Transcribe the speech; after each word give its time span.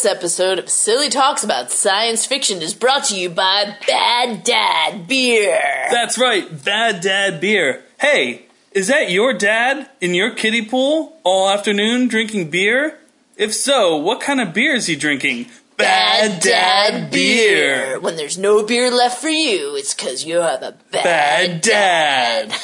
This 0.00 0.16
episode 0.16 0.58
of 0.58 0.70
Silly 0.70 1.10
Talks 1.10 1.44
About 1.44 1.70
Science 1.70 2.24
Fiction 2.24 2.62
is 2.62 2.72
brought 2.72 3.04
to 3.04 3.20
you 3.20 3.28
by 3.28 3.76
Bad 3.86 4.44
Dad 4.44 5.06
Beer. 5.06 5.60
That's 5.90 6.16
right, 6.16 6.64
Bad 6.64 7.02
Dad 7.02 7.38
Beer. 7.38 7.84
Hey, 8.00 8.46
is 8.72 8.86
that 8.86 9.10
your 9.10 9.34
dad 9.34 9.90
in 10.00 10.14
your 10.14 10.34
kiddie 10.34 10.64
pool 10.64 11.20
all 11.22 11.50
afternoon 11.50 12.08
drinking 12.08 12.48
beer? 12.48 12.98
If 13.36 13.52
so, 13.52 13.98
what 13.98 14.22
kind 14.22 14.40
of 14.40 14.54
beer 14.54 14.74
is 14.74 14.86
he 14.86 14.96
drinking? 14.96 15.48
Bad 15.76 16.40
Dad 16.40 17.10
Beer. 17.10 18.00
When 18.00 18.16
there's 18.16 18.38
no 18.38 18.64
beer 18.64 18.90
left 18.90 19.20
for 19.20 19.28
you, 19.28 19.76
it's 19.76 19.92
because 19.92 20.24
you 20.24 20.36
have 20.36 20.62
a 20.62 20.78
bad, 20.90 21.60
Bad 21.60 21.60
Dad. 21.60 22.54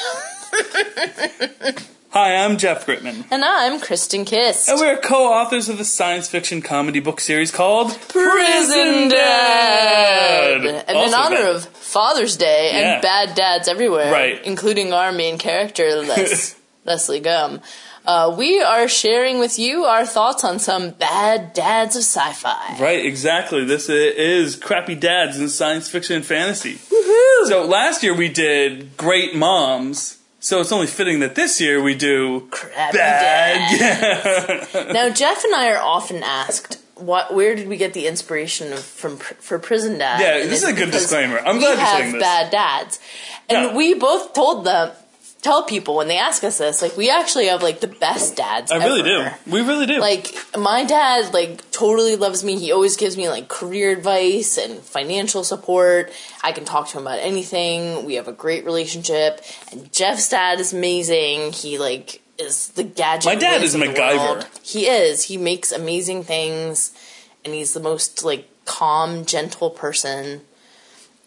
Hi, 2.19 2.33
I'm 2.33 2.57
Jeff 2.57 2.87
Gritman. 2.87 3.25
And 3.29 3.45
I'm 3.45 3.79
Kristen 3.79 4.25
Kiss. 4.25 4.67
And 4.69 4.79
we're 4.79 4.97
co-authors 4.97 5.69
of 5.69 5.77
the 5.77 5.85
science 5.85 6.27
fiction 6.27 6.63
comedy 6.63 6.99
book 6.99 7.19
series 7.19 7.51
called 7.51 7.91
Prison 8.09 9.07
Dad. 9.07 10.65
And 10.65 10.97
in 10.97 11.13
honor 11.13 11.35
bad. 11.35 11.55
of 11.57 11.65
Father's 11.67 12.35
Day 12.35 12.71
Yeah. 12.73 12.93
and 12.93 13.01
bad 13.03 13.35
dads 13.35 13.67
everywhere, 13.67 14.11
Right. 14.11 14.41
including 14.43 14.93
our 14.93 15.11
main 15.11 15.37
character, 15.37 15.95
Les- 16.01 16.55
Leslie 16.85 17.19
Gum, 17.19 17.61
uh, 18.07 18.33
we 18.35 18.63
are 18.63 18.87
sharing 18.87 19.37
with 19.37 19.59
you 19.59 19.83
our 19.85 20.03
thoughts 20.03 20.43
on 20.43 20.57
some 20.57 20.89
bad 20.89 21.53
dads 21.53 21.95
of 21.95 22.01
sci-fi. 22.01 22.77
Right, 22.79 23.05
exactly. 23.05 23.63
This 23.63 23.89
is 23.89 24.55
crappy 24.55 24.95
dads 24.95 25.39
in 25.39 25.49
science 25.49 25.87
fiction 25.87 26.15
and 26.15 26.25
fantasy. 26.25 26.79
Woohoo! 26.89 27.45
So 27.45 27.63
last 27.65 28.01
year 28.01 28.15
we 28.15 28.27
did 28.27 28.97
great 28.97 29.35
moms. 29.35 30.16
So 30.39 30.61
it's 30.61 30.71
only 30.71 30.87
fitting 30.87 31.19
that 31.21 31.35
this 31.35 31.59
year 31.59 31.81
we 31.81 31.95
do 31.95 32.47
bad. 32.73 32.93
dads. 32.93 34.73
Yeah. 34.73 34.91
Now, 34.93 35.09
Jeff 35.09 35.43
and 35.43 35.55
I 35.55 35.71
are 35.71 35.81
often 35.81 36.21
asked, 36.23 36.77
"What? 36.95 37.33
Where 37.33 37.55
did 37.55 37.67
we 37.67 37.75
get 37.77 37.93
the 37.93 38.05
inspiration 38.07 38.71
of, 38.71 38.79
from 38.79 39.17
for 39.17 39.57
Prison 39.59 39.97
Dad?" 39.97 40.19
Yeah, 40.21 40.47
this 40.47 40.61
is 40.63 40.69
a 40.69 40.73
good 40.73 40.91
disclaimer. 40.91 41.39
I'm 41.39 41.59
glad 41.59 41.77
you're 41.79 41.87
saying 42.01 42.13
this. 42.13 42.21
bad 42.21 42.51
dads, 42.51 42.99
and 43.49 43.65
Yeah. 43.71 43.75
we 43.75 43.95
both 43.95 44.33
told 44.33 44.63
them, 44.65 44.91
tell 45.47 45.63
people 45.63 45.95
when 45.95 46.09
they 46.09 46.17
ask 46.17 46.43
us 46.43 46.57
this, 46.57 46.81
like 46.81 46.97
we 46.97 47.09
actually 47.09 47.47
have 47.47 47.63
like 47.63 47.79
the 47.79 47.87
best 47.87 48.35
dads. 48.35 48.69
I 48.69 48.83
really 48.83 49.09
ever. 49.09 49.35
do. 49.45 49.51
We 49.51 49.61
really 49.61 49.85
do. 49.85 49.99
Like 49.99 50.35
my 50.57 50.83
dad, 50.83 51.33
like 51.33 51.71
totally 51.71 52.17
loves 52.17 52.43
me. 52.43 52.59
He 52.59 52.73
always 52.73 52.97
gives 52.97 53.15
me 53.15 53.29
like 53.29 53.47
career 53.47 53.91
advice 53.91 54.57
and 54.57 54.79
financial 54.79 55.45
support. 55.45 56.11
I 56.43 56.51
can 56.51 56.65
talk 56.65 56.89
to 56.89 56.97
him 56.97 57.07
about 57.07 57.19
anything. 57.19 58.05
We 58.05 58.15
have 58.15 58.27
a 58.27 58.33
great 58.33 58.65
relationship. 58.65 59.41
And 59.71 59.91
Jeff's 59.93 60.29
dad 60.29 60.59
is 60.59 60.73
amazing. 60.73 61.53
He 61.53 61.77
like 61.77 62.21
is 62.37 62.69
the 62.69 62.83
gadget. 62.83 63.25
My 63.25 63.35
dad 63.35 63.63
is 63.63 63.73
MacGyver. 63.75 64.45
He 64.63 64.87
is. 64.87 65.23
He 65.23 65.37
makes 65.37 65.71
amazing 65.71 66.23
things, 66.23 66.93
and 67.45 67.53
he's 67.53 67.73
the 67.73 67.79
most 67.79 68.23
like 68.23 68.49
calm, 68.65 69.25
gentle 69.25 69.69
person. 69.69 70.41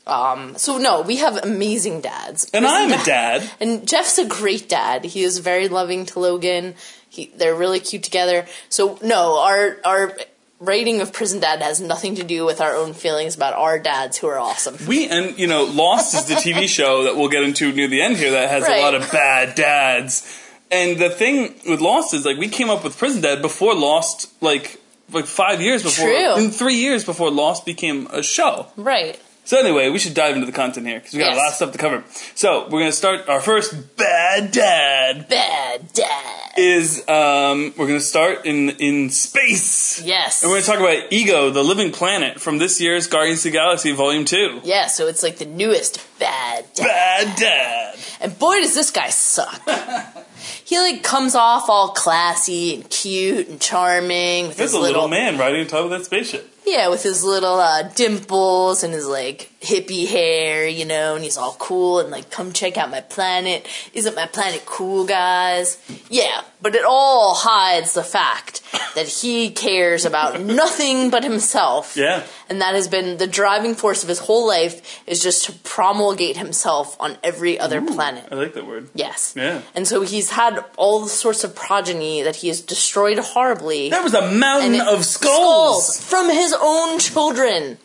Um, 0.06 0.56
so 0.56 0.78
no, 0.78 1.02
we 1.02 1.16
have 1.16 1.36
amazing 1.44 2.00
dads. 2.00 2.50
and 2.52 2.66
I'm 2.66 2.92
a 2.92 3.04
dad. 3.04 3.48
and 3.60 3.86
Jeff's 3.86 4.18
a 4.18 4.26
great 4.26 4.68
dad. 4.68 5.04
He 5.04 5.22
is 5.22 5.38
very 5.38 5.68
loving 5.68 6.06
to 6.06 6.18
Logan. 6.20 6.74
He, 7.08 7.30
they're 7.36 7.54
really 7.54 7.80
cute 7.80 8.02
together. 8.02 8.46
So 8.68 8.98
no, 9.02 9.38
our 9.40 9.76
our 9.84 10.16
rating 10.58 11.00
of 11.00 11.12
Prison 11.12 11.40
Dad 11.40 11.62
has 11.62 11.80
nothing 11.80 12.16
to 12.16 12.22
do 12.24 12.44
with 12.44 12.60
our 12.60 12.76
own 12.76 12.92
feelings 12.92 13.34
about 13.34 13.54
our 13.54 13.78
dads 13.78 14.18
who 14.18 14.26
are 14.26 14.38
awesome. 14.38 14.76
We 14.86 15.08
and 15.08 15.38
you 15.38 15.46
know, 15.46 15.64
Lost 15.64 16.14
is 16.14 16.26
the 16.26 16.34
TV 16.34 16.68
show 16.78 17.04
that 17.04 17.16
we'll 17.16 17.28
get 17.30 17.42
into 17.42 17.72
near 17.72 17.88
the 17.88 18.02
end 18.02 18.16
here 18.16 18.32
that 18.32 18.50
has 18.50 18.64
Right. 18.64 18.78
a 18.78 18.82
lot 18.82 18.94
of 18.94 19.10
bad 19.10 19.54
dads. 19.54 20.38
And 20.72 20.98
the 21.00 21.10
thing 21.10 21.54
with 21.68 21.80
Lost 21.80 22.14
is 22.14 22.24
like 22.24 22.36
we 22.36 22.48
came 22.48 22.70
up 22.70 22.84
with 22.84 22.96
Prison 22.96 23.22
Dad 23.22 23.42
before 23.42 23.74
Lost, 23.74 24.30
like 24.42 24.80
like 25.12 25.26
five 25.26 25.60
years 25.60 25.82
before, 25.82 26.06
True. 26.08 26.36
in 26.36 26.50
three 26.50 26.76
years 26.76 27.04
before 27.04 27.30
Lost 27.30 27.66
became 27.66 28.06
a 28.08 28.22
show. 28.22 28.66
Right. 28.76 29.20
So 29.50 29.58
anyway, 29.58 29.88
we 29.90 29.98
should 29.98 30.14
dive 30.14 30.34
into 30.36 30.46
the 30.46 30.52
content 30.52 30.86
here 30.86 31.00
because 31.00 31.12
we 31.12 31.18
got 31.18 31.30
Yes. 31.30 31.34
a 31.34 31.38
lot 31.40 31.48
of 31.48 31.54
stuff 31.54 31.72
to 31.72 31.78
cover. 31.78 32.04
So 32.36 32.68
we're 32.70 32.78
gonna 32.78 32.92
start 32.92 33.28
our 33.28 33.40
first 33.40 33.96
bad 33.96 34.52
dad 34.52 35.28
Bad 35.28 35.92
dad. 35.92 36.52
is 36.56 37.02
um 37.08 37.74
we're 37.76 37.88
gonna 37.88 37.98
start 38.00 38.46
in 38.46 38.70
in 38.78 39.10
space. 39.10 40.00
Yes. 40.04 40.44
And 40.44 40.50
we're 40.52 40.60
going 40.62 40.62
to 40.66 40.70
talk 40.70 40.78
about 40.78 41.12
Ego, 41.12 41.50
the 41.50 41.64
living 41.64 41.90
planet, 41.90 42.40
from 42.40 42.58
this 42.58 42.80
year's 42.80 43.08
Guardians 43.08 43.40
of 43.40 43.50
the 43.50 43.58
Galaxy 43.58 43.90
Volume 43.90 44.24
2. 44.24 44.60
Yeah, 44.62 44.86
so 44.86 45.08
it's 45.08 45.24
like 45.24 45.38
the 45.38 45.46
newest 45.46 45.98
bad 46.20 46.66
dad. 46.74 46.84
Bad 46.86 47.36
Dad. 47.36 47.98
And 48.20 48.38
boy 48.38 48.60
does 48.60 48.74
this 48.76 48.92
guy 48.92 49.08
suck. 49.10 49.60
he 50.64 50.78
like 50.78 51.02
comes 51.02 51.34
off 51.34 51.68
all 51.68 51.88
classy 51.88 52.76
and 52.76 52.88
cute 52.88 53.48
and 53.48 53.60
charming 53.60 54.46
with 54.46 54.58
There's 54.58 54.70
his 54.70 54.78
a 54.78 54.80
little, 54.80 55.02
little 55.02 55.08
man 55.08 55.38
riding 55.38 55.62
on 55.62 55.66
top 55.66 55.84
of 55.86 55.90
that 55.90 56.04
spaceship. 56.04 56.48
Yeah, 56.66 56.88
with 56.88 57.02
his 57.02 57.24
little 57.24 57.58
uh, 57.58 57.82
dimples 57.82 58.84
and 58.84 58.92
his 58.92 59.06
like 59.06 59.50
hippie 59.60 60.06
hair, 60.06 60.66
you 60.66 60.84
know, 60.84 61.14
and 61.14 61.24
he's 61.24 61.36
all 61.36 61.56
cool 61.58 62.00
and 62.00 62.10
like, 62.10 62.30
come 62.30 62.52
check 62.52 62.76
out 62.76 62.90
my 62.90 63.00
planet. 63.00 63.66
Isn't 63.92 64.14
my 64.14 64.26
planet 64.26 64.64
cool, 64.66 65.04
guys? 65.04 65.78
Yeah, 66.08 66.42
but 66.62 66.74
it 66.74 66.84
all 66.84 67.34
hides 67.34 67.94
the 67.94 68.02
fact 68.02 68.62
that 68.94 69.08
he 69.08 69.50
cares 69.50 70.04
about 70.04 70.40
nothing 70.40 71.10
but 71.10 71.24
himself. 71.24 71.96
Yeah. 71.96 72.24
And 72.50 72.60
that 72.60 72.74
has 72.74 72.88
been 72.88 73.16
the 73.18 73.28
driving 73.28 73.76
force 73.76 74.02
of 74.02 74.08
his 74.08 74.18
whole 74.18 74.44
life 74.46 75.00
is 75.06 75.22
just 75.22 75.44
to 75.44 75.52
promulgate 75.52 76.36
himself 76.36 76.96
on 77.00 77.16
every 77.22 77.58
other 77.60 77.80
planet. 77.80 78.24
I 78.30 78.34
like 78.34 78.54
that 78.54 78.66
word. 78.66 78.90
Yes. 78.92 79.34
Yeah. 79.36 79.62
And 79.76 79.86
so 79.86 80.02
he's 80.02 80.30
had 80.30 80.64
all 80.76 81.06
sorts 81.06 81.44
of 81.44 81.54
progeny 81.54 82.22
that 82.22 82.36
he 82.42 82.48
has 82.48 82.60
destroyed 82.60 83.18
horribly 83.18 83.88
There 83.90 84.02
was 84.02 84.14
a 84.14 84.32
mountain 84.32 84.74
it- 84.74 84.86
of 84.86 85.06
skulls. 85.06 86.00
from 86.00 86.28
his 86.28 86.52
own 86.60 86.98
children 86.98 87.78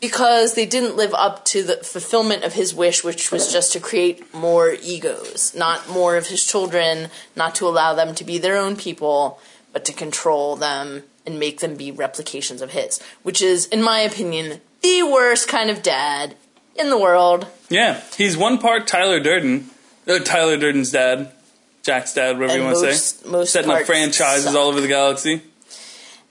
because 0.00 0.54
they 0.54 0.64
didn't 0.64 0.96
live 0.96 1.12
up 1.12 1.44
to 1.44 1.62
the 1.62 1.76
fulfillment 1.84 2.42
of 2.42 2.54
his 2.54 2.74
wish 2.74 3.04
which 3.04 3.30
was 3.30 3.52
just 3.52 3.72
to 3.74 3.80
create 3.80 4.32
more 4.32 4.74
egos 4.82 5.54
not 5.54 5.88
more 5.90 6.16
of 6.16 6.28
his 6.28 6.42
children 6.42 7.08
not 7.36 7.54
to 7.54 7.68
allow 7.68 7.92
them 7.92 8.14
to 8.14 8.24
be 8.24 8.38
their 8.38 8.56
own 8.56 8.76
people 8.76 9.38
but 9.74 9.84
to 9.84 9.92
control 9.92 10.56
them 10.56 11.02
and 11.30 11.38
make 11.38 11.60
them 11.60 11.74
be 11.76 11.90
replications 11.90 12.60
of 12.62 12.70
his 12.72 13.00
which 13.22 13.40
is 13.40 13.66
in 13.66 13.82
my 13.82 14.00
opinion 14.00 14.60
the 14.82 15.02
worst 15.02 15.48
kind 15.48 15.70
of 15.70 15.82
dad 15.82 16.34
in 16.76 16.88
the 16.90 16.98
world 16.98 17.46
Yeah. 17.68 18.00
He's 18.16 18.36
one 18.36 18.58
part 18.58 18.86
Tyler 18.86 19.20
Durden. 19.20 19.68
Uh, 20.08 20.18
Tyler 20.20 20.56
Durden's 20.56 20.90
dad. 20.90 21.30
Jack's 21.82 22.14
dad, 22.14 22.38
whatever 22.38 22.52
And 22.54 22.62
you 22.62 22.64
want 22.72 22.78
to 22.86 22.94
say. 22.94 23.28
most 23.28 23.52
Setting 23.52 23.70
up 23.70 23.82
franchises 23.82 24.44
suck. 24.44 24.54
all 24.54 24.68
over 24.68 24.80
the 24.80 24.88
galaxy. 24.88 25.42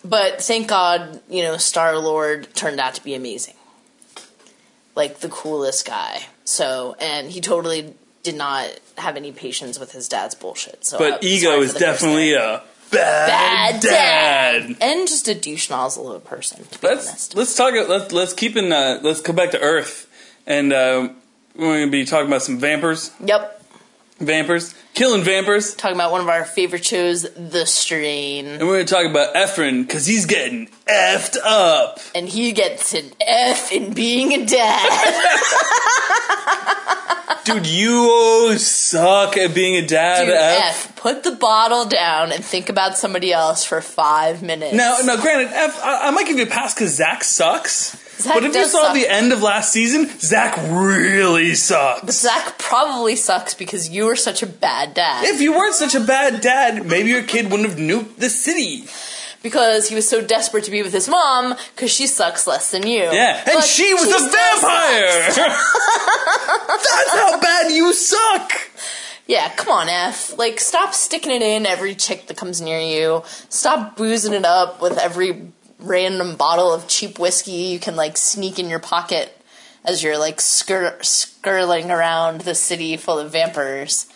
But 0.04 0.42
thank 0.42 0.68
God, 0.68 1.22
you 1.30 1.44
know, 1.44 1.58
Star 1.58 1.98
Lord 1.98 2.54
turned 2.56 2.80
out 2.80 2.94
to 2.96 3.04
be 3.04 3.14
amazing. 3.16 3.56
Like 4.96 5.20
the 5.20 5.30
coolest 5.30 5.86
guy. 5.86 6.26
So, 6.46 6.96
and 7.00 7.30
he 7.32 7.42
totally 7.42 7.94
did 8.24 8.36
not 8.36 8.70
have 8.98 9.16
any 9.18 9.32
patience 9.32 9.80
with 9.80 9.92
his 9.92 10.08
dad's 10.08 10.36
bullshit. 10.36 10.86
So, 10.86 10.98
But 10.98 11.14
I'm 11.14 11.20
Ego 11.22 11.62
is 11.62 11.74
for 11.74 11.80
the 11.80 11.86
first 11.86 12.02
definitely 12.02 12.34
a 12.34 12.64
bad, 12.92 13.28
bad 13.28 13.82
dad. 13.82 14.68
dad. 14.68 14.78
and 14.82 15.08
just 15.08 15.28
a 15.28 15.36
douche 15.36 15.70
nozzle 15.70 16.12
of 16.12 16.18
a 16.18 16.26
person. 16.26 16.64
To 16.64 16.80
be 16.80 16.88
Let's 16.88 17.08
honest, 17.08 17.36
let's 17.36 17.56
talk. 17.56 17.74
Let's 17.74 18.12
let's 18.12 18.34
keep 18.34 18.56
in. 18.56 18.72
Uh, 18.72 19.00
let's 19.02 19.22
come 19.22 19.36
back 19.36 19.52
to 19.52 19.60
Earth, 19.60 20.08
and 20.46 20.72
uh, 20.74 21.10
we're 21.56 21.78
going 21.78 21.88
to 21.88 21.92
be 21.92 22.06
talking 22.06 22.28
about 22.28 22.44
some 22.44 22.60
vampers. 22.60 23.12
yep. 23.26 23.59
Vampers, 24.20 24.76
killing 24.94 25.22
vampers. 25.24 25.78
Talking 25.78 25.96
about 25.96 26.12
one 26.12 26.20
of 26.22 26.28
our 26.28 26.44
favorite 26.44 26.84
shows, 26.84 27.24
The 27.36 27.66
Strain, 27.66 28.46
And 28.48 28.68
we're 28.68 28.76
going 28.76 28.86
to 28.86 28.94
talk 28.94 29.06
about 29.06 29.36
Ephraim 29.36 29.84
because 29.84 30.06
he's 30.06 30.26
getting 30.26 30.68
effed 30.88 31.38
up. 31.44 32.00
and 32.14 32.28
he 32.28 32.52
gets 32.52 32.94
an 32.94 33.12
F 33.26 33.72
in 33.72 33.94
being 33.94 34.34
a 34.34 34.46
dad. 34.46 35.86
Dude, 37.46 37.66
you 37.68 38.58
suck 38.58 39.38
at 39.38 39.56
being 39.56 39.76
a 39.84 39.88
dad. 39.88 40.26
Dude, 40.26 40.34
F. 40.36 40.88
F. 40.88 40.96
Put 40.98 41.24
the 41.24 41.32
bottle 41.32 41.86
down 41.86 42.32
and 42.32 42.44
think 42.44 42.70
about 42.70 42.98
somebody 42.98 43.32
else 43.32 43.64
for 43.64 43.82
five 43.82 44.44
minutes. 44.44 44.74
Now, 44.76 44.98
now, 45.04 45.16
granted, 45.16 45.48
F, 45.54 45.80
I, 45.82 46.10
I 46.10 46.12
might 46.12 46.28
give 46.28 46.38
you 46.38 46.44
a 46.44 46.48
pass 46.48 46.74
because 46.76 46.94
Zach 46.96 47.24
sucks. 47.24 47.96
Zach 48.24 48.34
but 48.34 48.44
if 48.44 48.54
you 48.54 48.66
saw 48.66 48.88
suck. 48.88 48.94
the 48.96 49.08
end 49.08 49.32
of 49.32 49.42
last 49.42 49.72
season, 49.72 50.10
Zach 50.20 50.58
really 50.70 51.56
sucks. 51.56 52.20
Zach 52.22 52.58
probably 52.58 53.16
sucks 53.16 53.54
because 53.54 53.90
you 53.90 54.06
were 54.06 54.16
such 54.18 54.44
a 54.44 54.48
bad 54.48 54.94
dad. 54.94 55.24
If 55.24 55.40
you 55.40 55.54
weren't 55.54 55.76
such 55.76 55.96
a 55.96 56.02
bad 56.02 56.42
dad, 56.42 56.86
maybe 56.86 57.10
your 57.10 57.24
kid 57.24 57.50
wouldn't 57.50 57.70
have 57.70 57.80
nuked 57.80 58.18
the 58.18 58.30
city. 58.30 58.86
because 59.42 59.88
he 59.88 59.96
was 59.96 60.08
so 60.08 60.20
desperate 60.22 60.66
to 60.66 60.72
be 60.72 60.84
with 60.84 60.92
his 60.92 61.08
mom 61.08 61.56
because 61.74 61.90
she 61.92 62.08
sucks 62.08 62.46
less 62.46 62.72
than 62.72 62.86
you. 62.86 63.04
Yeah, 63.04 63.38
and 63.38 63.54
But 63.56 63.64
she 63.64 63.94
was 63.94 64.04
he 64.04 64.12
a 64.12 64.30
vampire. 64.30 65.22
That's 66.68 67.12
how 67.14 67.40
bad 67.40 67.72
you 67.72 67.94
suck. 67.94 68.52
Yeah, 69.28 69.48
come 69.56 69.72
on, 69.72 69.88
F. 69.90 70.38
Like, 70.38 70.60
stop 70.60 70.94
sticking 70.94 71.32
it 71.32 71.42
in 71.44 71.66
every 71.68 71.94
chick 71.96 72.28
that 72.28 72.36
comes 72.36 72.62
near 72.62 72.80
you. 72.80 73.24
Stop 73.50 73.96
boozing 73.96 74.34
it 74.34 74.44
up 74.44 74.82
with 74.82 74.98
every 74.98 75.52
random 75.80 76.36
bottle 76.36 76.74
of 76.74 76.88
cheap 76.88 77.18
whiskey 77.20 77.52
you 77.52 77.80
can 77.80 77.96
like 77.96 78.18
sneak 78.18 78.60
in 78.60 78.70
your 78.70 78.80
pocket 78.80 79.36
as 79.86 80.04
you're 80.04 80.18
like 80.18 80.38
skir- 80.38 81.04
skirling 81.04 81.90
around 81.90 82.42
the 82.42 82.54
city 82.56 82.98
full 82.98 83.18
of 83.18 83.32
vampires. 83.32 84.08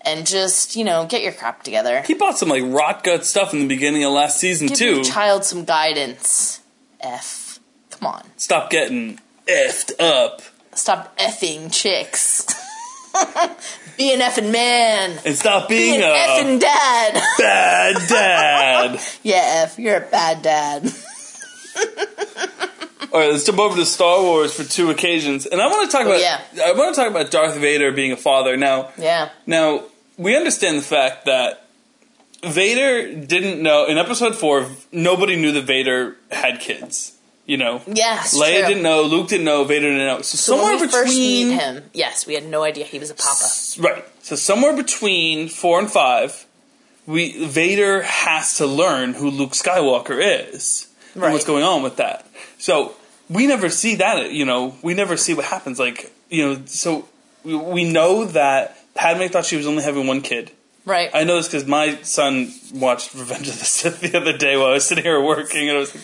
and 0.00 0.26
just 0.26 0.76
you 0.76 0.84
know 0.84 1.06
get 1.06 1.22
your 1.22 1.32
crap 1.32 1.62
together. 1.62 2.02
He 2.02 2.14
bought 2.14 2.38
some 2.38 2.48
like 2.48 2.62
rot 2.64 3.04
gut 3.04 3.24
stuff 3.24 3.52
in 3.52 3.60
the 3.60 3.66
beginning 3.68 4.04
of 4.04 4.12
last 4.12 4.38
season 4.38 4.66
Give 4.68 4.78
too. 4.78 4.94
your 4.96 5.04
child 5.04 5.44
some 5.44 5.64
guidance. 5.64 6.60
F. 7.00 7.58
Come 7.90 8.06
on. 8.06 8.22
Stop 8.36 8.70
getting 8.70 9.18
effed 9.46 9.92
up 10.00 10.40
Stop 10.74 11.16
effing 11.18 11.72
chicks. 11.72 12.46
Be 13.96 14.12
an 14.12 14.20
effing 14.20 14.50
man. 14.50 15.18
and 15.24 15.36
stop 15.36 15.68
Be 15.68 15.76
being 15.76 16.02
an 16.02 16.10
a 16.10 16.14
effing 16.14 16.60
dad. 16.60 17.14
bad 17.38 18.08
dad. 18.08 19.00
yeah, 19.22 19.62
F. 19.66 19.78
You're 19.78 19.98
a 19.98 20.00
bad 20.00 20.42
dad. 20.42 20.92
All 23.12 23.20
right, 23.20 23.30
let's 23.30 23.44
jump 23.44 23.60
over 23.60 23.76
to 23.76 23.86
Star 23.86 24.20
Wars 24.22 24.52
for 24.54 24.64
two 24.64 24.90
occasions, 24.90 25.46
and 25.46 25.60
I 25.62 25.68
want 25.68 25.88
to 25.88 25.96
talk 25.96 26.06
oh, 26.06 26.08
about 26.10 26.20
Oh, 26.20 26.46
yeah. 26.54 26.64
I 26.66 26.72
want 26.72 26.94
to 26.94 27.00
talk 27.00 27.08
about 27.10 27.30
Darth 27.30 27.56
Vader 27.56 27.92
being 27.92 28.10
a 28.10 28.16
father. 28.16 28.56
Now, 28.56 28.90
Yeah. 28.98 29.28
now 29.46 29.84
we 30.18 30.36
understand 30.36 30.78
the 30.78 30.82
fact 30.82 31.26
that 31.26 31.64
Vader 32.44 33.14
didn't 33.24 33.62
know 33.62 33.86
in 33.86 33.98
Episode 33.98 34.34
Four. 34.34 34.66
Nobody 34.90 35.36
knew 35.36 35.52
that 35.52 35.62
Vader 35.64 36.16
had 36.32 36.58
kids. 36.60 37.13
You 37.46 37.58
know, 37.58 37.82
Yes. 37.86 38.34
Leia 38.34 38.60
true. 38.60 38.68
didn't 38.68 38.82
know, 38.82 39.02
Luke 39.02 39.28
didn't 39.28 39.44
know, 39.44 39.64
Vader 39.64 39.90
didn't 39.90 40.06
know. 40.06 40.22
So, 40.22 40.36
So 40.38 40.56
somewhere 40.56 40.78
between 40.86 41.50
him, 41.50 41.90
yes, 41.92 42.26
we 42.26 42.34
had 42.34 42.46
no 42.46 42.62
idea 42.62 42.86
he 42.86 42.98
was 42.98 43.10
a 43.10 43.14
papa. 43.14 43.44
Right. 43.78 44.04
So 44.22 44.34
somewhere 44.34 44.74
between 44.74 45.48
four 45.48 45.78
and 45.78 45.90
five, 45.90 46.46
we 47.06 47.44
Vader 47.46 48.02
has 48.02 48.54
to 48.56 48.66
learn 48.66 49.12
who 49.12 49.28
Luke 49.30 49.52
Skywalker 49.52 50.18
is 50.52 50.88
and 51.14 51.22
what's 51.22 51.44
going 51.44 51.64
on 51.64 51.82
with 51.82 51.96
that. 51.96 52.26
So 52.58 52.96
we 53.28 53.46
never 53.46 53.68
see 53.68 53.96
that. 53.96 54.32
You 54.32 54.46
know, 54.46 54.74
we 54.82 54.94
never 54.94 55.18
see 55.18 55.34
what 55.34 55.44
happens. 55.44 55.78
Like 55.78 56.12
you 56.30 56.46
know, 56.46 56.62
so 56.64 57.06
we, 57.44 57.54
we 57.56 57.84
know 57.92 58.24
that 58.24 58.78
Padme 58.94 59.26
thought 59.26 59.44
she 59.44 59.56
was 59.56 59.66
only 59.66 59.82
having 59.82 60.06
one 60.06 60.22
kid. 60.22 60.50
Right. 60.86 61.10
I 61.14 61.24
know 61.24 61.36
this 61.36 61.48
because 61.48 61.66
my 61.66 61.96
son 62.02 62.52
watched 62.74 63.14
Revenge 63.14 63.48
of 63.48 63.58
the 63.58 63.64
Sith 63.64 64.00
the 64.12 64.16
other 64.18 64.36
day 64.36 64.56
while 64.56 64.66
I 64.66 64.72
was 64.72 64.84
sitting 64.84 65.04
here 65.04 65.20
working, 65.22 65.68
and 65.70 65.78
I 65.78 65.80
was, 65.80 65.94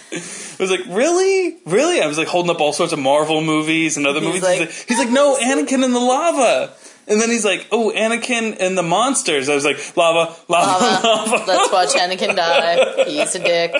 I 0.58 0.62
was 0.62 0.70
like, 0.70 0.80
"Really, 0.88 1.58
really?" 1.66 2.00
I 2.00 2.06
was 2.06 2.16
like 2.16 2.28
holding 2.28 2.50
up 2.50 2.60
all 2.60 2.72
sorts 2.72 2.92
of 2.94 2.98
Marvel 2.98 3.42
movies 3.42 3.96
and 3.98 4.06
other 4.06 4.20
He's 4.20 4.26
movies. 4.28 4.42
like, 4.42 4.58
he's, 4.60 4.78
like, 4.78 4.88
he's 4.88 4.98
like, 4.98 5.10
"No, 5.10 5.36
Anakin 5.36 5.84
in 5.84 5.92
the 5.92 6.00
lava," 6.00 6.72
and 7.06 7.20
then 7.20 7.28
he's 7.28 7.44
like, 7.44 7.66
"Oh, 7.70 7.92
Anakin 7.94 8.56
and 8.58 8.78
the 8.78 8.82
monsters." 8.82 9.50
I 9.50 9.54
was 9.54 9.66
like, 9.66 9.96
"Lava, 9.98 10.34
lava, 10.48 11.06
lava." 11.06 11.06
Lava. 11.36 11.44
Let's 11.46 11.72
watch 11.72 11.88
Anakin 11.94 12.34
die. 12.36 13.04
He's 13.08 13.34
a 13.34 13.38
dick. 13.38 13.74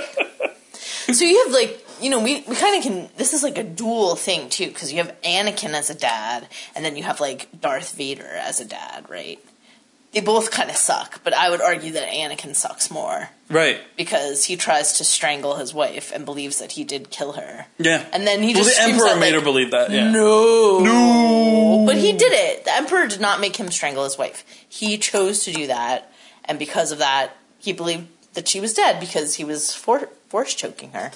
So 1.13 1.25
you 1.25 1.45
have 1.45 1.53
like 1.55 1.87
you 2.03 2.11
know 2.11 2.21
we, 2.21 2.43
we 2.47 2.57
kind 2.57 2.77
of 2.77 2.83
can 2.83 3.09
this 3.17 3.33
is 3.33 3.43
like 3.43 3.57
a 3.59 3.65
dual 3.65 4.17
thing 4.17 4.49
too 4.51 4.67
because 4.69 4.93
you 4.93 4.99
have 5.03 5.15
Anakin 5.23 5.73
as 5.73 5.89
a 5.91 5.95
dad 5.95 6.47
and 6.75 6.85
then 6.85 6.97
you 6.97 7.03
have 7.05 7.21
like 7.21 7.49
Darth 7.61 7.93
Vader 7.95 8.27
as 8.27 8.61
a 8.61 8.65
dad 8.65 9.09
right 9.09 9.39
they 10.13 10.21
both 10.21 10.51
kind 10.51 10.71
of 10.71 10.77
suck 10.77 11.23
but 11.25 11.33
I 11.35 11.51
would 11.51 11.61
argue 11.61 11.93
that 11.93 12.09
Anakin 12.09 12.55
sucks 12.55 12.91
more 12.91 13.31
right? 13.49 13.81
because 13.97 14.45
he 14.47 14.57
tries 14.57 14.93
to 14.99 15.05
strangle 15.05 15.57
his 15.57 15.73
wife 15.75 16.11
and 16.15 16.25
believes 16.25 16.59
that 16.59 16.73
he 16.73 16.85
did 16.85 17.11
kill 17.11 17.33
her 17.33 17.67
Yeah. 17.79 18.05
and 18.13 18.27
then 18.27 18.43
he 18.43 18.55
well, 18.55 18.65
just 18.65 18.77
the 18.77 18.83
Emperor 18.85 19.09
out, 19.09 19.19
made 19.21 19.27
like, 19.33 19.41
her 19.41 19.45
believe 19.45 19.71
that. 19.71 19.91
Yeah. 19.91 20.11
no 20.11 20.79
No. 20.81 21.85
but 21.87 21.97
he 21.97 22.13
did 22.13 22.33
it. 22.33 22.65
The 22.65 22.75
emperor 22.75 23.07
did 23.07 23.21
not 23.21 23.41
make 23.41 23.57
him 23.57 23.71
strangle 23.71 24.05
his 24.05 24.19
wife. 24.19 24.45
He 24.69 24.99
chose 24.99 25.45
to 25.45 25.53
do 25.53 25.67
that, 25.69 26.13
and 26.45 26.59
because 26.59 26.93
of 26.93 26.99
that, 26.99 27.37
he 27.59 27.73
believed 27.73 28.07
that 28.35 28.49
she 28.49 28.61
was 28.61 28.75
dead 28.75 29.01
because 29.01 29.37
he 29.37 29.45
was 29.45 29.75
for- 29.75 30.09
force 30.29 30.55
choking 30.55 30.93
her, 30.93 31.11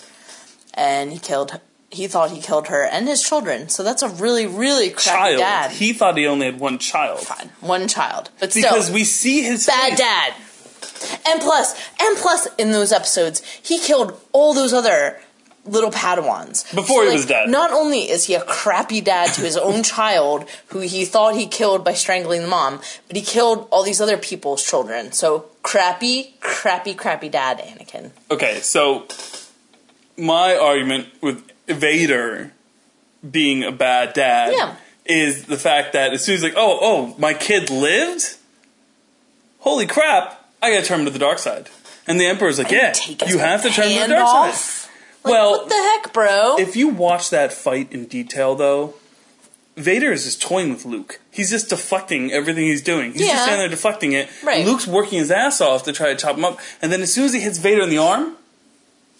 and 0.74 1.12
he 1.12 1.18
killed. 1.18 1.60
He 1.94 2.06
thought 2.06 2.30
he 2.30 2.40
killed 2.40 2.68
her 2.68 2.84
and 2.84 3.08
his 3.08 3.22
children. 3.22 3.68
So 3.68 3.82
that's 3.82 4.02
a 4.02 4.08
really, 4.08 4.46
really 4.46 4.90
crappy 4.90 5.36
Child. 5.36 5.38
dad. 5.38 5.70
He 5.70 5.92
thought 5.92 6.16
he 6.16 6.26
only 6.26 6.46
had 6.46 6.60
one 6.60 6.78
child 6.78 7.20
Fine, 7.20 7.50
one 7.60 7.88
child, 7.88 8.30
but 8.40 8.50
still, 8.52 8.62
because 8.62 8.90
we 8.90 9.04
see 9.04 9.42
his 9.42 9.66
bad 9.66 9.90
face. 9.90 9.98
dad. 9.98 10.34
And 11.26 11.40
plus, 11.40 11.74
and 12.00 12.16
plus, 12.18 12.48
in 12.56 12.72
those 12.72 12.92
episodes, 12.92 13.42
he 13.62 13.78
killed 13.78 14.18
all 14.32 14.54
those 14.54 14.72
other 14.72 15.20
little 15.66 15.90
Padawans 15.90 16.74
Before 16.74 17.04
he 17.04 17.12
was 17.12 17.26
dead. 17.26 17.48
Not 17.48 17.72
only 17.72 18.10
is 18.10 18.26
he 18.26 18.34
a 18.34 18.42
crappy 18.44 19.00
dad 19.00 19.32
to 19.34 19.40
his 19.40 19.56
own 19.56 19.82
child, 19.96 20.48
who 20.68 20.80
he 20.80 21.04
thought 21.04 21.34
he 21.34 21.46
killed 21.46 21.84
by 21.84 21.94
strangling 21.94 22.42
the 22.42 22.48
mom, 22.48 22.80
but 23.08 23.16
he 23.16 23.22
killed 23.22 23.66
all 23.70 23.82
these 23.82 24.00
other 24.00 24.16
people's 24.18 24.62
children. 24.62 25.12
So 25.12 25.46
crappy, 25.62 26.34
crappy, 26.40 26.94
crappy 26.94 27.28
dad, 27.30 27.58
Anakin. 27.58 28.10
Okay, 28.30 28.60
so 28.60 29.06
my 30.16 30.56
argument 30.56 31.08
with 31.22 31.50
Vader 31.66 32.52
being 33.28 33.64
a 33.64 33.72
bad 33.72 34.12
dad 34.12 34.52
Yeah. 34.54 34.76
is 35.06 35.44
the 35.44 35.56
fact 35.56 35.92
that 35.94 36.12
as 36.12 36.24
soon 36.24 36.34
as 36.36 36.42
like, 36.42 36.54
oh, 36.56 36.78
oh, 36.80 37.14
my 37.18 37.34
kid 37.34 37.70
lived. 37.70 38.36
Holy 39.60 39.86
crap! 39.86 40.40
I 40.62 40.70
gotta 40.72 40.84
turn 40.86 41.00
him 41.00 41.06
to 41.06 41.10
the 41.12 41.18
dark 41.18 41.38
side. 41.38 41.68
And 42.06 42.20
the 42.20 42.26
Emperor's 42.26 42.58
like, 42.58 42.70
yeah, 42.70 42.92
you 43.26 43.38
have 43.38 43.62
to 43.62 43.70
turn 43.70 43.88
him 43.88 44.02
to 44.02 44.08
the 44.08 44.14
dark 44.14 44.24
off. 44.26 44.54
side. 44.54 44.90
Like, 45.24 45.32
Well, 45.32 45.50
what 45.52 45.68
the 45.70 45.74
heck, 45.74 46.12
bro? 46.12 46.56
If 46.58 46.76
you 46.76 46.88
watch 46.88 47.30
that 47.30 47.50
fight 47.52 47.90
in 47.92 48.04
detail, 48.04 48.54
though, 48.54 48.94
Vader 49.76 50.12
is 50.12 50.24
just 50.24 50.42
toying 50.42 50.68
with 50.70 50.84
Luke. 50.84 51.18
He's 51.30 51.48
just 51.50 51.70
deflecting 51.70 52.30
everything 52.30 52.64
he's 52.64 52.82
doing. 52.82 53.12
He's 53.12 53.22
Yeah. 53.22 53.28
just 53.28 53.42
standing 53.44 53.60
there 53.60 53.68
deflecting 53.70 54.12
it. 54.12 54.28
Right. 54.42 54.66
Luke's 54.66 54.86
working 54.86 55.18
his 55.18 55.30
ass 55.30 55.62
off 55.62 55.84
to 55.84 55.92
try 55.94 56.08
to 56.10 56.16
chop 56.16 56.36
him 56.36 56.44
up, 56.44 56.60
and 56.82 56.92
then 56.92 57.00
as 57.00 57.12
soon 57.12 57.24
as 57.24 57.32
he 57.32 57.40
hits 57.40 57.56
Vader 57.56 57.82
in 57.82 57.88
the 57.88 57.96
arm, 57.98 58.36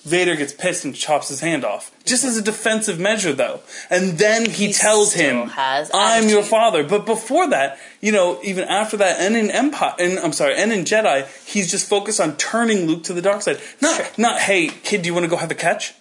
Vader 0.05 0.37
gets 0.37 0.53
pissed 0.53 0.85
and 0.85 0.95
chops 0.95 1.29
his 1.31 1.41
hand 1.41 1.65
off. 1.65 1.91
Just 2.05 2.25
as 2.25 2.37
a 2.37 2.43
defensive 2.43 2.99
measure, 3.01 3.33
though. 3.33 3.61
And 3.89 4.19
then 4.19 4.45
he, 4.51 4.67
He 4.67 4.73
tells 4.75 5.15
him, 5.15 5.51
"I'm 5.57 6.29
your 6.29 6.43
father." 6.43 6.85
But 6.85 7.07
before 7.07 7.49
that, 7.49 7.79
you 8.03 8.13
know, 8.13 8.39
even 8.43 8.65
after 8.65 8.99
that, 8.99 9.19
and 9.21 9.35
in 9.37 9.51
Empire, 9.51 9.95
and 9.99 10.19
I'm 10.19 10.33
sorry, 10.35 10.57
and 10.57 10.73
in 10.73 10.85
Jedi, 10.85 11.27
he's 11.47 11.71
just 11.71 11.89
focused 11.89 12.21
on 12.21 12.37
turning 12.37 12.87
Luke 12.87 13.05
to 13.05 13.15
the 13.15 13.23
dark 13.23 13.41
side. 13.43 13.59
Not, 13.81 13.97
Sure. 13.97 14.07
not, 14.19 14.41
hey, 14.41 14.69
kid, 14.69 15.03
do 15.03 15.07
you 15.07 15.15
want 15.15 15.25
to 15.25 15.31
go 15.31 15.37
have 15.37 15.51
a 15.51 15.55
catch? 15.55 15.95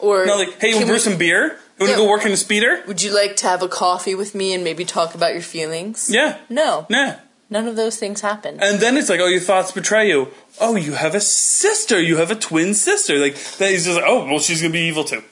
or 0.00 0.26
No, 0.26 0.36
like, 0.36 0.60
hey, 0.60 0.70
you 0.70 0.74
want 0.74 0.86
to 0.86 0.92
brew 0.92 0.98
some 0.98 1.16
beer? 1.16 1.42
You 1.78 1.86
want 1.86 1.90
Yeah. 1.90 1.96
to 1.96 2.02
go 2.02 2.08
work 2.08 2.26
in 2.26 2.32
a 2.32 2.36
speeder? 2.36 2.82
Would 2.88 3.02
you 3.02 3.14
like 3.14 3.36
to 3.36 3.46
have 3.46 3.62
a 3.62 3.68
coffee 3.68 4.16
with 4.16 4.34
me 4.34 4.52
and 4.52 4.64
maybe 4.64 4.84
talk 4.84 5.14
about 5.14 5.32
your 5.32 5.42
feelings? 5.42 6.10
Yeah. 6.10 6.38
No, 6.48 6.86
Nah. 6.90 7.14
None 7.52 7.68
of 7.68 7.76
those 7.76 7.96
things 7.96 8.22
happen. 8.22 8.58
And 8.60 8.80
then 8.80 8.96
it's 8.96 9.08
like, 9.08 9.20
oh, 9.20 9.26
your 9.26 9.40
thoughts 9.40 9.70
betray 9.70 10.08
you. 10.08 10.28
Oh, 10.60 10.74
you 10.74 10.92
have 10.94 11.14
a 11.14 11.20
sister. 11.20 12.00
You 12.00 12.16
have 12.16 12.30
a 12.30 12.34
twin 12.34 12.74
sister. 12.74 13.18
Like, 13.18 13.34
that 13.58 13.70
he's 13.70 13.84
just 13.84 13.96
like, 13.96 14.08
oh, 14.08 14.24
well, 14.24 14.40
she's 14.40 14.60
going 14.60 14.72
to 14.72 14.78
be 14.78 14.84
evil 14.86 15.04
too. 15.04 15.22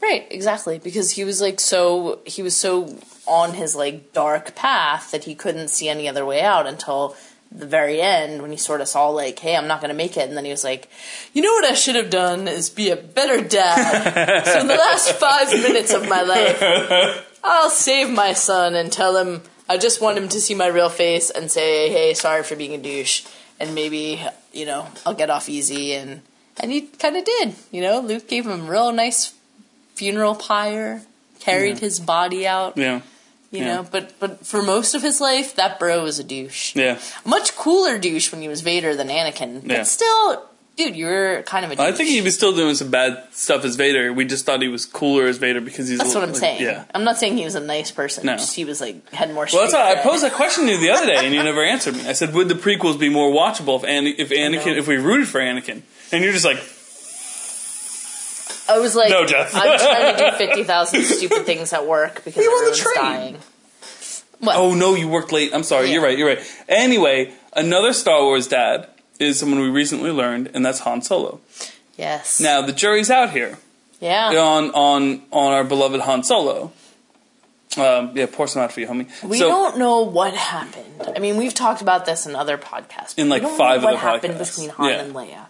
Right, 0.00 0.26
exactly. 0.30 0.78
Because 0.78 1.12
he 1.12 1.24
was 1.24 1.40
like 1.40 1.60
so 1.60 2.20
he 2.24 2.40
was 2.42 2.56
so 2.56 2.98
on 3.26 3.54
his 3.54 3.74
like 3.74 4.12
dark 4.12 4.54
path 4.54 5.10
that 5.10 5.24
he 5.24 5.34
couldn't 5.34 5.68
see 5.68 5.88
any 5.88 6.08
other 6.08 6.24
way 6.24 6.40
out 6.40 6.66
until 6.66 7.16
the 7.50 7.66
very 7.66 8.00
end 8.00 8.40
when 8.40 8.50
he 8.52 8.56
sort 8.56 8.80
of 8.80 8.86
saw 8.88 9.08
like, 9.08 9.38
hey, 9.40 9.56
I'm 9.56 9.66
not 9.66 9.80
gonna 9.80 9.94
make 9.94 10.16
it 10.16 10.28
and 10.28 10.36
then 10.36 10.44
he 10.44 10.52
was 10.52 10.62
like, 10.62 10.88
You 11.32 11.42
know 11.42 11.52
what 11.52 11.64
I 11.64 11.74
should 11.74 11.96
have 11.96 12.10
done 12.10 12.46
is 12.46 12.70
be 12.70 12.90
a 12.90 12.96
better 12.96 13.42
dad. 13.42 14.44
so 14.46 14.60
in 14.60 14.68
the 14.68 14.76
last 14.76 15.12
five 15.12 15.50
minutes 15.52 15.92
of 15.92 16.08
my 16.08 16.22
life 16.22 17.28
I'll 17.44 17.70
save 17.70 18.08
my 18.08 18.34
son 18.34 18.76
and 18.76 18.92
tell 18.92 19.16
him 19.16 19.42
I 19.68 19.76
just 19.78 20.00
want 20.00 20.16
him 20.18 20.28
to 20.30 20.40
see 20.40 20.54
my 20.54 20.66
real 20.66 20.88
face 20.88 21.30
and 21.30 21.50
say, 21.50 21.90
Hey, 21.90 22.14
sorry 22.14 22.42
for 22.42 22.56
being 22.56 22.74
a 22.74 22.78
douche 22.78 23.24
and 23.60 23.74
maybe, 23.74 24.20
you 24.52 24.64
know, 24.66 24.86
I'll 25.04 25.14
get 25.14 25.30
off 25.30 25.48
easy 25.48 25.92
and 25.94 26.22
and 26.60 26.72
he 26.72 26.82
kinda 26.82 27.22
did, 27.22 27.54
you 27.70 27.80
know, 27.82 28.00
Luke 28.00 28.26
gave 28.28 28.46
him 28.46 28.66
a 28.66 28.70
real 28.70 28.90
nice 28.92 29.34
funeral 29.94 30.34
pyre, 30.34 31.02
carried 31.40 31.74
Yeah. 31.76 31.80
his 31.80 32.00
body 32.00 32.46
out, 32.46 32.76
Yeah. 32.76 33.00
you 33.50 33.60
yeah. 33.60 33.74
know. 33.76 33.86
But 33.90 34.18
but 34.18 34.46
for 34.46 34.62
most 34.62 34.94
of 34.94 35.02
his 35.02 35.20
life, 35.20 35.54
that 35.56 35.78
bro 35.78 36.02
was 36.02 36.18
a 36.18 36.24
douche. 36.24 36.74
Yeah. 36.74 36.98
Much 37.24 37.54
cooler 37.56 37.98
douche 37.98 38.32
when 38.32 38.40
he 38.42 38.48
was 38.48 38.60
Vader 38.62 38.96
than 38.96 39.08
Anakin. 39.08 39.62
Yeah. 39.68 39.78
But 39.78 39.86
still, 39.86 40.47
dude, 40.78 40.96
you're 40.96 41.42
kind 41.42 41.64
of 41.66 41.72
a 41.72 41.76
douche. 41.76 41.84
I 41.84 41.92
think 41.92 42.08
he 42.08 42.22
was 42.22 42.34
still 42.34 42.54
doing 42.54 42.74
some 42.74 42.90
bad 42.90 43.22
stuff 43.32 43.64
as 43.64 43.76
Vader. 43.76 44.12
We 44.12 44.24
just 44.24 44.46
thought 44.46 44.62
he 44.62 44.68
was 44.68 44.86
cooler 44.86 45.26
as 45.26 45.36
Vader 45.36 45.60
because 45.60 45.88
he's. 45.88 45.98
That's 45.98 46.14
what 46.14 46.22
I'm 46.22 46.30
like, 46.30 46.38
saying. 46.38 46.62
Yeah. 46.62 46.84
I'm 46.94 47.04
not 47.04 47.18
saying 47.18 47.36
he 47.36 47.44
was 47.44 47.56
a 47.56 47.60
nice 47.60 47.90
person. 47.90 48.24
No. 48.24 48.36
Just 48.36 48.54
he 48.54 48.64
was 48.64 48.80
like 48.80 49.10
had 49.10 49.34
more. 49.34 49.46
Well, 49.52 49.62
that's 49.62 49.74
why 49.74 49.92
I 49.92 49.96
posed 49.96 50.22
that 50.22 50.32
question 50.32 50.64
to 50.66 50.70
you 50.72 50.80
the 50.80 50.90
other 50.90 51.06
day, 51.06 51.16
and 51.26 51.34
you 51.34 51.42
never 51.42 51.62
answered 51.62 51.96
me. 51.96 52.08
I 52.08 52.12
said, 52.12 52.32
"Would 52.32 52.48
the 52.48 52.54
prequels 52.54 52.98
be 52.98 53.08
more 53.10 53.30
watchable 53.30 53.76
if 53.76 53.84
An- 53.84 54.06
if 54.06 54.30
Anakin 54.30 54.76
if 54.78 54.88
we 54.88 54.96
rooted 54.96 55.28
for 55.28 55.40
Anakin?" 55.40 55.82
And 56.12 56.24
you're 56.24 56.32
just 56.32 56.44
like, 56.46 56.56
I 58.68 58.78
was 58.78 58.94
like, 58.96 59.10
No, 59.10 59.26
Jeff. 59.26 59.54
I'm 59.54 59.78
trying 59.78 60.16
to 60.16 60.30
do 60.30 60.36
fifty 60.46 60.64
thousand 60.64 61.02
stupid 61.02 61.44
things 61.44 61.72
at 61.72 61.86
work 61.86 62.22
because 62.24 62.42
You 62.42 62.54
everyone's 62.54 62.94
dying. 62.94 63.38
What? 64.40 64.56
"Oh 64.56 64.74
no, 64.74 64.94
you 64.94 65.08
worked 65.08 65.32
late." 65.32 65.52
I'm 65.52 65.64
sorry. 65.64 65.88
Yeah. 65.88 65.94
You're 65.94 66.02
right. 66.02 66.16
You're 66.18 66.28
right. 66.28 66.62
Anyway, 66.68 67.34
another 67.54 67.92
Star 67.92 68.22
Wars 68.22 68.46
dad 68.46 68.88
is 69.18 69.38
someone 69.38 69.60
we 69.60 69.68
recently 69.68 70.10
learned, 70.10 70.50
and 70.54 70.64
that's 70.64 70.80
Han 70.80 71.02
Solo. 71.02 71.40
yes. 71.96 72.40
Now 72.40 72.62
the 72.62 72.72
jury's 72.72 73.10
out 73.10 73.30
here 73.30 73.58
Yeah. 74.00 74.28
on 74.38 74.70
on 74.72 75.22
on 75.32 75.52
our 75.52 75.64
beloved 75.64 76.00
Han 76.02 76.22
Solo. 76.22 76.72
Um, 77.76 78.12
yeah, 78.16 78.26
pour 78.30 78.48
some 78.48 78.62
out 78.62 78.72
for 78.72 78.80
you, 78.80 78.86
homie. 78.88 79.06
We 79.22 79.38
so, 79.38 79.48
don't 79.48 79.76
know 79.78 80.00
what 80.00 80.32
happened. 80.34 81.12
I 81.14 81.18
mean, 81.20 81.36
we've 81.36 81.52
talked 81.54 81.82
about 81.82 82.06
this 82.06 82.26
in 82.26 82.34
other 82.34 82.56
podcasts. 82.56 83.16
In, 83.18 83.28
like, 83.28 83.42
five 83.42 83.82
know 83.82 83.88
what 83.88 83.94
other 83.94 83.96
happened 83.98 84.34
podcasts. 84.34 84.56
between 84.56 84.70
Han 84.70 84.88
Yeah. 84.88 85.00
and 85.02 85.14
Leia. 85.14 85.46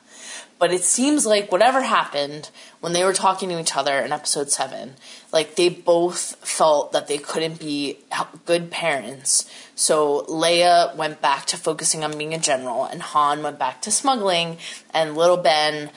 But 0.59 0.73
it 0.73 0.83
seems 0.83 1.25
like 1.25 1.53
whatever 1.53 1.81
happened 1.83 2.51
when 2.81 2.93
they 2.93 3.05
were 3.05 3.13
talking 3.13 3.49
to 3.51 3.61
each 3.61 3.77
other 3.77 4.01
in 4.01 4.11
episode 4.13 4.51
seven, 4.51 4.97
like 5.33 5.55
they 5.55 5.69
both 5.69 6.35
felt 6.45 6.91
that 6.93 7.07
they 7.07 7.19
couldn't 7.19 7.61
be 7.61 7.99
good 8.45 8.69
parents. 8.73 9.47
So 9.79 10.25
Leia 10.29 10.93
went 10.97 11.21
back 11.23 11.47
to 11.47 11.57
focusing 11.57 12.03
on 12.03 12.19
being 12.19 12.35
a 12.35 12.39
general, 12.39 12.85
and 12.85 13.01
Han 13.01 13.45
went 13.45 13.61
back 13.61 13.81
to 13.83 13.93
smuggling, 13.93 14.59
and 14.93 15.17
little 15.17 15.37
Ben 15.37 15.91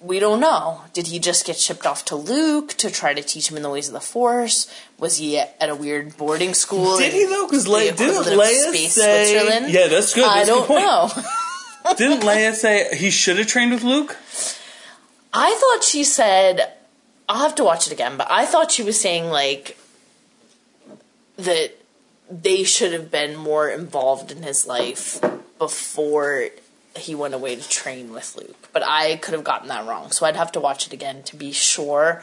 we 0.00 0.20
don't 0.20 0.38
know. 0.38 0.82
Did 0.92 1.06
he 1.08 1.18
just 1.18 1.46
get 1.46 1.56
shipped 1.56 1.84
off 1.84 2.04
to 2.06 2.14
Luke 2.14 2.74
to 2.74 2.90
try 2.90 3.12
to 3.12 3.22
teach 3.22 3.50
him 3.50 3.56
in 3.56 3.62
the 3.64 3.70
ways 3.70 3.88
of 3.88 3.94
the 3.94 4.00
Force? 4.00 4.70
Was 4.98 5.16
he 5.16 5.38
at, 5.38 5.56
at 5.58 5.68
a 5.68 5.74
weird 5.74 6.16
boarding 6.16 6.54
school? 6.54 6.98
Did 6.98 7.12
he 7.12 7.24
though? 7.24 7.46
Because 7.46 7.66
Le- 7.66 7.90
didn't 7.90 8.24
Leia 8.24 8.68
Space 8.70 8.94
say? 8.94 9.32
Switzerland? 9.32 9.72
Yeah, 9.72 9.88
that's 9.88 10.14
good. 10.14 10.24
I 10.24 10.44
That's 10.44 10.50
a 10.50 10.52
don't 10.52 10.68
good 10.68 10.80
know. 10.80 11.10
Didn't 11.96 12.20
Leia 12.20 12.54
say 12.54 12.96
he 12.96 13.10
should 13.10 13.38
have 13.38 13.46
trained 13.48 13.72
with 13.72 13.82
Luke? 13.82 14.16
I 15.32 15.54
thought 15.54 15.82
she 15.84 16.04
said, 16.04 16.72
I'll 17.28 17.42
have 17.42 17.54
to 17.56 17.64
watch 17.64 17.86
it 17.88 17.92
again, 17.92 18.16
but 18.16 18.30
I 18.30 18.46
thought 18.46 18.70
she 18.70 18.82
was 18.82 19.00
saying 19.00 19.30
like 19.30 19.76
that 21.36 21.72
they 22.30 22.64
should 22.64 22.92
have 22.92 23.10
been 23.10 23.36
more 23.36 23.68
involved 23.68 24.30
in 24.30 24.42
his 24.42 24.66
life 24.66 25.20
before 25.58 26.48
he 26.96 27.14
went 27.14 27.34
away 27.34 27.56
to 27.56 27.68
train 27.68 28.12
with 28.12 28.36
Luke. 28.36 28.68
But 28.72 28.82
I 28.86 29.16
could 29.16 29.34
have 29.34 29.44
gotten 29.44 29.68
that 29.68 29.86
wrong, 29.86 30.10
so 30.10 30.26
I'd 30.26 30.36
have 30.36 30.52
to 30.52 30.60
watch 30.60 30.86
it 30.86 30.92
again 30.92 31.22
to 31.24 31.36
be 31.36 31.52
sure. 31.52 32.22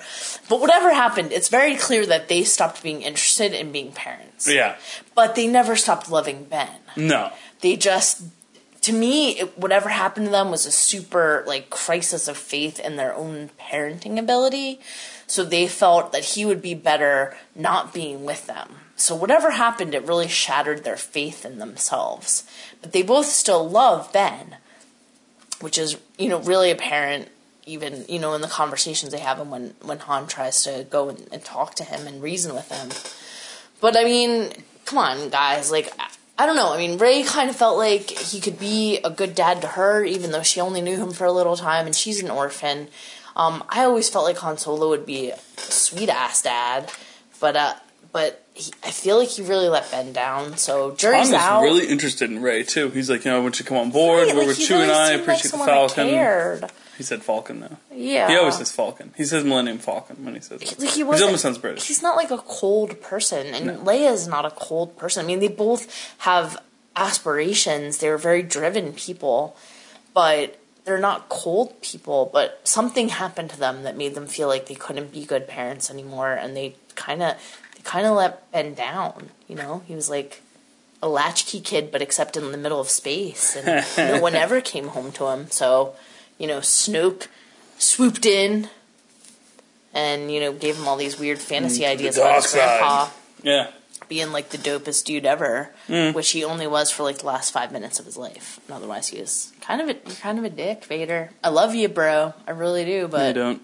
But 0.49 0.61
whatever 0.61 0.93
happened, 0.93 1.31
it's 1.31 1.49
very 1.49 1.75
clear 1.75 2.05
that 2.05 2.29
they 2.29 2.43
stopped 2.43 2.81
being 2.81 3.01
interested 3.01 3.53
in 3.53 3.71
being 3.71 3.91
parents. 3.91 4.49
Yeah. 4.49 4.77
But 5.13 5.35
they 5.35 5.47
never 5.47 5.75
stopped 5.75 6.09
loving 6.09 6.45
Ben. 6.45 6.69
No. 6.95 7.31
They 7.59 7.75
just 7.75 8.23
to 8.81 8.93
me, 8.93 9.39
it, 9.39 9.57
whatever 9.57 9.89
happened 9.89 10.25
to 10.25 10.31
them 10.31 10.49
was 10.49 10.65
a 10.65 10.71
super 10.71 11.43
like 11.45 11.69
crisis 11.69 12.27
of 12.27 12.37
faith 12.37 12.79
in 12.79 12.95
their 12.95 13.13
own 13.13 13.51
parenting 13.59 14.17
ability. 14.17 14.79
So 15.27 15.43
they 15.45 15.67
felt 15.67 16.11
that 16.11 16.25
he 16.25 16.45
would 16.45 16.61
be 16.61 16.73
better 16.73 17.37
not 17.55 17.93
being 17.93 18.25
with 18.25 18.47
them. 18.47 18.67
So 19.01 19.15
whatever 19.15 19.49
happened, 19.49 19.95
it 19.95 20.03
really 20.03 20.27
shattered 20.27 20.83
their 20.83 20.95
faith 20.95 21.43
in 21.43 21.57
themselves. 21.57 22.43
But 22.83 22.91
they 22.91 23.01
both 23.01 23.25
still 23.25 23.67
love 23.67 24.13
Ben, 24.13 24.57
which 25.59 25.79
is 25.79 25.97
you 26.19 26.29
know 26.29 26.39
really 26.39 26.69
apparent 26.69 27.29
even 27.65 28.05
you 28.07 28.19
know 28.19 28.35
in 28.35 28.41
the 28.41 28.47
conversations 28.47 29.11
they 29.11 29.19
have 29.19 29.39
and 29.39 29.49
when 29.49 29.73
when 29.81 29.97
Han 29.99 30.27
tries 30.27 30.63
to 30.65 30.85
go 30.87 31.09
and, 31.09 31.27
and 31.31 31.43
talk 31.43 31.73
to 31.75 31.83
him 31.83 32.05
and 32.05 32.21
reason 32.21 32.53
with 32.53 32.69
him. 32.69 32.89
But 33.81 33.97
I 33.97 34.03
mean, 34.03 34.51
come 34.85 34.99
on, 34.99 35.29
guys, 35.29 35.71
like. 35.71 35.91
I 36.39 36.47
don't 36.47 36.55
know. 36.55 36.73
I 36.73 36.77
mean, 36.77 36.97
Rey 36.97 37.21
kind 37.21 37.51
of 37.51 37.55
felt 37.55 37.77
like 37.77 38.09
he 38.09 38.39
could 38.39 38.57
be 38.57 38.97
a 39.03 39.11
good 39.11 39.35
dad 39.35 39.61
to 39.61 39.67
her, 39.67 40.03
even 40.03 40.31
though 40.31 40.41
she 40.41 40.59
only 40.59 40.81
knew 40.81 40.97
him 40.97 41.11
for 41.11 41.25
a 41.25 41.31
little 41.31 41.55
time, 41.55 41.85
and 41.85 41.95
she's 41.95 42.23
an 42.23 42.31
orphan. 42.31 42.87
Um, 43.35 43.63
I 43.69 43.83
always 43.83 44.09
felt 44.09 44.25
like 44.25 44.37
Han 44.37 44.57
Solo 44.57 44.89
would 44.89 45.05
be 45.05 45.29
a 45.29 45.37
sweet 45.57 46.09
ass 46.09 46.41
dad, 46.41 46.91
but 47.39 47.55
uh, 47.55 47.75
but 48.11 48.40
he, 48.53 48.71
I 48.83 48.91
feel 48.91 49.17
like 49.17 49.29
he 49.29 49.41
really 49.43 49.69
let 49.69 49.89
Ben 49.91 50.11
down. 50.13 50.57
So 50.57 50.91
jury's 50.95 51.27
was 51.29 51.33
out. 51.33 51.61
really 51.61 51.87
interested 51.87 52.29
in 52.29 52.41
Rey 52.41 52.63
too. 52.63 52.89
He's 52.89 53.09
like, 53.09 53.23
you 53.25 53.31
know, 53.31 53.37
I 53.37 53.39
want 53.41 53.59
you 53.59 53.63
to 53.63 53.69
come 53.69 53.77
on 53.77 53.91
board. 53.91 54.27
Right, 54.27 54.33
We're 54.35 54.39
like, 54.41 54.47
with 54.49 54.57
he 54.57 54.67
Chewie 54.67 54.81
and 54.83 54.91
I. 54.91 55.07
seemed 55.09 55.19
like 55.19 55.37
Appreciate 55.37 55.51
the 55.51 55.57
Falcon. 55.65 56.09
cared. 56.09 56.71
He 56.97 57.03
said 57.03 57.23
Falcon 57.23 57.59
though. 57.61 57.77
Yeah, 57.95 58.27
He 58.29 58.35
always 58.35 58.57
says 58.57 58.71
Falcon. 58.71 59.11
He 59.17 59.23
says 59.23 59.43
Millennium 59.43 59.79
Falcon 59.79 60.23
when 60.23 60.35
he 60.35 60.41
says 60.41 60.59
that. 60.59 60.79
Like 60.79 60.89
he 60.89 60.97
He 60.97 61.03
wasn't- 61.03 61.25
almost 61.27 61.41
sounds 61.43 61.57
British. 61.57 61.87
He's 61.87 62.03
not 62.03 62.15
like 62.15 62.29
a 62.29 62.37
cold 62.37 63.01
person, 63.01 63.47
and 63.47 63.79
Leia 63.87 64.11
is 64.11 64.27
not 64.27 64.45
a 64.45 64.51
cold 64.51 64.97
person. 64.97 65.23
I 65.23 65.27
mean, 65.27 65.39
they 65.39 65.47
both 65.47 66.13
have 66.19 66.61
aspirations. 66.95 67.97
They're 67.97 68.17
very 68.17 68.43
driven 68.43 68.93
people, 68.93 69.55
but 70.13 70.59
they're 70.85 70.99
not 70.99 71.29
cold 71.29 71.79
people. 71.81 72.29
But 72.31 72.59
something 72.67 73.09
happened 73.09 73.49
to 73.51 73.59
them 73.59 73.83
that 73.83 73.97
made 73.97 74.13
them 74.15 74.27
feel 74.27 74.47
like 74.47 74.67
they 74.67 74.75
couldn't 74.75 75.11
be 75.11 75.25
good 75.25 75.47
parents 75.47 75.89
anymore, 75.89 76.33
and 76.33 76.55
they 76.55 76.75
kind 76.95 77.21
of 77.23 77.35
kind 77.83 78.05
of 78.07 78.15
let 78.15 78.51
Ben 78.51 78.73
down. 78.73 79.29
You 79.47 79.55
know, 79.55 79.83
he 79.87 79.95
was 79.95 80.09
like 80.09 80.41
a 81.01 81.07
latchkey 81.09 81.61
kid, 81.61 81.91
but 81.91 82.01
except 82.01 82.37
in 82.37 82.51
the 82.51 82.57
middle 82.57 82.79
of 82.79 82.89
space, 82.89 83.55
and 83.55 83.85
no 83.97 84.21
one 84.21 84.35
ever 84.45 84.61
came 84.61 84.89
home 84.89 85.11
to 85.13 85.27
him. 85.27 85.49
So, 85.49 85.95
you 86.37 86.47
know, 86.47 86.59
Snoke 86.59 87.27
swooped 87.77 88.25
in 88.25 88.69
and 89.93 90.31
you 90.31 90.39
know 90.39 90.53
gave 90.53 90.77
him 90.77 90.87
all 90.87 90.97
these 90.97 91.19
weird 91.19 91.39
fantasy 91.39 91.85
ideas 91.85 92.17
about 92.17 92.35
his 92.43 92.45
side. 92.51 92.57
grandpa 92.79 93.09
Yeah. 93.43 93.67
being 94.07 94.31
like 94.31 94.49
the 94.49 94.57
dopest 94.57 95.05
dude 95.05 95.25
ever, 95.25 95.73
Mm. 95.89 96.13
which 96.13 96.31
he 96.31 96.43
only 96.43 96.67
was 96.67 96.91
for 96.91 97.03
like 97.03 97.17
the 97.19 97.25
last 97.25 97.51
five 97.51 97.71
minutes 97.71 97.99
of 97.99 98.05
his 98.05 98.15
life. 98.17 98.59
And 98.67 98.75
otherwise, 98.77 99.07
he 99.09 99.19
was 99.19 99.51
kind 99.61 99.81
of 99.81 99.89
a 99.89 99.93
kind 99.95 100.37
of 100.37 100.45
a 100.45 100.49
dick, 100.49 100.85
Vader. 100.85 101.31
I 101.43 101.49
love 101.49 101.73
you, 101.75 101.87
bro. 101.89 102.33
I 102.47 102.51
really 102.51 102.85
do, 102.85 103.07
but. 103.07 103.21
I 103.21 103.31
don't. 103.33 103.61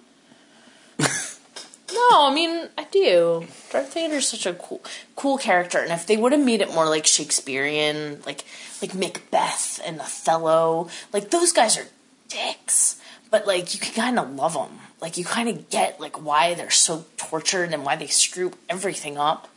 No, 1.93 2.27
I 2.27 2.33
mean 2.33 2.69
I 2.77 2.85
do. 2.85 3.45
Darth 3.71 3.93
Vader's 3.93 4.27
such 4.27 4.45
a 4.45 4.53
cool, 4.53 4.81
cool 5.15 5.37
character, 5.37 5.79
and 5.79 5.91
if 5.91 6.05
they 6.05 6.17
would 6.17 6.31
have 6.31 6.43
made 6.43 6.61
it 6.61 6.73
more 6.73 6.87
like 6.87 7.05
Shakespearean, 7.05 8.21
like 8.25 8.43
like 8.81 8.93
Macbeth 8.93 9.79
and 9.85 9.99
Othello, 9.99 10.89
like 11.13 11.29
those 11.29 11.51
guys 11.51 11.77
are 11.77 11.87
dicks, 12.27 12.99
but 13.31 13.47
like 13.47 13.73
you 13.73 13.79
can 13.79 13.93
kind 13.93 14.19
of 14.19 14.35
love 14.35 14.53
them. 14.53 14.79
Like 15.01 15.17
you 15.17 15.25
kind 15.25 15.49
of 15.49 15.69
get 15.69 15.99
like 15.99 16.23
why 16.23 16.53
they're 16.53 16.69
so 16.71 17.05
tortured 17.17 17.73
and 17.73 17.85
why 17.85 17.95
they 17.95 18.07
screw 18.07 18.53
everything 18.69 19.17
up. 19.17 19.47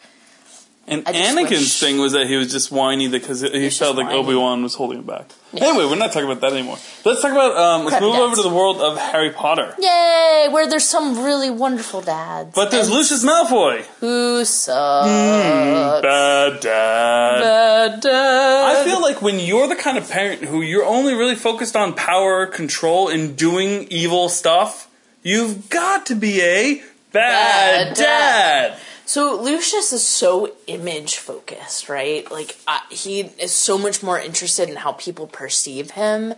And 0.91 1.07
Anakin's 1.07 1.51
wish- 1.51 1.79
thing 1.81 1.99
was 1.99 2.13
that 2.13 2.27
he 2.27 2.35
was 2.37 2.51
just 2.51 2.73
whiny 2.73 3.09
because 3.09 3.41
he 3.43 3.71
felt 3.71 3.97
like. 3.97 4.09
Obi 4.09 4.35
Wan 4.35 4.63
was 4.63 4.75
holding 4.75 4.99
him 4.99 5.05
back. 5.07 5.31
Anyway, 5.57 5.85
we're 5.85 5.95
not 5.97 6.13
talking 6.13 6.29
about 6.31 6.41
that 6.43 6.53
anymore. 6.53 6.79
Let's 7.05 7.23
talk 7.23 7.31
about. 7.33 7.57
Um, 7.57 7.85
let's 7.85 7.97
Crappy 7.99 8.07
move 8.07 8.17
over 8.17 8.37
to 8.37 8.43
the 8.43 8.49
world 8.55 8.81
of 8.81 8.99
Harry 8.99 9.31
Potter. 9.31 9.75
Yay! 9.79 10.49
Where 10.51 10.69
there's 10.69 10.85
some 10.89 11.23
really 11.25 11.49
wonderful 11.51 12.01
dads. 12.01 12.55
But 12.55 12.71
there's 12.71 12.87
and 12.89 12.97
Lucius 12.97 13.25
Malfoy. 13.25 13.83
who 14.01 14.45
sucks. 14.45 16.03
Bad 16.03 16.61
dad. 16.61 17.41
Bad 17.41 18.01
dad. 18.01 18.77
I 18.77 18.85
feel 18.85 19.01
like 19.01 19.23
when 19.23 19.39
you're 19.39 19.69
the 19.69 19.77
kind 19.77 19.97
of 19.99 20.09
parent 20.11 20.43
who 20.45 20.61
you're 20.63 20.85
only 20.85 21.15
really 21.15 21.35
focused 21.37 21.77
on 21.77 21.95
power, 21.95 22.47
control, 22.47 23.09
and 23.09 23.37
doing 23.37 23.87
evil 23.91 24.29
stuff, 24.29 24.89
you've 25.23 25.69
got 25.71 26.07
to 26.07 26.15
be 26.15 26.41
a 26.43 26.75
bad, 27.13 27.95
Bad 27.95 27.97
dad. 27.97 28.71
dad. 28.73 28.79
So 29.11 29.35
Lucius 29.43 29.93
is 29.93 30.07
so 30.07 30.53
image 30.69 31.17
focused, 31.17 31.89
right? 31.89 32.31
Like 32.31 32.57
uh, 32.69 32.79
he 32.91 33.23
is 33.23 33.51
so 33.51 33.77
much 33.77 34.05
more 34.05 34.21
interested 34.21 34.69
in 34.69 34.77
how 34.77 34.93
people 34.93 35.27
perceive 35.27 35.91
him 35.91 36.33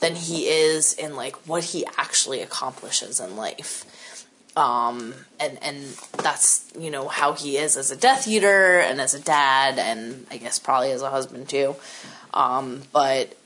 than 0.00 0.14
he 0.14 0.46
is 0.46 0.92
in 0.92 1.16
like 1.16 1.36
what 1.48 1.64
he 1.64 1.86
actually 1.96 2.42
accomplishes 2.42 3.18
in 3.18 3.34
life. 3.38 3.86
Um, 4.58 5.14
and 5.40 5.58
and 5.62 5.82
that's 6.22 6.70
you 6.78 6.90
know 6.90 7.08
how 7.08 7.32
he 7.32 7.56
is 7.56 7.78
as 7.78 7.90
a 7.90 7.96
Death 7.96 8.28
Eater 8.28 8.78
and 8.78 9.00
as 9.00 9.14
a 9.14 9.20
dad, 9.20 9.78
and 9.78 10.26
I 10.30 10.36
guess 10.36 10.58
probably 10.58 10.92
as 10.92 11.00
a 11.00 11.08
husband 11.08 11.48
too. 11.48 11.76
Um, 12.34 12.82
but 12.92 13.38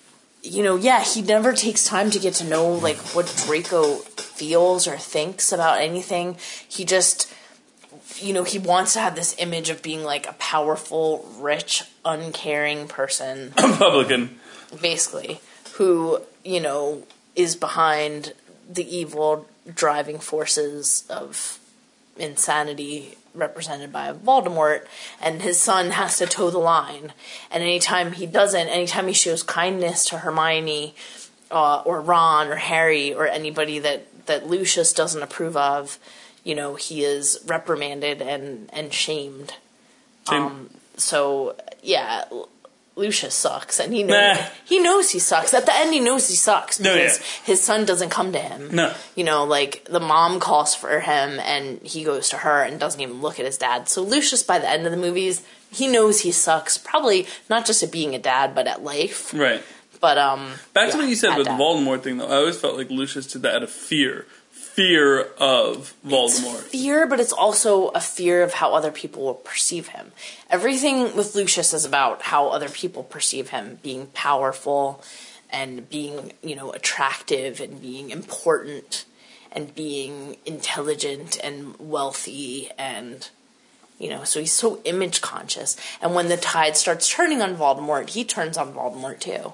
you 0.43 0.65
know, 0.65 0.75
yeah, 0.75 1.05
he 1.05 1.23
never 1.23 1.53
takes 1.53 1.85
time 1.85 2.11
to 2.11 2.19
get 2.19 2.35
to 2.35 2.45
know 2.45 2.73
like 2.73 2.97
what 3.15 3.33
Draco 3.47 3.99
feels 3.99 4.89
or 4.89 4.97
thinks 4.97 5.53
about 5.53 5.81
anything. 5.81 6.37
He 6.69 6.85
just 6.85 7.33
you 8.21 8.33
know, 8.33 8.45
he 8.45 8.59
wants 8.59 8.95
to 8.95 9.01
have 9.01 9.15
this 9.15 9.35
image 9.39 9.71
of 9.71 9.83
being 9.83 10.03
like 10.03 10.29
a 10.29 10.33
powerful, 10.35 11.29
rich, 11.39 11.85
uncaring 12.05 12.89
person, 12.89 13.53
Republican. 13.63 14.41
basically, 14.81 15.41
who, 15.75 16.21
you 16.45 16.61
know, 16.61 17.05
is 17.35 17.57
behind 17.57 18.35
the 18.69 18.97
evil 18.97 19.49
driving 19.75 20.19
forces 20.19 21.05
of 21.09 21.59
insanity 22.17 23.17
represented 23.35 23.93
by 23.93 24.13
Voldemort, 24.13 24.87
and 25.21 25.43
his 25.43 25.59
son 25.59 25.93
has 25.93 26.19
to 26.19 26.27
toe 26.27 26.51
the 26.51 26.59
line. 26.59 27.13
And 27.51 27.63
anytime 27.63 28.13
he 28.13 28.27
doesn't, 28.27 28.69
anytime 28.69 29.07
he 29.07 29.15
shows 29.15 29.43
kindness 29.43 30.05
to 30.07 30.19
Hermione, 30.19 30.95
uh, 31.51 31.83
or 31.85 32.01
Ron, 32.01 32.49
or 32.49 32.57
Harry, 32.57 33.15
or 33.15 33.27
anybody 33.27 33.79
that, 33.79 34.27
that 34.27 34.49
Lucius 34.49 34.93
doesn't 34.93 35.23
approve 35.23 35.57
of, 35.57 35.99
you 36.45 36.55
know, 36.55 36.75
he 36.75 37.05
is 37.05 37.39
reprimanded 37.47 38.21
and, 38.23 38.69
and 38.73 38.93
shamed. 38.93 39.55
Same. 40.29 40.43
Um, 40.43 40.71
so 40.97 41.57
yeah, 41.83 42.25
Lucius 42.95 43.35
sucks, 43.35 43.81
and 43.81 43.93
he 43.95 44.03
knows 44.03 44.37
Nah. 44.39 44.45
he 44.65 44.79
knows 44.79 45.11
he 45.11 45.19
sucks. 45.19 45.55
At 45.55 45.65
the 45.67 45.75
end, 45.75 45.93
he 45.95 46.01
knows 46.01 46.29
he 46.29 46.35
sucks 46.37 46.79
No, 46.79 46.95
because 46.95 47.19
yeah. 47.19 47.25
his 47.45 47.63
son 47.63 47.85
doesn't 47.87 48.11
come 48.11 48.33
to 48.33 48.39
him. 48.39 48.75
No. 48.75 48.93
you 49.17 49.25
know, 49.25 49.45
like 49.45 49.85
the 49.85 49.99
mom 50.01 50.41
calls 50.41 50.75
for 50.75 51.01
him, 51.01 51.41
and 51.41 51.81
he 51.83 52.05
goes 52.05 52.29
to 52.31 52.37
her 52.39 52.63
and 52.63 52.79
doesn't 52.79 53.01
even 53.01 53.21
look 53.23 53.41
at 53.41 53.47
his 53.47 53.57
dad. 53.59 53.89
So 53.89 54.03
Lucius, 54.03 54.43
by 54.43 54.59
the 54.59 54.69
end 54.69 54.85
of 54.85 54.93
the 54.93 54.99
movies, 54.99 55.43
he 55.71 55.89
knows 55.89 56.21
he 56.21 56.33
sucks. 56.33 56.77
Probably 56.77 57.27
not 57.49 57.65
just 57.67 57.83
at 57.83 57.91
being 57.91 58.15
a 58.15 58.19
dad, 58.19 58.55
but 58.55 58.67
at 58.67 58.85
life. 58.85 59.33
right. 59.35 59.63
But 60.01 60.19
um, 60.19 60.51
Back 60.75 60.91
to 60.91 60.97
what 60.99 61.09
you 61.09 61.15
said 61.15 61.37
with 61.39 61.47
the. 61.47 61.53
Voldemort 61.53 62.03
thing, 62.03 62.19
though. 62.19 62.27
I 62.27 62.35
always 62.37 62.61
felt 62.61 62.77
like 62.77 62.91
Lucius 62.91 63.27
did 63.27 63.43
that 63.43 63.55
out 63.55 63.63
of 63.63 63.71
fear. 63.71 64.27
Fear 64.75 65.23
of 65.39 65.95
Voldemort. 66.07 66.63
fear, 66.63 67.07
but 67.07 67.21
it's 67.21 67.33
also 67.33 67.89
a 67.89 68.01
fear 68.01 68.43
of 68.43 68.55
how 68.55 68.73
other 68.73 68.91
people 68.91 69.25
will 69.25 69.35
perceive 69.35 69.89
him. 69.89 70.13
Everything 70.49 71.15
with 71.15 71.35
Lucius 71.35 71.75
is 71.75 71.85
about 71.85 72.23
how 72.23 72.49
other 72.49 72.71
people 72.71 73.03
perceive 73.03 73.51
him, 73.51 73.79
being 73.83 74.07
powerful 74.09 75.03
and 75.51 75.91
being, 75.91 76.33
you 76.43 76.57
know, 76.57 76.71
attractive 76.73 77.61
and 77.61 77.83
being 77.83 78.11
important 78.11 79.05
and 79.53 79.75
being 79.75 80.37
intelligent 80.47 81.39
and 81.45 81.79
wealthy 81.79 82.71
and 82.79 83.29
you 83.99 84.11
know, 84.11 84.25
so 84.25 84.41
he's 84.41 84.53
so 84.53 84.81
image 84.85 85.21
conscious. 85.21 85.77
And 86.01 86.13
when 86.13 86.29
the 86.29 86.37
tide 86.37 86.77
starts 86.77 87.09
turning 87.09 87.41
on 87.41 87.55
Voldemort, 87.55 88.11
he 88.11 88.25
turns 88.25 88.57
on 88.57 88.75
Voldemort 88.75 89.21
too. 89.21 89.53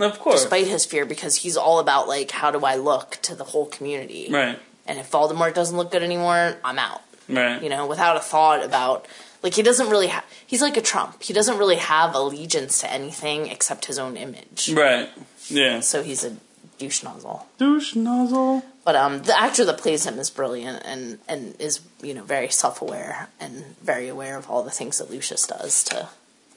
Of 0.00 0.18
course. 0.18 0.42
Despite 0.42 0.66
his 0.66 0.84
fear, 0.84 1.04
because 1.04 1.36
he's 1.36 1.56
all 1.56 1.78
about 1.78 2.08
like, 2.08 2.30
how 2.30 2.50
do 2.50 2.64
I 2.64 2.76
look 2.76 3.18
to 3.22 3.34
the 3.34 3.44
whole 3.44 3.66
community? 3.66 4.28
Right. 4.30 4.58
And 4.86 4.98
if 4.98 5.10
Voldemort 5.10 5.54
doesn't 5.54 5.76
look 5.76 5.90
good 5.90 6.02
anymore, 6.02 6.56
I'm 6.64 6.78
out. 6.78 7.02
Right. 7.28 7.62
You 7.62 7.68
know, 7.68 7.86
without 7.86 8.16
a 8.16 8.20
thought 8.20 8.64
about 8.64 9.06
like 9.42 9.54
he 9.54 9.62
doesn't 9.62 9.90
really 9.90 10.08
have. 10.08 10.24
He's 10.46 10.62
like 10.62 10.76
a 10.76 10.82
Trump. 10.82 11.22
He 11.22 11.32
doesn't 11.32 11.58
really 11.58 11.76
have 11.76 12.14
allegiance 12.14 12.80
to 12.80 12.92
anything 12.92 13.48
except 13.48 13.84
his 13.84 13.98
own 13.98 14.16
image. 14.16 14.70
Right. 14.72 15.08
Yeah. 15.48 15.80
So 15.80 16.02
he's 16.02 16.24
a 16.24 16.36
douche 16.78 17.02
nozzle. 17.02 17.46
Douche 17.58 17.94
nozzle. 17.94 18.64
But 18.84 18.96
um, 18.96 19.22
the 19.22 19.38
actor 19.38 19.64
that 19.66 19.78
plays 19.78 20.06
him 20.06 20.18
is 20.18 20.30
brilliant 20.30 20.82
and 20.84 21.18
and 21.28 21.54
is 21.60 21.80
you 22.02 22.14
know 22.14 22.24
very 22.24 22.48
self 22.48 22.80
aware 22.80 23.28
and 23.38 23.76
very 23.82 24.08
aware 24.08 24.38
of 24.38 24.50
all 24.50 24.62
the 24.62 24.70
things 24.70 24.98
that 24.98 25.10
Lucius 25.10 25.46
does 25.46 25.84
to 25.84 26.08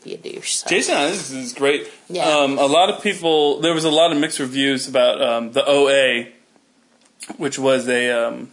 douche. 0.04 0.54
So. 0.54 0.70
Jason 0.70 0.96
Isaacs 0.96 1.32
is 1.32 1.54
great. 1.54 1.88
Yeah. 2.10 2.28
Um, 2.28 2.58
a 2.58 2.66
lot 2.66 2.90
of 2.90 3.02
people. 3.02 3.60
There 3.60 3.74
was 3.74 3.86
a 3.86 3.92
lot 3.92 4.12
of 4.12 4.18
mixed 4.18 4.40
reviews 4.40 4.88
about 4.88 5.22
um, 5.22 5.52
the 5.52 5.64
OA, 5.66 6.28
which 7.38 7.60
was 7.60 7.88
a 7.88 8.10
um, 8.12 8.52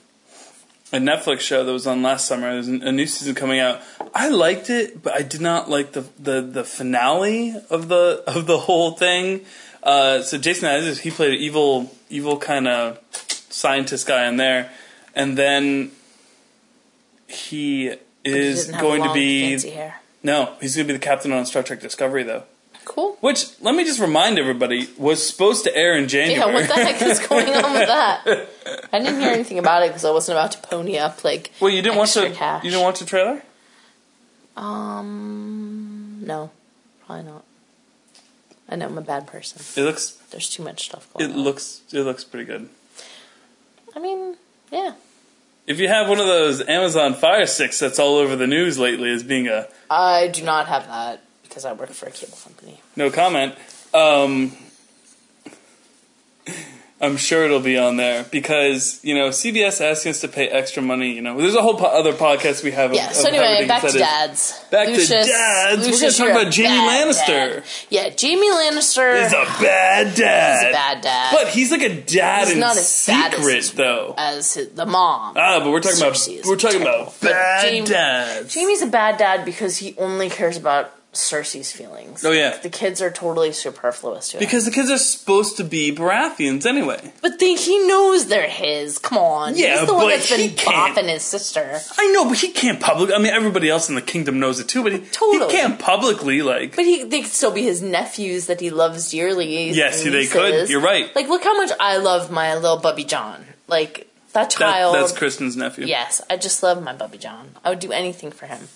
a 0.93 0.97
Netflix 0.97 1.41
show 1.41 1.65
that 1.65 1.73
was 1.73 1.87
on 1.87 2.03
last 2.03 2.27
summer. 2.27 2.53
There's 2.53 2.69
a 2.69 2.93
new 2.93 3.07
season 3.07 3.35
coming 3.35 3.61
out. 3.61 3.81
I 4.15 4.29
liked 4.29 4.71
it, 4.71 5.03
but 5.03 5.15
I 5.15 5.23
did 5.23 5.41
not 5.41 5.69
like 5.69 5.93
the 5.93 6.07
the, 6.19 6.41
the 6.41 6.65
finale 6.65 7.55
of 7.71 7.89
the 7.89 8.23
of 8.27 8.47
the 8.47 8.59
whole 8.59 8.93
thing. 8.93 9.45
Uh, 9.83 10.23
so 10.23 10.39
Jason 10.39 10.69
Isaacs, 10.69 11.01
he 11.01 11.11
played 11.11 11.35
an 11.35 11.41
evil 11.41 11.93
evil 12.09 12.39
kind 12.39 12.67
of 12.67 12.99
scientist 13.51 14.07
guy 14.07 14.27
in 14.29 14.37
there, 14.37 14.71
and 15.15 15.37
then 15.37 15.93
he 17.27 17.95
is 18.25 18.71
going 18.71 19.03
to 19.03 19.13
be. 19.13 19.59
No, 20.29 20.53
he's 20.61 20.77
going 20.77 20.87
to 20.87 20.93
be 20.93 20.99
the 20.99 21.03
captain 21.05 21.33
on 21.33 21.47
Star 21.47 21.63
Trek 21.63 21.81
Discovery 21.81 22.23
though. 22.23 22.43
Cool. 22.85 23.17
Which, 23.21 23.47
let 23.63 23.75
me 23.75 23.85
just 23.85 23.99
remind 23.99 24.39
everybody, 24.39 24.89
was 24.99 25.27
supposed 25.27 25.65
to 25.65 25.75
air 25.77 25.97
in 25.97 26.07
January. 26.09 26.39
Yeah, 26.39 26.53
what 26.55 26.69
the 26.69 26.75
heck 26.75 27.01
is 27.03 27.19
going 27.29 27.49
on 27.49 27.73
with 27.73 27.87
that? 27.87 28.49
I 28.93 28.99
didn't 28.99 29.21
hear 29.21 29.31
anything 29.31 29.59
about 29.59 29.83
it 29.85 29.89
because 29.89 30.05
I 30.05 30.11
wasn't 30.11 30.39
about 30.39 30.53
to 30.53 30.59
pony 30.59 30.99
up 30.99 31.25
like. 31.25 31.51
well, 31.61 31.71
you 31.71 31.81
didn't 31.83 31.97
watch 31.99 32.13
the 32.15 32.31
cash. 32.31 32.63
you 32.65 32.71
didn't 32.71 32.83
watch 32.83 32.99
the 32.99 33.07
trailer. 33.07 33.43
Um, 34.57 36.21
no, 36.27 36.51
probably 37.07 37.25
not. 37.25 37.45
I 38.69 38.77
know 38.77 38.87
I'm 38.87 38.99
a 38.99 39.03
bad 39.03 39.27
person. 39.27 39.63
It 39.77 39.85
looks 39.87 40.11
There's 40.31 40.51
too 40.51 40.63
much 40.63 40.85
stuff 40.87 41.11
going 41.15 41.31
it 41.31 41.35
on. 41.35 41.41
looks 41.43 41.81
it 41.93 42.01
looks 42.03 42.25
pretty 42.25 42.45
good. 42.45 42.69
I 43.97 43.99
mean, 43.99 44.37
yeah. 44.71 44.93
If 45.67 45.79
you 45.79 45.89
have 45.89 46.09
one 46.09 46.19
of 46.21 46.27
those 46.27 46.67
Amazon 46.67 47.15
Fire 47.15 47.47
Sticks 47.47 47.79
that's 47.79 47.99
all 47.99 48.17
over 48.17 48.37
the 48.37 48.47
news 48.47 48.79
lately 48.79 49.11
as 49.11 49.23
being 49.23 49.47
a 49.49 49.69
I 49.91 50.29
do 50.29 50.43
not 50.43 50.69
have 50.69 50.87
that 50.89 51.23
because 51.43 51.65
I 51.65 51.73
work 51.73 51.91
for 51.91 52.07
a 52.07 52.11
cable 52.11 52.37
company. 52.43 52.81
no 52.97 53.11
comment, 53.11 53.55
um, 53.95 54.53
I'm 57.01 57.17
sure 57.17 57.45
it'll 57.45 57.61
be 57.61 57.79
on 57.79 57.97
there 57.97 58.25
because 58.25 58.99
you 59.05 59.15
know 59.15 59.29
CBS 59.29 59.81
asking 59.81 60.11
us 60.11 60.21
to 60.23 60.29
pay 60.29 60.49
extra 60.49 60.83
money. 60.83 61.13
You 61.13 61.23
know, 61.23 61.37
there's 61.41 61.55
a 61.55 61.63
whole 61.63 61.75
po- 61.77 61.85
other 61.87 62.13
podcast 62.13 62.65
we 62.65 62.73
have. 62.73 62.91
of- 62.91 62.97
Yeah. 62.97 63.11
of 63.11 63.15
So 63.15 63.29
anyway, 63.29 63.67
back 63.69 63.83
to 63.83 63.97
dads. 63.97 64.53
Back 64.73 64.87
to 64.87 64.93
Lucius- 64.95 65.29
dads. 65.29 65.81
We're 65.83 65.93
Lucius, 65.93 66.19
gonna 66.19 66.33
talk 66.33 66.41
about 66.43 66.55
Jaime 66.57 66.89
Lannister. 66.89 67.27
dad. 67.27 67.63
Yeah, 67.89 68.11
Jaime 68.21 68.49
Lannister 68.51 69.23
He's 69.23 69.33
a 69.33 69.45
bad 69.63 70.15
dad. 70.17 70.57
is 70.59 70.69
a 70.71 70.73
bad 70.73 71.01
dad. 71.03 71.33
But 71.33 71.49
he's 71.49 71.71
like 71.71 71.83
a 71.83 71.95
dad 72.01 72.47
He's 72.47 72.55
in 72.55 72.61
not 72.61 72.77
as 72.77 72.89
secret, 72.89 73.57
as, 73.59 73.71
though. 73.73 74.15
as 74.19 74.55
his, 74.55 74.69
the 74.71 74.85
mom. 74.87 75.35
Ah, 75.37 75.61
but 75.61 75.71
we're 75.71 75.81
talking 75.81 75.99
Cersei 75.99 76.39
about 76.41 76.47
we're 76.47 76.57
talking 76.57 76.81
terrible. 76.81 77.03
about 77.03 77.21
bad 77.21 77.65
Jaime- 77.65 77.87
dads. 77.87 78.55
Jaime's 78.55 78.83
a 78.83 78.87
bad 78.89 79.19
dad 79.19 79.45
because 79.45 79.77
he 79.79 79.95
only 79.99 80.29
cares 80.31 80.57
about 80.57 80.93
Cersei's 81.13 81.73
feelings. 81.73 82.23
Oh, 82.25 82.31
yeah. 82.33 82.59
the 82.59 82.69
kids 82.69 83.01
are 83.01 83.11
totally 83.11 83.51
superfluous 83.51 84.29
to 84.29 84.37
him. 84.37 84.41
because 84.41 84.67
the 84.67 84.71
kids 84.71 84.91
are 84.91 84.99
supposed 84.99 85.57
to 85.57 85.65
be 85.65 85.91
Baratheons 85.91 86.67
anyway. 86.67 87.13
but 87.23 87.39
they, 87.39 87.55
he 87.55 87.87
knows 87.89 88.27
they're 88.29 88.47
his. 88.49 88.99
Come 88.99 89.19
on, 89.19 89.57
Yeah, 89.57 89.79
he's 89.81 89.89
the 89.89 89.95
one 89.95 90.09
that's 90.11 90.29
been 90.31 90.51
bopping 90.51 91.09
his 91.09 91.23
sister. 91.23 91.81
I 91.99 92.07
know, 92.13 92.29
but 92.29 92.39
he 92.39 92.51
can't 92.51 92.79
public. 92.79 93.11
I 93.13 93.19
mean, 93.19 93.33
everybody 93.33 93.69
else 93.71 93.89
in 93.89 93.95
the 93.95 94.03
kingdom 94.03 94.39
knows 94.39 94.61
it 94.61 94.69
too, 94.69 94.83
but 94.83 94.93
he, 94.93 94.99
Totally. 94.99 95.47
he 95.47 95.51
can't 95.59 95.79
publicly 95.79 96.43
like. 96.43 96.77
But 96.77 96.85
he, 96.85 97.05
they 97.05 97.23
could 97.23 97.31
still 97.33 97.53
be 97.53 97.63
his 97.63 97.81
nephews 97.83 98.47
that 98.47 98.61
he 98.61 98.69
loves 98.71 99.11
dearly. 99.11 99.71
Yes, 99.71 100.05
they 100.05 100.27
could. 100.27 100.69
You're 100.69 100.83
right. 100.83 101.15
Like, 101.17 101.29
look 101.29 101.43
how 101.43 101.57
much 101.57 101.71
I 101.81 101.97
love 101.97 102.31
my 102.31 102.55
little 102.55 102.77
Bubby 102.79 103.05
John. 103.05 103.45
Like 103.67 104.09
that 104.35 104.51
That, 104.51 104.51
child. 104.51 104.95
that's 104.95 105.13
Kristen's 105.17 105.57
nephew. 105.57 105.87
Yes, 105.87 106.21
I 106.31 106.37
just 106.37 106.63
love 106.63 106.83
my 106.83 106.93
Bubby 106.93 107.19
John. 107.19 107.51
I 107.65 107.71
would 107.71 107.81
do 107.81 107.93
anything 107.93 108.31
for 108.31 108.47
him. 108.47 108.69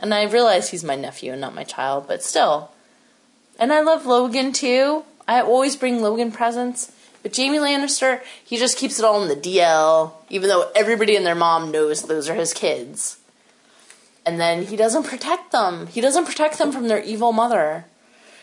And 0.00 0.14
I 0.14 0.24
realize 0.24 0.70
he's 0.70 0.82
my 0.82 0.96
nephew 0.96 1.32
and 1.32 1.40
not 1.40 1.54
my 1.54 1.64
child, 1.64 2.08
but 2.08 2.22
still. 2.22 2.70
And 3.58 3.72
I 3.72 3.80
love 3.80 4.06
Logan 4.06 4.52
too. 4.52 5.04
I 5.28 5.42
always 5.42 5.76
bring 5.76 6.00
Logan 6.00 6.32
presents. 6.32 6.90
But 7.22 7.36
Jaime 7.36 7.58
Lannister, 7.58 8.22
he 8.42 8.56
just 8.56 8.78
keeps 8.78 8.98
it 8.98 9.04
all 9.04 9.22
in 9.22 9.28
the 9.28 9.36
DL, 9.36 10.12
even 10.30 10.48
though 10.48 10.70
everybody 10.74 11.16
and 11.16 11.26
their 11.26 11.34
mom 11.34 11.70
knows 11.70 12.02
those 12.02 12.30
are 12.30 12.34
his 12.34 12.54
kids. 12.54 13.18
And 14.24 14.40
then 14.40 14.64
he 14.64 14.76
doesn't 14.76 15.04
protect 15.04 15.52
them. 15.52 15.86
He 15.88 16.00
doesn't 16.00 16.24
protect 16.24 16.58
them 16.58 16.72
from 16.72 16.88
their 16.88 17.02
evil 17.02 17.32
mother. 17.32 17.84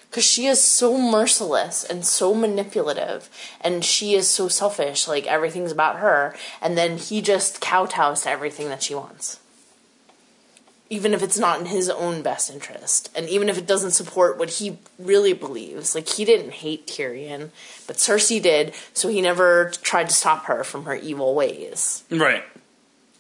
Because 0.10 0.24
she 0.24 0.46
is 0.46 0.64
so 0.64 0.98
merciless 0.98 1.84
and 1.84 2.06
so 2.06 2.34
manipulative. 2.34 3.30
And 3.62 3.84
she 3.84 4.14
is 4.14 4.30
so 4.30 4.48
selfish. 4.48 5.08
Like, 5.08 5.26
everything's 5.26 5.72
about 5.72 5.98
her. 5.98 6.36
And 6.62 6.78
then 6.78 6.98
he 6.98 7.22
just 7.22 7.60
kowtows 7.60 8.24
to 8.24 8.30
everything 8.30 8.70
that 8.70 8.84
she 8.84 8.96
wants. 8.96 9.40
Even 10.90 11.14
if 11.14 11.22
it's 11.22 11.38
not 11.38 11.60
in 11.60 11.66
his 11.66 11.90
own 11.90 12.22
best 12.22 12.50
interest. 12.50 13.12
And 13.16 13.28
even 13.30 13.50
if 13.50 13.58
it 13.58 13.68
doesn't 13.68 13.92
support 13.92 14.38
what 14.38 14.52
he 14.52 14.78
really 14.98 15.34
believes. 15.34 15.96
Like, 15.96 16.08
he 16.08 16.24
didn't 16.24 16.52
hate 16.52 16.88
Tyrion, 16.88 17.50
but 17.88 17.98
Cersei 17.98 18.42
did. 18.42 18.74
So 18.94 19.10
he 19.10 19.22
never 19.22 19.72
tried 19.82 20.10
to 20.10 20.16
stop 20.16 20.46
her 20.46 20.64
from 20.64 20.86
her 20.86 20.96
evil 20.96 21.36
ways. 21.36 22.04
Right. 22.10 22.44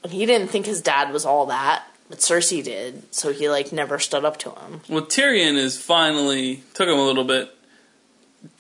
And 0.04 0.14
he 0.14 0.26
didn't 0.26 0.48
think 0.48 0.66
his 0.66 0.82
dad 0.82 1.12
was 1.12 1.26
all 1.26 1.48
that. 1.48 1.84
But 2.10 2.20
Cersei 2.20 2.64
did, 2.64 3.14
so 3.14 3.34
he 3.34 3.50
like 3.50 3.74
never 3.74 4.00
stood 4.00 4.24
up 4.24 4.38
to 4.38 4.52
him. 4.52 4.80
Well, 4.88 5.02
Tyrion 5.02 5.58
is 5.58 5.78
finally 5.78 6.64
took 6.74 6.88
him 6.88 6.98
a 6.98 7.06
little 7.06 7.26
bit 7.26 7.54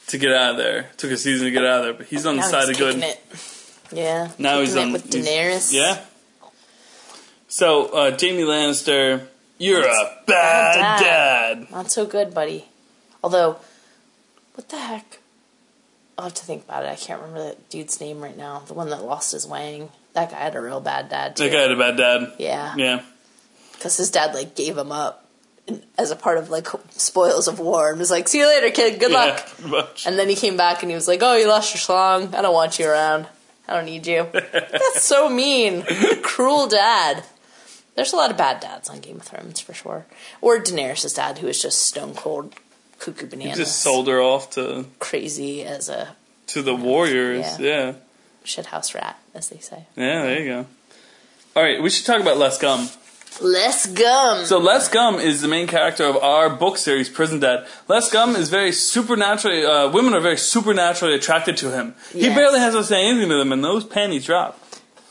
to 0.07 0.17
get 0.17 0.33
out 0.33 0.51
of 0.51 0.57
there. 0.57 0.89
Took 0.97 1.11
a 1.11 1.17
season 1.17 1.45
to 1.45 1.51
get 1.51 1.63
out 1.63 1.79
of 1.79 1.83
there, 1.85 1.93
but 1.93 2.07
he's 2.07 2.25
on 2.25 2.35
the 2.35 2.41
side 2.41 2.69
of 2.69 2.77
good. 2.77 2.97
It. 2.97 3.21
Yeah. 3.93 4.31
Now 4.37 4.59
he's 4.59 4.75
on 4.75 4.89
it 4.89 4.91
with 4.91 5.09
Daenerys. 5.09 5.71
Yeah. 5.71 6.03
So 7.57 7.87
uh, 7.87 8.11
Jaime 8.11 8.43
Lannister, 8.43 9.25
you're 9.57 9.81
a 9.81 10.17
bad 10.27 10.75
Bad 10.75 10.99
dad. 10.99 11.71
Not 11.71 11.89
so 11.89 12.05
good, 12.05 12.31
buddy. 12.31 12.65
Although, 13.23 13.57
what 14.53 14.69
the 14.69 14.77
heck? 14.77 15.17
I'll 16.19 16.25
have 16.25 16.35
to 16.35 16.45
think 16.45 16.65
about 16.65 16.83
it. 16.83 16.89
I 16.89 16.95
can't 16.95 17.19
remember 17.19 17.45
that 17.45 17.67
dude's 17.71 17.99
name 17.99 18.21
right 18.21 18.37
now. 18.37 18.59
The 18.59 18.75
one 18.75 18.91
that 18.91 19.03
lost 19.03 19.31
his 19.31 19.47
wang. 19.47 19.89
That 20.13 20.29
guy 20.29 20.37
had 20.37 20.55
a 20.55 20.61
real 20.61 20.79
bad 20.79 21.09
dad 21.09 21.35
too. 21.35 21.45
That 21.45 21.51
guy 21.51 21.61
had 21.61 21.71
a 21.71 21.77
bad 21.77 21.97
dad. 21.97 22.33
Yeah. 22.37 22.75
Yeah. 22.77 23.01
Because 23.73 23.97
his 23.97 24.11
dad 24.11 24.35
like 24.35 24.53
gave 24.53 24.77
him 24.77 24.91
up 24.91 25.25
as 25.97 26.11
a 26.11 26.15
part 26.15 26.37
of 26.37 26.51
like 26.51 26.67
spoils 26.91 27.47
of 27.47 27.57
war 27.57 27.89
and 27.89 27.97
was 27.97 28.11
like, 28.11 28.27
"See 28.27 28.37
you 28.37 28.45
later, 28.45 28.69
kid. 28.69 28.99
Good 28.99 29.11
luck." 29.11 29.43
Yeah, 29.61 29.67
much. 29.67 30.05
And 30.05 30.19
then 30.19 30.29
he 30.29 30.35
came 30.35 30.57
back 30.57 30.83
and 30.83 30.91
he 30.91 30.95
was 30.95 31.07
like, 31.07 31.21
"Oh, 31.23 31.35
you 31.35 31.47
lost 31.47 31.73
your 31.73 31.79
schlong. 31.79 32.35
I 32.35 32.43
don't 32.43 32.53
want 32.53 32.77
you 32.77 32.87
around. 32.87 33.25
I 33.67 33.73
don't 33.73 33.85
need 33.85 34.05
you." 34.05 34.27
That's 34.31 35.01
so 35.01 35.27
mean. 35.27 35.83
Cruel 36.21 36.67
dad. 36.67 37.23
There's 37.97 38.13
a 38.13 38.15
lot 38.15 38.31
of 38.31 38.37
bad 38.37 38.59
dads 38.61 38.87
on 38.89 38.99
Game 38.99 39.17
of 39.17 39.23
Thrones 39.23 39.59
for 39.59 39.73
sure. 39.73 40.05
Or 40.39 40.59
Daenerys' 40.59 41.15
dad, 41.15 41.39
who 41.39 41.47
is 41.47 41.59
just 41.61 41.81
stone 41.81 42.13
cold 42.13 42.53
cuckoo 42.99 43.25
He 43.25 43.29
bananas, 43.31 43.57
just 43.57 43.81
sold 43.81 44.07
her 44.07 44.21
off 44.21 44.51
to 44.51 44.85
crazy 44.99 45.63
as 45.63 45.89
a 45.89 46.15
to 46.47 46.61
the 46.61 46.75
warriors. 46.75 47.59
Yeah. 47.59 47.67
Yeah. 47.67 47.93
shithouse 48.45 48.93
rat, 48.95 49.17
as 49.33 49.49
they 49.49 49.57
say. 49.57 49.87
yeah. 49.97 50.21
There 50.23 50.39
you 50.39 50.45
go. 50.47 50.65
All 51.55 51.63
right, 51.63 51.81
we 51.81 51.89
should 51.89 52.05
talk 52.05 52.21
about 52.21 52.37
Les 52.37 52.57
Gum. 52.59 52.87
Less 53.41 53.85
gum. 53.87 54.45
So 54.45 54.57
Les 54.57 54.87
Gum 54.89 55.15
is 55.15 55.41
the 55.41 55.47
main 55.47 55.67
character 55.67 56.05
of 56.05 56.17
our 56.17 56.49
book 56.49 56.77
series, 56.77 57.07
Prison 57.09 57.39
Dad. 57.39 57.67
Les 57.87 58.09
Gum 58.11 58.35
is 58.35 58.49
very 58.49 58.71
supernaturally. 58.71 59.63
Uh, 59.65 59.89
women 59.91 60.13
are 60.13 60.19
very 60.19 60.37
supernaturally 60.37 61.13
attracted 61.13 61.57
to 61.57 61.71
him. 61.71 61.93
He 62.13 62.29
barely 62.29 62.59
has 62.59 62.73
to 62.73 62.83
say 62.83 63.05
anything 63.07 63.29
to 63.29 63.37
them, 63.37 63.51
and 63.51 63.63
those 63.63 63.83
panties 63.85 64.25
drop. 64.25 64.59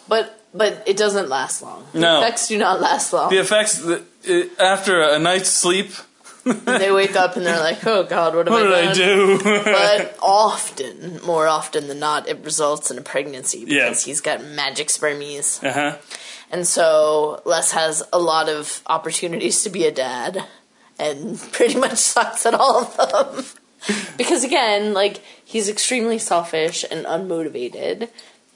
but 0.09 0.36
but 0.57 0.83
it 0.87 0.97
doesn't 0.97 1.29
last 1.29 1.63
long. 1.63 1.85
No. 1.95 2.21
The 2.21 2.27
effects 2.27 2.49
do 2.49 2.59
not 2.59 2.81
last 2.81 3.13
long. 3.13 3.31
The 3.31 3.39
effects 3.39 3.79
the, 3.79 4.03
it, 4.25 4.51
after 4.61 5.01
a 5.03 5.19
night's 5.19 5.51
sleep. 5.51 5.91
they 6.45 6.93
wake 6.93 7.17
up 7.17 7.37
and 7.37 7.45
they're 7.45 7.59
like, 7.59 7.85
"Oh 7.85 8.05
God, 8.05 8.37
what 8.37 8.49
What 8.49 8.73
I 8.73 8.93
did 8.95 9.05
done?" 9.05 9.41
I 9.41 9.43
do? 9.43 9.65
but 9.65 10.17
often, 10.23 11.21
more 11.25 11.49
often 11.49 11.89
than 11.89 11.99
not, 11.99 12.29
it 12.29 12.39
results 12.45 12.89
in 12.91 12.99
a 12.99 13.03
pregnancy 13.03 13.65
because 13.65 14.07
Yeah. 14.07 14.11
he's 14.11 14.21
got 14.21 14.45
magic 14.45 14.87
spermies. 14.89 15.63
uh 15.65 15.73
huh. 15.73 15.97
And 16.53 16.65
so 16.65 17.43
Les 17.45 17.73
has 17.73 18.05
a 18.13 18.21
lot 18.21 18.49
of 18.49 18.81
opportunities 18.87 19.65
to 19.65 19.71
be 19.71 19.87
a 19.87 19.91
dad 19.91 20.45
and 21.01 21.37
pretty 21.53 21.75
much 21.77 21.99
sucks 21.99 22.47
at 22.47 22.55
all 22.55 22.85
of 22.97 22.97
them. 22.97 23.45
because 24.17 24.45
again, 24.45 24.95
like 24.95 25.21
he's 25.45 25.69
extremely 25.69 26.19
selfish 26.19 26.85
and 26.89 27.05
unmotivated, 27.07 28.09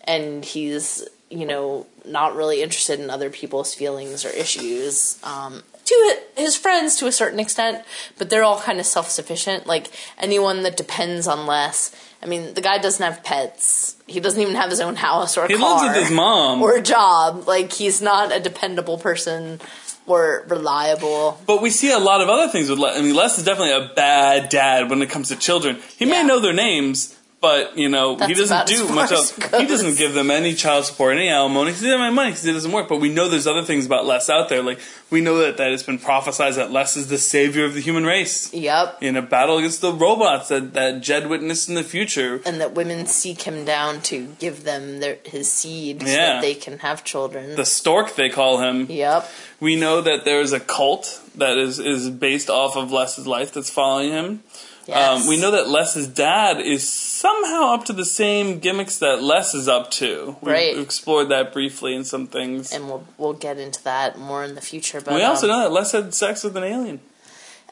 and 0.05 0.45
he's 0.45 1.09
you 1.31 1.47
know 1.47 1.87
not 2.05 2.35
really 2.35 2.63
interested 2.63 2.99
in 3.01 3.09
other 3.11 3.31
people's 3.31 3.75
feelings 3.75 4.25
or 4.25 4.31
issues. 4.31 5.19
Um, 5.23 5.63
to 5.85 6.19
his 6.37 6.57
friends 6.57 6.97
to 6.97 7.07
a 7.09 7.13
certain 7.13 7.41
extent, 7.41 7.85
but 8.19 8.31
they're 8.31 8.45
all 8.45 8.61
kind 8.61 8.79
of 8.79 8.87
self 8.87 9.09
sufficient. 9.11 9.67
Like 9.67 9.89
anyone 10.19 10.63
that 10.63 10.77
depends 10.77 11.27
on 11.27 11.47
Les. 11.47 11.95
I 12.23 12.27
mean, 12.27 12.53
the 12.55 12.61
guy 12.61 12.77
doesn't 12.79 13.03
have 13.05 13.25
pets. 13.25 13.97
He 14.07 14.21
doesn't 14.21 14.41
even 14.41 14.55
have 14.55 14.69
his 14.71 14.81
own 14.81 14.97
house 14.97 15.37
or 15.39 15.45
a 15.47 15.49
He 15.49 15.57
car 15.57 15.83
lives 15.87 15.97
with 15.97 16.03
his 16.09 16.15
mom. 16.15 16.63
or 16.63 16.77
a 16.77 16.83
job. 16.83 17.49
Like 17.49 17.73
he's 17.73 18.01
not 18.03 18.31
a 18.31 18.39
dependable 18.41 18.99
person 18.99 19.61
or 20.07 20.45
reliable. 20.49 21.39
But 21.47 21.63
we 21.63 21.71
see 21.71 21.91
a 21.93 21.99
lot 21.99 22.21
of 22.21 22.29
other 22.29 22.49
things 22.53 22.69
with 22.71 22.79
Les. 22.79 22.97
I 22.99 23.03
mean, 23.03 23.15
Les 23.15 23.39
is 23.39 23.45
definitely 23.45 23.73
a 23.73 23.93
bad 23.95 24.49
dad 24.49 24.91
when 24.91 25.01
it 25.03 25.09
comes 25.11 25.29
to 25.29 25.37
children. 25.37 25.79
He 25.99 26.05
may 26.05 26.23
know 26.23 26.41
their 26.41 26.53
names, 26.53 27.19
but 27.41 27.79
you 27.79 27.89
know 27.89 28.17
he 28.17 28.35
doesn't 28.35 28.67
do 28.67 28.89
much 28.89 29.13
else. 29.13 29.35
He 29.35 29.67
doesn't 29.67 29.97
give 29.97 30.13
them 30.15 30.31
any 30.31 30.55
child 30.55 30.85
support, 30.85 31.17
any 31.17 31.29
alimony. 31.29 31.71
He 31.71 31.77
doesn't 31.77 31.99
have 31.99 32.13
money 32.13 32.31
because 32.31 32.45
it 32.47 32.53
doesn't 32.53 32.71
work. 32.73 32.89
But 32.89 33.01
we 33.01 33.09
know 33.09 33.29
there's 33.29 33.47
other 33.47 33.63
things 33.65 33.87
about 33.87 34.05
Les 34.07 34.29
out 34.29 34.49
there. 34.49 34.63
Like 34.63 34.79
we 35.11 35.21
know 35.21 35.39
that 35.39 35.57
that 35.57 35.73
it's 35.73 35.83
been 35.83 35.99
prophesized 35.99 36.57
that 36.57 36.71
Les 36.71 36.97
is 36.97 37.09
the 37.09 37.19
savior 37.19 37.65
of 37.65 37.75
the 37.75 37.81
human 37.81 38.05
race 38.05 38.53
Yep. 38.53 38.99
in 39.03 39.17
a 39.17 39.23
battle 39.23 39.59
against 39.59 39.81
the 39.81 39.93
robots 39.93 40.49
that 40.49 40.75
that 40.75 41.01
Jed 41.01 41.29
witnessed 41.29 41.69
in 41.69 41.75
the 41.77 41.83
future. 41.85 42.41
And 42.45 42.61
that 42.61 42.75
women 42.75 43.07
seek 43.07 43.43
him 43.43 43.65
down 43.65 44.03
to 44.03 44.27
give 44.39 44.65
them 44.65 45.01
their, 45.01 45.19
his 45.25 45.51
seed 45.51 46.01
so 46.03 46.07
that 46.09 46.43
they 46.43 46.55
can 46.55 46.79
have 46.81 47.05
children. 47.05 47.57
The 47.57 47.65
stork, 47.65 48.15
they 48.17 48.29
call 48.29 48.59
him. 48.59 48.87
yep. 48.91 49.29
We 49.61 49.77
know 49.77 50.01
that 50.01 50.25
there's 50.25 50.53
a 50.53 50.61
cult 50.61 51.21
that 51.37 51.59
is, 51.59 51.79
is 51.79 52.09
based 52.09 52.49
off 52.49 52.77
of 52.77 52.91
Les's 52.93 53.27
life 53.27 53.53
that's 53.53 53.69
following 53.71 54.11
him. 54.11 54.43
Yes. 54.91 55.23
Um, 55.23 55.29
we 55.29 55.41
know 55.41 55.53
that 55.53 55.69
Les's 55.69 56.07
dad 56.09 56.61
is 56.61 56.87
somehow 56.89 57.75
up 57.75 57.85
to 57.87 57.93
the 57.93 58.05
same 58.05 58.59
gimmicks 58.59 58.99
that 58.99 59.23
Les 59.23 59.55
is 59.55 59.69
up 59.69 59.91
to. 59.93 60.37
We've 60.41 60.53
Right. 60.53 60.77
explored 60.79 61.29
that 61.31 61.53
briefly 61.53 61.95
in 61.95 62.05
some 62.05 62.27
things. 62.27 62.73
and 62.73 62.87
we'll 62.89 63.05
we'll 63.19 63.33
get 63.35 63.59
into 63.59 63.83
that 63.85 64.19
more 64.19 64.43
in 64.45 64.55
the 64.55 64.61
future. 64.61 65.01
But 65.01 65.15
we 65.15 65.23
also 65.23 65.47
um, 65.47 65.53
know 65.53 65.61
that 65.61 65.73
Les 65.73 65.93
had 65.93 66.13
sex 66.15 66.43
with 66.45 66.57
an 66.57 66.65
alien. 66.65 67.01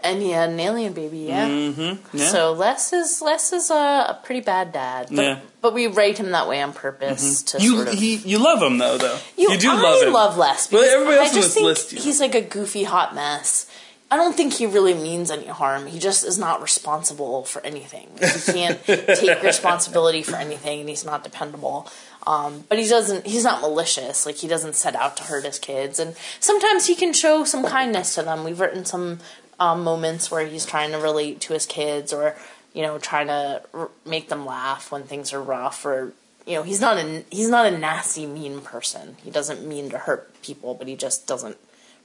and 0.00 0.22
he 0.22 0.30
had 0.30 0.50
an 0.50 0.60
alien 0.60 0.92
baby, 0.92 1.18
yeah. 1.26 1.48
Mm-hmm. 1.48 2.16
Yeah. 2.16 2.28
So 2.28 2.52
Les 2.52 2.92
is 2.92 3.20
Les 3.20 3.52
is 3.52 3.68
a, 3.70 3.74
a 3.74 4.20
pretty 4.22 4.40
bad 4.40 4.72
dad, 4.72 5.08
but, 5.10 5.22
Yeah. 5.24 5.38
but 5.60 5.74
we 5.74 5.88
write 5.88 6.18
him 6.18 6.30
that 6.30 6.46
way 6.48 6.62
on 6.62 6.72
purpose 6.72 7.42
to 7.50 7.60
you 7.60 7.74
sort 7.76 7.88
of. 7.88 7.94
he, 7.94 8.14
you 8.14 8.38
love 8.38 8.62
him 8.62 8.78
though, 8.78 8.96
though. 8.96 9.18
you, 9.36 9.58
do 9.58 9.70
I 9.72 9.74
love 9.74 10.02
him. 10.06 10.12
love 10.12 10.36
Les 10.38 10.70
Well, 10.70 10.82
because 10.82 10.94
everybody 10.94 11.16
else 11.18 11.30
I 11.32 11.34
just 11.34 11.54
think 11.54 11.92
you 11.98 11.98
he's 12.00 12.20
like 12.20 12.36
a 12.36 12.42
goofy 12.42 12.84
hot 12.84 13.12
mess. 13.16 13.66
I 14.10 14.16
don't 14.16 14.34
think 14.34 14.54
he 14.54 14.64
really 14.64 14.94
means 14.94 15.30
any 15.30 15.46
harm. 15.46 15.86
He 15.86 15.98
just 15.98 16.24
is 16.24 16.38
not 16.38 16.62
responsible 16.62 17.44
for 17.44 17.64
anything. 17.64 18.08
He 18.18 18.52
can't 18.52 18.82
take 18.84 19.42
responsibility 19.42 20.22
for 20.22 20.36
anything, 20.36 20.80
and 20.80 20.88
he's 20.88 21.04
not 21.04 21.22
dependable. 21.24 21.90
Um, 22.26 22.64
but 22.68 22.78
he 22.78 22.88
doesn't. 22.88 23.26
He's 23.26 23.44
not 23.44 23.60
malicious. 23.60 24.24
Like 24.24 24.36
he 24.36 24.48
doesn't 24.48 24.76
set 24.76 24.94
out 24.96 25.18
to 25.18 25.24
hurt 25.24 25.44
his 25.44 25.58
kids, 25.58 25.98
and 25.98 26.16
sometimes 26.40 26.86
he 26.86 26.94
can 26.94 27.12
show 27.12 27.44
some 27.44 27.64
kindness 27.64 28.14
to 28.14 28.22
them. 28.22 28.44
We've 28.44 28.58
written 28.58 28.86
some 28.86 29.18
um, 29.60 29.84
moments 29.84 30.30
where 30.30 30.46
he's 30.46 30.64
trying 30.64 30.92
to 30.92 30.98
relate 30.98 31.40
to 31.42 31.52
his 31.52 31.66
kids, 31.66 32.12
or 32.12 32.34
you 32.72 32.82
know, 32.82 32.98
trying 32.98 33.26
to 33.26 33.62
r- 33.74 33.90
make 34.06 34.30
them 34.30 34.46
laugh 34.46 34.90
when 34.90 35.02
things 35.02 35.34
are 35.34 35.42
rough, 35.42 35.84
or 35.84 36.14
you 36.46 36.54
know, 36.54 36.62
he's 36.62 36.80
not 36.80 36.96
a 36.96 37.24
he's 37.30 37.50
not 37.50 37.66
a 37.66 37.76
nasty, 37.76 38.24
mean 38.24 38.62
person. 38.62 39.16
He 39.22 39.30
doesn't 39.30 39.66
mean 39.66 39.90
to 39.90 39.98
hurt 39.98 40.40
people, 40.42 40.74
but 40.74 40.88
he 40.88 40.96
just 40.96 41.26
doesn't 41.26 41.58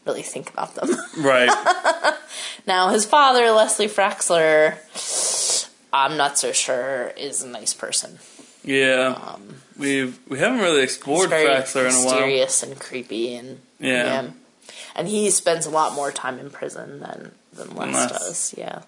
really 0.06 0.22
think 0.24 0.50
about 0.50 0.76
them. 0.76 0.90
Right. 1.18 1.50
now, 2.68 2.90
his 2.90 3.06
father, 3.06 3.52
Leslie 3.52 3.88
Fraxler, 3.88 4.78
I'm 5.94 6.18
not 6.18 6.38
so 6.38 6.52
sure 6.52 7.14
is 7.18 7.44
a 7.44 7.48
nice 7.48 7.74
person. 7.74 8.20
Yeah. 8.64 9.38
We've 9.78 10.18
we 10.28 10.40
haven't 10.40 10.60
really 10.60 10.84
explored 10.84 11.30
Fraxler 11.30 11.88
in 11.90 11.94
a 11.96 11.98
while. 11.98 12.04
mysterious 12.04 12.64
and 12.64 12.80
creepy, 12.80 13.36
and 13.36 13.60
Yeah. 13.80 14.30
and 14.96 15.08
he 15.08 15.30
spends 15.32 15.66
a 15.66 15.70
lot 15.70 15.94
more 15.94 16.12
time 16.12 16.40
in 16.40 16.50
prison 16.50 17.00
than 17.00 17.32
than 17.54 17.76
Les 17.76 17.92
Les. 17.94 18.10
does. 18.12 18.54
Yeah, 18.58 18.82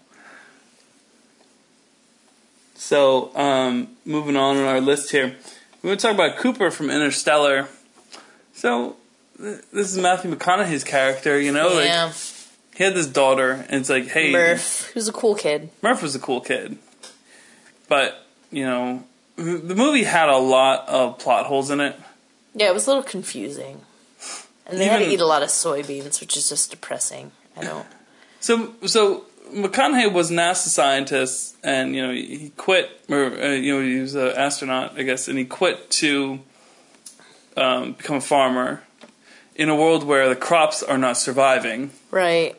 So, 2.76 3.36
um, 3.36 3.90
moving 4.06 4.36
on 4.36 4.58
in 4.58 4.64
our 4.64 4.82
list 4.82 5.12
here, 5.12 5.36
we're 5.82 5.90
going 5.90 5.98
to 5.98 6.02
talk 6.02 6.14
about 6.14 6.38
Cooper 6.38 6.70
from 6.72 6.90
Interstellar. 6.90 7.68
So, 8.54 8.96
this 9.38 9.92
is 9.92 9.98
Matthew 9.98 10.34
McConaughey's 10.34 10.84
character, 10.84 11.40
you 11.40 11.52
know? 11.52 11.80
yeah. 11.80 12.06
Like, 12.06 12.16
he 12.76 12.84
had 12.84 12.94
this 12.94 13.08
daughter, 13.08 13.66
and 13.70 13.82
it's 13.82 13.90
like, 13.90 14.08
hey, 14.08 14.32
Murph, 14.32 14.92
who's 14.94 15.08
a 15.08 15.14
cool 15.14 15.36
kid. 15.36 15.70
Murph 15.82 16.02
was 16.02 16.14
a 16.14 16.20
cool 16.20 16.42
kid. 16.42 16.78
But, 17.88 18.26
you 18.52 18.66
know, 18.66 19.04
the 19.38 19.76
movie 19.76 20.04
had 20.04 20.28
a 20.28 20.38
lot 20.38 20.88
of 20.90 21.18
plot 21.18 21.46
holes 21.46 21.70
in 21.70 21.80
it. 21.80 21.96
Yeah, 22.54 22.70
it 22.70 22.74
was 22.74 22.86
a 22.88 22.90
little 22.90 23.04
confusing, 23.04 23.82
and 24.66 24.80
they 24.80 24.86
had 24.86 25.00
to 25.00 25.08
eat 25.08 25.20
a 25.20 25.26
lot 25.26 25.44
of 25.44 25.50
soybeans, 25.50 26.20
which 26.20 26.36
is 26.36 26.50
just 26.50 26.72
depressing. 26.72 27.32
I 27.58 27.64
don't. 27.64 27.88
So, 28.40 28.74
so 28.86 29.26
McConaughey 29.54 30.12
was 30.12 30.32
an 30.32 30.38
NASA 30.38 30.68
scientist, 30.68 31.56
and 31.64 31.96
you 31.96 32.02
know 32.02 32.14
he 32.14 32.52
quit, 32.56 32.90
or 33.10 33.26
uh, 33.26 33.50
you 33.50 33.74
know 33.74 33.86
he 33.86 34.00
was 34.00 34.16
an 34.16 34.30
astronaut, 34.30 34.98
I 34.98 35.04
guess, 35.04 35.28
and 35.28 35.38
he 35.38 35.46
quit 35.46 35.90
to 35.92 36.40
um, 37.58 37.94
become 37.94 38.18
a 38.18 38.22
farmer 38.22 38.84
in 39.56 39.70
a 39.70 39.76
world 39.76 40.04
where 40.04 40.28
the 40.30 40.36
crops 40.36 40.84
are 40.84 40.98
not 40.98 41.18
surviving, 41.18 41.92
Right. 42.12 42.56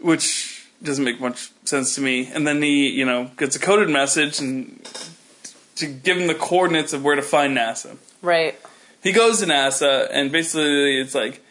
which 0.00 0.66
doesn't 0.82 1.04
make 1.04 1.20
much 1.20 1.50
sense 1.64 1.94
to 1.94 2.00
me. 2.00 2.30
And 2.32 2.46
then 2.46 2.62
he, 2.62 2.88
you 2.90 3.04
know, 3.04 3.30
gets 3.36 3.56
a 3.56 3.58
coded 3.58 3.88
message 3.88 4.38
and 4.40 4.82
to 5.76 5.86
give 5.86 6.16
him 6.18 6.26
the 6.26 6.34
coordinates 6.34 6.92
of 6.92 7.02
where 7.04 7.16
to 7.16 7.22
find 7.22 7.56
NASA. 7.56 7.96
Right. 8.22 8.58
He 9.02 9.12
goes 9.12 9.40
to 9.40 9.46
NASA, 9.46 10.08
and 10.10 10.30
basically 10.30 11.00
it's 11.00 11.14
like 11.14 11.42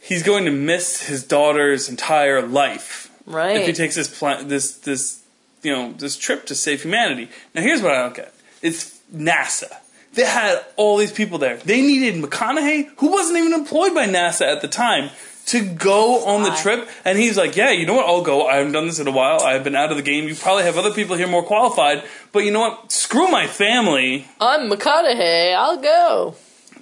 he's 0.00 0.22
going 0.22 0.44
to 0.46 0.50
miss 0.50 1.02
his 1.02 1.22
daughter's 1.24 1.88
entire 1.88 2.40
life 2.42 3.10
Right. 3.26 3.56
if 3.56 3.66
he 3.66 3.72
takes 3.72 3.94
this 3.94 4.08
plan, 4.18 4.48
this 4.48 4.72
this 4.78 5.22
you 5.62 5.72
know 5.72 5.92
this 5.92 6.16
trip 6.16 6.46
to 6.46 6.54
save 6.54 6.82
humanity. 6.82 7.28
Now 7.54 7.60
here's 7.62 7.82
what 7.82 7.92
I 7.92 8.02
don't 8.02 8.14
get: 8.14 8.32
it's 8.62 8.98
NASA. 9.14 9.76
They 10.14 10.24
had 10.24 10.64
all 10.76 10.96
these 10.96 11.12
people 11.12 11.38
there. 11.38 11.56
They 11.56 11.82
needed 11.82 12.22
McConaughey, 12.22 12.90
who 12.98 13.10
wasn't 13.10 13.38
even 13.38 13.52
employed 13.52 13.94
by 13.94 14.06
NASA 14.06 14.46
at 14.46 14.62
the 14.62 14.68
time, 14.68 15.10
to 15.46 15.64
go 15.64 16.24
on 16.24 16.42
the 16.42 16.50
trip. 16.50 16.88
And 17.04 17.18
he's 17.18 17.36
like, 17.36 17.56
"Yeah, 17.56 17.70
you 17.70 17.84
know 17.84 17.94
what? 17.94 18.06
I'll 18.06 18.22
go. 18.22 18.46
I 18.46 18.56
haven't 18.56 18.72
done 18.72 18.86
this 18.86 18.98
in 18.98 19.08
a 19.08 19.10
while. 19.10 19.42
I've 19.42 19.64
been 19.64 19.74
out 19.76 19.90
of 19.90 19.96
the 19.96 20.02
game. 20.02 20.28
You 20.28 20.34
probably 20.34 20.62
have 20.62 20.78
other 20.78 20.92
people 20.92 21.16
here 21.16 21.26
more 21.26 21.42
qualified. 21.42 22.02
But 22.32 22.40
you 22.44 22.50
know 22.50 22.60
what? 22.60 22.92
Screw 22.92 23.28
my 23.28 23.46
family." 23.46 24.26
I'm 24.40 24.70
McConaughey. 24.70 25.54
I'll 25.54 25.76
go. 25.76 26.36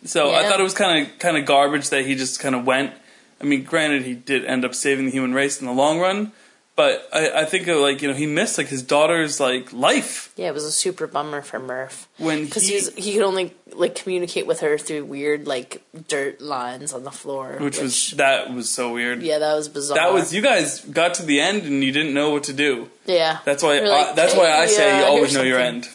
So 0.04 0.32
I 0.32 0.48
thought 0.48 0.60
it 0.60 0.64
was 0.64 0.74
kind 0.74 1.06
of 1.06 1.18
kind 1.18 1.36
of 1.36 1.46
garbage 1.46 1.90
that 1.90 2.04
he 2.04 2.14
just 2.14 2.40
kind 2.40 2.54
of 2.54 2.66
went. 2.66 2.92
I 3.40 3.44
mean, 3.44 3.64
granted, 3.64 4.02
he 4.02 4.14
did 4.14 4.44
end 4.44 4.64
up 4.64 4.74
saving 4.74 5.06
the 5.06 5.10
human 5.10 5.34
race 5.34 5.60
in 5.60 5.66
the 5.66 5.72
long 5.72 5.98
run, 5.98 6.32
but 6.76 7.08
I, 7.12 7.42
I 7.42 7.44
think 7.44 7.66
of 7.68 7.78
like 7.78 8.02
you 8.02 8.08
know 8.08 8.14
he 8.14 8.26
missed 8.26 8.56
like 8.58 8.68
his 8.68 8.82
daughter's 8.82 9.38
like 9.40 9.72
life 9.72 10.32
Yeah, 10.36 10.48
it 10.48 10.54
was 10.54 10.64
a 10.64 10.72
super 10.72 11.06
bummer 11.06 11.42
for 11.42 11.58
Murph 11.58 12.08
when 12.18 12.44
because 12.46 12.66
he, 12.66 12.80
he 13.00 13.12
could 13.14 13.22
only 13.22 13.54
like 13.72 13.94
communicate 13.94 14.46
with 14.46 14.60
her 14.60 14.78
through 14.78 15.04
weird 15.04 15.46
like 15.46 15.82
dirt 16.08 16.40
lines 16.40 16.92
on 16.92 17.04
the 17.04 17.10
floor, 17.10 17.56
which 17.60 17.78
was 17.78 18.10
that 18.12 18.52
was 18.52 18.68
so 18.68 18.92
weird. 18.92 19.22
yeah, 19.22 19.38
that 19.38 19.54
was 19.54 19.68
bizarre. 19.68 19.96
That 19.98 20.12
was 20.12 20.34
you 20.34 20.42
guys 20.42 20.80
got 20.84 21.14
to 21.14 21.22
the 21.24 21.40
end 21.40 21.62
and 21.64 21.82
you 21.84 21.92
didn't 21.92 22.14
know 22.14 22.30
what 22.30 22.44
to 22.44 22.52
do. 22.52 22.88
yeah. 23.06 23.38
That's 23.44 23.62
why 23.62 23.74
You're 23.76 23.86
I, 23.86 23.88
like, 23.88 24.14
that's 24.16 24.34
why 24.34 24.50
I 24.50 24.66
"Hey, 24.66 24.72
say 24.72 24.98
you 24.98 25.04
always 25.04 25.34
know 25.34 25.42
your 25.42 25.58
end. 25.60 25.88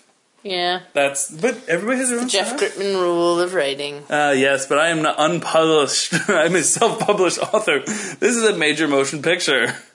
Yeah, 0.44 0.82
That's 0.94 1.30
but 1.30 1.68
everybody 1.68 1.98
has 1.98 2.10
their 2.10 2.20
own 2.22 2.30
Jeff. 2.30 2.58
Gritman 2.58 2.94
rule 3.02 3.38
of 3.42 3.54
writing. 3.54 4.04
Uh, 4.10 4.34
yes, 4.38 4.66
but 4.66 4.78
I 4.80 4.90
am 4.90 5.02
not 5.02 5.16
unpublished. 5.18 6.14
I'm 6.30 6.56
a 6.56 6.64
self-published 6.64 7.40
author. 7.40 7.80
This 7.82 8.36
is 8.38 8.44
a 8.44 8.56
major 8.56 8.88
motion 8.88 9.22
picture. 9.22 9.76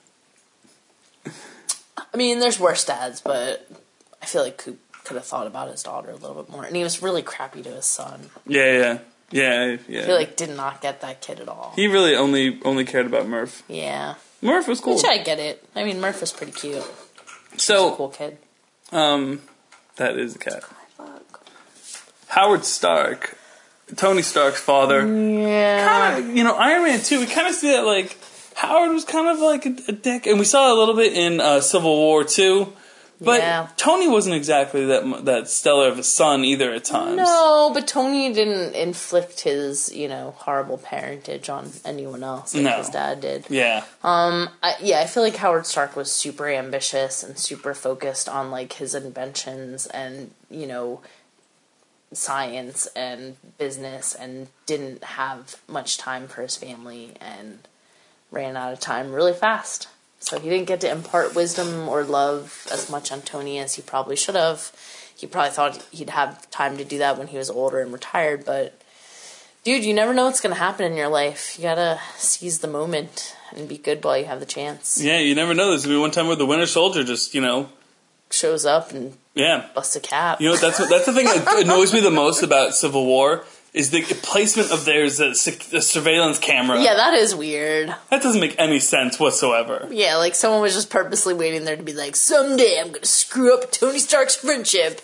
I 2.13 2.17
mean, 2.17 2.39
there's 2.39 2.59
worse 2.59 2.85
dads, 2.85 3.21
but 3.21 3.67
I 4.21 4.25
feel 4.25 4.43
like 4.43 4.57
Coop 4.57 4.79
could 5.03 5.15
have 5.15 5.25
thought 5.25 5.47
about 5.47 5.69
his 5.71 5.83
daughter 5.83 6.09
a 6.11 6.15
little 6.15 6.41
bit 6.43 6.49
more, 6.51 6.63
and 6.63 6.75
he 6.75 6.83
was 6.83 7.01
really 7.01 7.21
crappy 7.21 7.61
to 7.63 7.69
his 7.69 7.85
son. 7.85 8.29
Yeah, 8.47 8.71
yeah, 8.71 8.97
yeah, 9.31 9.77
yeah. 9.87 10.01
I 10.01 10.05
feel 10.05 10.15
like 10.15 10.35
did 10.37 10.51
not 10.55 10.81
get 10.81 11.01
that 11.01 11.21
kid 11.21 11.39
at 11.39 11.49
all. 11.49 11.73
He 11.75 11.87
really 11.87 12.15
only 12.15 12.59
only 12.63 12.85
cared 12.85 13.05
about 13.07 13.27
Murph. 13.27 13.63
yeah, 13.67 14.15
Murph 14.41 14.67
was 14.67 14.79
cool. 14.79 14.95
which 14.95 15.05
I 15.05 15.17
get 15.17 15.39
it. 15.39 15.63
I 15.75 15.83
mean, 15.83 15.99
Murph 15.99 16.21
was 16.21 16.31
pretty 16.31 16.51
cute. 16.53 16.83
He's 17.51 17.55
a 17.55 17.59
So, 17.59 17.95
cool 17.95 18.09
kid. 18.09 18.37
um, 18.91 19.41
that 19.97 20.17
is 20.17 20.35
a 20.35 20.39
cat. 20.39 20.63
Howard 22.27 22.65
Stark, 22.65 23.37
Tony 23.95 24.21
Stark's 24.21 24.59
father. 24.59 25.05
Yeah. 25.05 25.87
Kind 25.87 26.29
of, 26.31 26.35
you 26.37 26.43
know, 26.43 26.55
Iron 26.55 26.83
Man 26.83 26.99
2, 26.99 27.19
we 27.19 27.25
kind 27.27 27.47
of 27.47 27.53
see 27.53 27.71
that, 27.71 27.85
like, 27.85 28.17
Howard 28.55 28.91
was 28.93 29.05
kind 29.05 29.27
of 29.27 29.39
like 29.39 29.65
a, 29.65 29.75
a 29.89 29.91
dick. 29.91 30.25
And 30.27 30.39
we 30.39 30.45
saw 30.45 30.73
a 30.73 30.75
little 30.77 30.95
bit 30.95 31.13
in 31.13 31.39
uh, 31.41 31.59
Civil 31.61 31.95
War 31.95 32.23
2, 32.23 32.71
But 33.21 33.39
Yeah. 33.39 33.67
Tony 33.77 34.07
wasn't 34.07 34.35
exactly 34.35 34.85
that 34.87 35.25
that 35.25 35.47
stellar 35.49 35.87
of 35.87 35.97
a 35.99 36.03
son 36.03 36.43
either 36.43 36.73
at 36.73 36.83
times. 36.83 37.17
No, 37.17 37.71
but 37.73 37.87
Tony 37.87 38.33
didn't 38.33 38.75
inflict 38.75 39.41
his, 39.41 39.93
you 39.93 40.07
know, 40.09 40.35
horrible 40.37 40.77
parentage 40.77 41.47
on 41.49 41.71
anyone 41.85 42.23
else 42.23 42.53
like 42.53 42.63
No. 42.63 42.71
his 42.77 42.89
dad 42.89 43.21
did. 43.21 43.45
Yeah. 43.49 43.85
I, 44.03 44.75
yeah, 44.81 44.99
I 44.99 45.05
feel 45.05 45.23
like 45.23 45.37
Howard 45.37 45.65
Stark 45.65 45.95
was 45.95 46.11
super 46.11 46.47
ambitious 46.49 47.23
and 47.23 47.37
super 47.39 47.73
focused 47.73 48.27
on 48.27 48.51
like 48.51 48.73
his 48.73 48.93
inventions 48.93 49.87
and 49.87 50.31
you 50.49 50.67
know 50.67 51.01
science 52.11 52.85
and 52.95 53.37
business 53.57 54.13
and 54.13 54.47
didn't 54.67 55.03
have 55.03 55.55
much 55.67 55.97
time 55.97 56.27
for 56.27 56.41
his 56.43 56.55
family 56.55 57.13
and 57.19 57.59
ran 58.33 58.57
out 58.57 58.73
of 58.73 58.79
time 58.79 59.13
really 59.13 59.33
fast. 59.33 59.87
So 60.19 60.39
he 60.39 60.49
didn't 60.49 60.67
get 60.67 60.81
to 60.81 60.91
impart 60.91 61.35
wisdom 61.35 61.87
or 61.87 62.03
love 62.03 62.67
as 62.71 62.89
much 62.89 63.11
on 63.11 63.21
Tony 63.21 63.59
as 63.59 63.75
he 63.75 63.81
probably 63.81 64.15
should 64.15 64.35
have. 64.35 64.71
He 65.15 65.27
probably 65.27 65.51
thought 65.51 65.85
he'd 65.91 66.09
have 66.09 66.49
time 66.49 66.77
to 66.77 66.85
do 66.85 66.97
that 66.97 67.17
when 67.17 67.27
he 67.27 67.37
was 67.37 67.49
older 67.49 67.79
and 67.79 67.91
retired, 67.91 68.45
but 68.45 68.81
dude, 69.63 69.83
you 69.85 69.93
never 69.93 70.13
know 70.13 70.25
what's 70.25 70.41
going 70.41 70.53
to 70.53 70.59
happen 70.59 70.89
in 70.89 70.97
your 70.97 71.09
life. 71.09 71.57
You 71.57 71.63
got 71.63 71.75
to 71.75 71.99
seize 72.17 72.59
the 72.59 72.67
moment 72.67 73.35
and 73.55 73.67
be 73.67 73.77
good 73.77 74.03
while 74.03 74.17
you 74.17 74.25
have 74.25 74.39
the 74.39 74.45
chance. 74.45 75.01
Yeah, 75.01 75.19
you 75.19 75.35
never 75.35 75.53
know. 75.53 75.69
There's 75.69 75.83
gonna 75.85 75.97
be 75.97 76.01
one 76.01 76.11
time 76.11 76.27
where 76.27 76.35
the 76.35 76.45
Winter 76.45 76.65
Soldier 76.65 77.03
just, 77.03 77.33
you 77.33 77.41
know, 77.41 77.69
Shows 78.31 78.65
up 78.65 78.91
and 78.91 79.15
yeah. 79.35 79.67
busts 79.75 79.95
a 79.95 79.99
cap. 79.99 80.41
You 80.41 80.49
know, 80.49 80.55
that's 80.55 80.79
that's 80.89 81.05
the 81.05 81.13
thing 81.13 81.25
that 81.25 81.45
annoys 81.63 81.93
me 81.93 81.99
the 81.99 82.09
most 82.09 82.41
about 82.41 82.73
Civil 82.73 83.05
War 83.05 83.45
is 83.73 83.89
the 83.89 84.01
placement 84.03 84.71
of 84.71 84.85
there's 84.85 85.19
a, 85.19 85.29
a 85.29 85.81
surveillance 85.81 86.37
camera. 86.37 86.81
yeah, 86.81 86.93
that 86.93 87.13
is 87.15 87.33
weird. 87.33 87.89
That 88.11 88.21
doesn't 88.21 88.39
make 88.39 88.55
any 88.59 88.79
sense 88.79 89.19
whatsoever. 89.19 89.87
Yeah, 89.89 90.17
like 90.17 90.35
someone 90.35 90.61
was 90.61 90.75
just 90.75 90.89
purposely 90.91 91.33
waiting 91.33 91.65
there 91.65 91.75
to 91.75 91.83
be 91.83 91.93
like, 91.93 92.15
someday 92.15 92.79
I'm 92.79 92.91
gonna 92.91 93.05
screw 93.05 93.53
up 93.53 93.71
Tony 93.71 93.99
Stark's 93.99 94.35
friendship 94.35 95.01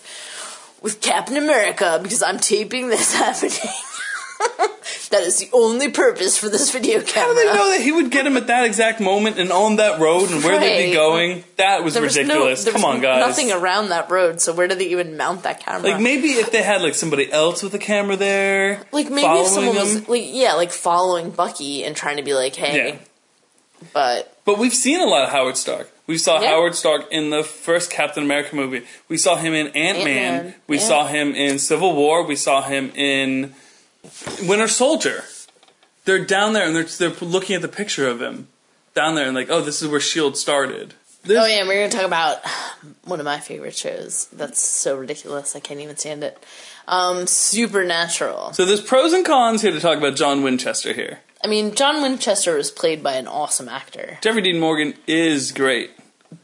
with 0.80 1.00
Captain 1.00 1.36
America 1.36 1.98
because 2.02 2.22
I'm 2.22 2.38
taping 2.38 2.88
this 2.88 3.12
happening. 3.16 3.58
that 5.10 5.22
is 5.22 5.38
the 5.38 5.48
only 5.52 5.90
purpose 5.90 6.38
for 6.38 6.48
this 6.48 6.70
video 6.70 7.02
camera. 7.02 7.28
How 7.28 7.34
do 7.34 7.34
they 7.34 7.46
know 7.54 7.70
that 7.70 7.80
he 7.80 7.92
would 7.92 8.10
get 8.10 8.26
him 8.26 8.36
at 8.36 8.46
that 8.46 8.64
exact 8.64 9.00
moment 9.00 9.38
and 9.38 9.52
on 9.52 9.76
that 9.76 10.00
road 10.00 10.30
and 10.30 10.42
where 10.42 10.58
they'd 10.58 10.88
be 10.88 10.92
going? 10.94 11.44
That 11.56 11.84
was 11.84 11.94
There 11.94 12.02
was 12.02 12.16
ridiculous. 12.16 12.64
No, 12.64 12.72
Come 12.72 12.82
was 12.82 12.94
on, 12.96 13.00
guys. 13.02 13.20
Nothing 13.20 13.52
around 13.52 13.90
that 13.90 14.10
road, 14.10 14.40
so 14.40 14.52
where 14.54 14.66
did 14.68 14.78
they 14.78 14.86
even 14.86 15.16
mount 15.16 15.42
that 15.42 15.60
camera? 15.60 15.90
Like 15.90 16.00
maybe 16.00 16.28
if 16.30 16.50
they 16.52 16.62
had 16.62 16.80
like 16.82 16.94
somebody 16.94 17.30
else 17.30 17.62
with 17.62 17.74
a 17.74 17.78
camera 17.78 18.16
there, 18.16 18.82
Like 18.92 19.10
maybe 19.10 19.26
if 19.40 19.46
someone 19.48 19.76
was 19.76 20.08
like 20.08 20.24
yeah, 20.26 20.54
like 20.54 20.70
following 20.72 21.30
Bucky 21.30 21.84
and 21.84 21.94
trying 21.94 22.16
to 22.16 22.22
be 22.22 22.34
like, 22.34 22.56
hey, 22.56 22.88
Yeah. 22.92 22.96
but 23.92 24.36
But 24.44 24.58
we've 24.58 24.74
seen 24.74 25.00
a 25.00 25.06
lot 25.06 25.24
of 25.24 25.30
Howard 25.30 25.56
Stark. 25.56 25.90
We 26.06 26.18
saw 26.18 26.40
Yeah. 26.40 26.50
Howard 26.50 26.74
Stark 26.74 27.06
in 27.12 27.30
the 27.30 27.44
first 27.44 27.90
Captain 27.90 28.24
America 28.24 28.56
movie. 28.56 28.84
We 29.08 29.16
saw 29.16 29.36
him 29.36 29.54
in 29.54 29.68
Ant 29.68 29.98
Man. 29.98 30.08
Ant-Man, 30.08 30.54
We 30.66 30.78
yeah. 30.78 30.82
saw 30.84 31.06
him 31.06 31.34
in 31.34 31.58
Civil 31.58 31.94
War. 31.94 32.24
We 32.26 32.36
saw 32.36 32.62
him 32.62 32.90
in 32.96 33.54
Winter 34.46 34.68
Soldier. 34.68 35.24
They're 36.04 36.24
down 36.24 36.52
there 36.54 36.66
and 36.66 36.74
they're 36.74 36.84
they're 36.84 37.10
looking 37.26 37.56
at 37.56 37.62
the 37.62 37.68
picture 37.68 38.08
of 38.08 38.20
him 38.20 38.48
down 38.94 39.14
there 39.14 39.26
and 39.26 39.34
like, 39.34 39.50
oh, 39.50 39.60
this 39.60 39.82
is 39.82 39.88
where 39.88 40.00
Shield 40.00 40.36
started. 40.36 40.94
This- 41.22 41.38
oh 41.38 41.44
yeah, 41.46 41.66
we're 41.66 41.74
gonna 41.86 41.90
talk 41.92 42.06
about 42.06 42.38
one 43.04 43.20
of 43.20 43.26
my 43.26 43.38
favorite 43.38 43.76
shows. 43.76 44.26
That's 44.32 44.58
so 44.60 44.96
ridiculous, 44.96 45.54
I 45.54 45.60
can't 45.60 45.80
even 45.80 45.96
stand 45.96 46.24
it. 46.24 46.42
Um, 46.88 47.26
Supernatural. 47.26 48.52
So 48.54 48.64
there's 48.64 48.80
pros 48.80 49.12
and 49.12 49.24
cons 49.24 49.62
here 49.62 49.70
to 49.72 49.80
talk 49.80 49.98
about 49.98 50.16
John 50.16 50.42
Winchester 50.42 50.92
here. 50.92 51.20
I 51.44 51.46
mean, 51.46 51.74
John 51.74 52.02
Winchester 52.02 52.56
was 52.56 52.70
played 52.70 53.02
by 53.02 53.12
an 53.14 53.26
awesome 53.28 53.68
actor, 53.68 54.18
Jeffrey 54.22 54.42
Dean 54.42 54.58
Morgan 54.58 54.94
is 55.06 55.52
great. 55.52 55.90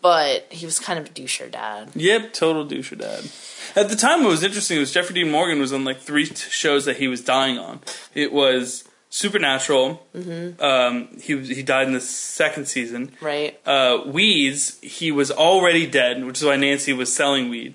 but 0.02 0.46
he 0.50 0.64
was 0.66 0.78
kind 0.78 0.98
of 0.98 1.06
a 1.06 1.08
doucher 1.08 1.50
dad. 1.50 1.90
Yep, 1.94 2.32
total 2.34 2.66
doucher 2.66 2.98
dad. 2.98 3.24
At 3.74 3.88
the 3.88 3.96
time, 3.96 4.22
what 4.22 4.30
was 4.30 4.42
interesting 4.42 4.78
was 4.78 4.92
Jeffrey 4.92 5.14
Dean 5.14 5.30
Morgan 5.30 5.58
was 5.58 5.72
on 5.72 5.84
like 5.84 6.00
three 6.00 6.26
t- 6.26 6.34
shows 6.34 6.84
that 6.84 6.98
he 6.98 7.08
was 7.08 7.22
dying 7.22 7.58
on. 7.58 7.80
It 8.14 8.32
was 8.32 8.84
Supernatural. 9.08 10.06
Mm-hmm. 10.14 10.62
Um, 10.62 11.08
he 11.20 11.38
he 11.54 11.62
died 11.62 11.86
in 11.86 11.94
the 11.94 12.00
second 12.00 12.66
season. 12.66 13.12
Right? 13.20 13.58
Uh, 13.66 14.02
Weeds, 14.04 14.78
he 14.80 15.10
was 15.10 15.30
already 15.30 15.86
dead, 15.86 16.22
which 16.24 16.38
is 16.38 16.44
why 16.44 16.56
Nancy 16.56 16.92
was 16.92 17.14
selling 17.14 17.48
weed 17.48 17.74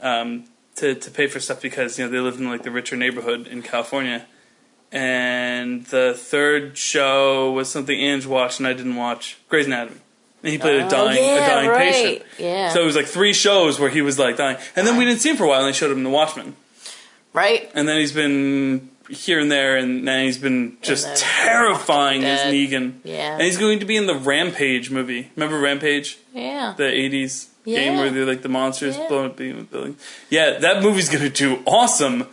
um, 0.00 0.46
to 0.76 0.94
to 0.94 1.10
pay 1.10 1.26
for 1.26 1.38
stuff 1.38 1.60
because 1.60 1.98
you 1.98 2.04
know 2.04 2.10
they 2.10 2.18
lived 2.18 2.40
in 2.40 2.48
like 2.48 2.62
the 2.62 2.70
richer 2.70 2.96
neighborhood 2.96 3.46
in 3.46 3.62
California. 3.62 4.26
And 4.90 5.84
the 5.86 6.14
third 6.16 6.78
show 6.78 7.52
was 7.52 7.68
something 7.68 7.98
Ange 7.98 8.26
watched 8.26 8.58
and 8.58 8.66
I 8.66 8.72
didn't 8.72 8.96
watch. 8.96 9.38
Grey's 9.48 9.66
Anatomy. 9.66 10.00
And 10.44 10.52
he 10.52 10.58
played 10.58 10.82
a 10.82 10.84
Oh, 10.86 10.90
dying 10.90 11.24
yeah, 11.24 11.34
a 11.36 11.48
dying 11.48 11.68
right. 11.70 11.92
patient. 11.92 12.22
Yeah. 12.38 12.68
So 12.74 12.82
it 12.82 12.84
was 12.84 12.94
like 12.96 13.06
three 13.06 13.32
shows 13.32 13.80
where 13.80 13.88
he 13.88 14.02
was 14.02 14.18
like 14.18 14.36
dying, 14.36 14.58
and 14.76 14.86
then 14.86 14.98
we 14.98 15.06
didn't 15.06 15.20
see 15.20 15.30
him 15.30 15.36
for 15.36 15.44
a 15.44 15.48
while, 15.48 15.60
and 15.60 15.68
they 15.68 15.72
showed 15.72 15.90
him 15.90 15.96
in 15.98 16.04
The 16.04 16.10
Watchmen, 16.10 16.54
Right? 17.32 17.70
and 17.74 17.88
then 17.88 17.98
he's 17.98 18.12
been 18.12 18.90
here 19.08 19.40
and 19.40 19.50
there, 19.50 19.76
and 19.76 20.06
then 20.06 20.24
he's 20.26 20.36
been 20.38 20.76
just 20.82 21.16
terrifying 21.16 22.24
as 22.24 22.40
Negan. 22.52 22.94
Yeah. 23.04 23.32
and 23.34 23.42
he's 23.42 23.56
going 23.58 23.78
to 23.80 23.86
be 23.86 23.96
in 23.96 24.06
the 24.06 24.14
Rampage 24.14 24.90
movie. 24.90 25.30
Remember 25.34 25.58
Rampage, 25.58 26.18
Yeah. 26.34 26.74
the 26.76 26.84
'80s 26.84 27.46
game 27.64 27.96
where 27.96 28.10
they're 28.10 28.26
like 28.26 28.42
the 28.42 28.48
monsters 28.50 28.98
Yeah. 28.98 29.08
blowing 29.08 29.26
up 29.30 29.36
the 29.38 29.52
building. 29.52 29.96
Yeah, 30.28 30.58
that 30.58 30.82
movie's 30.82 31.08
going 31.08 31.24
to 31.24 31.30
do 31.30 31.62
awesome. 31.66 32.26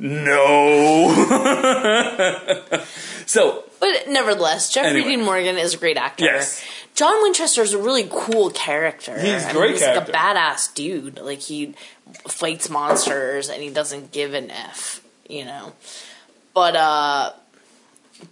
No. 0.00 1.14
so 3.26 3.64
But 3.80 4.08
nevertheless, 4.08 4.72
Jeffrey 4.72 4.90
Anyway. 4.90 5.08
Dean 5.10 5.22
Morgan 5.24 5.56
is 5.58 5.74
a 5.74 5.76
great 5.78 5.96
actor. 5.96 6.24
Yes. 6.24 6.62
John 6.94 7.22
Winchester 7.22 7.62
is 7.62 7.72
a 7.74 7.78
really 7.78 8.08
cool 8.10 8.50
character. 8.50 9.18
He's 9.18 9.42
a 9.42 9.48
I 9.48 9.52
mean, 9.52 9.56
great 9.56 9.70
he's 9.72 9.80
character. 9.80 10.12
like 10.12 10.20
a 10.20 10.38
badass 10.38 10.72
dude. 10.74 11.18
Like 11.20 11.40
he 11.40 11.74
fights 12.28 12.70
monsters 12.70 13.48
and 13.50 13.60
he 13.62 13.70
doesn't 13.70 14.12
give 14.12 14.32
an 14.34 14.50
F, 14.50 15.04
you 15.28 15.44
know. 15.44 15.72
But 16.54 16.76
uh 16.76 17.32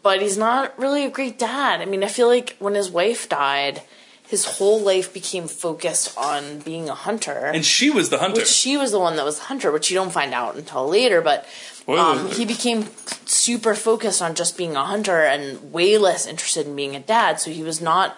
but 0.03 0.22
he's 0.22 0.38
not 0.38 0.79
really 0.79 1.05
a 1.05 1.11
great 1.11 1.38
dad. 1.38 1.81
I 1.81 1.87
mean, 1.87 2.05
I 2.05 2.07
feel 2.09 2.29
like 2.29 2.57
when 2.61 2.75
his 2.75 2.88
wife 2.88 3.29
died, 3.29 3.83
his 4.29 4.44
whole 4.44 4.81
life 4.81 5.12
became 5.12 5.48
focused 5.48 6.16
on 6.16 6.61
being 6.61 6.88
a 6.88 6.94
hunter. 6.94 7.51
and 7.53 7.64
she 7.66 7.90
was 7.90 8.11
the 8.11 8.18
hunter. 8.18 8.40
which 8.42 8.48
she 8.48 8.77
was 8.77 8.92
the 8.92 8.98
one 9.01 9.16
that 9.16 9.25
was 9.25 9.38
the 9.38 9.44
hunter, 9.46 9.70
which 9.72 9.90
you 9.90 9.96
don't 9.96 10.12
find 10.12 10.33
out 10.33 10.55
until 10.57 10.88
later. 10.88 11.20
But 11.20 11.46
um, 11.88 12.31
he 12.31 12.44
became 12.44 12.87
super 13.27 13.75
focused 13.75 14.22
on 14.22 14.35
just 14.37 14.57
being 14.57 14.77
a 14.77 14.85
hunter 14.85 15.20
and 15.22 15.72
way 15.72 15.98
less 15.98 16.27
interested 16.29 16.66
in 16.66 16.77
being 16.77 16.94
a 16.94 17.01
dad. 17.01 17.40
So 17.40 17.51
he 17.51 17.62
was 17.64 17.81
not 17.83 18.16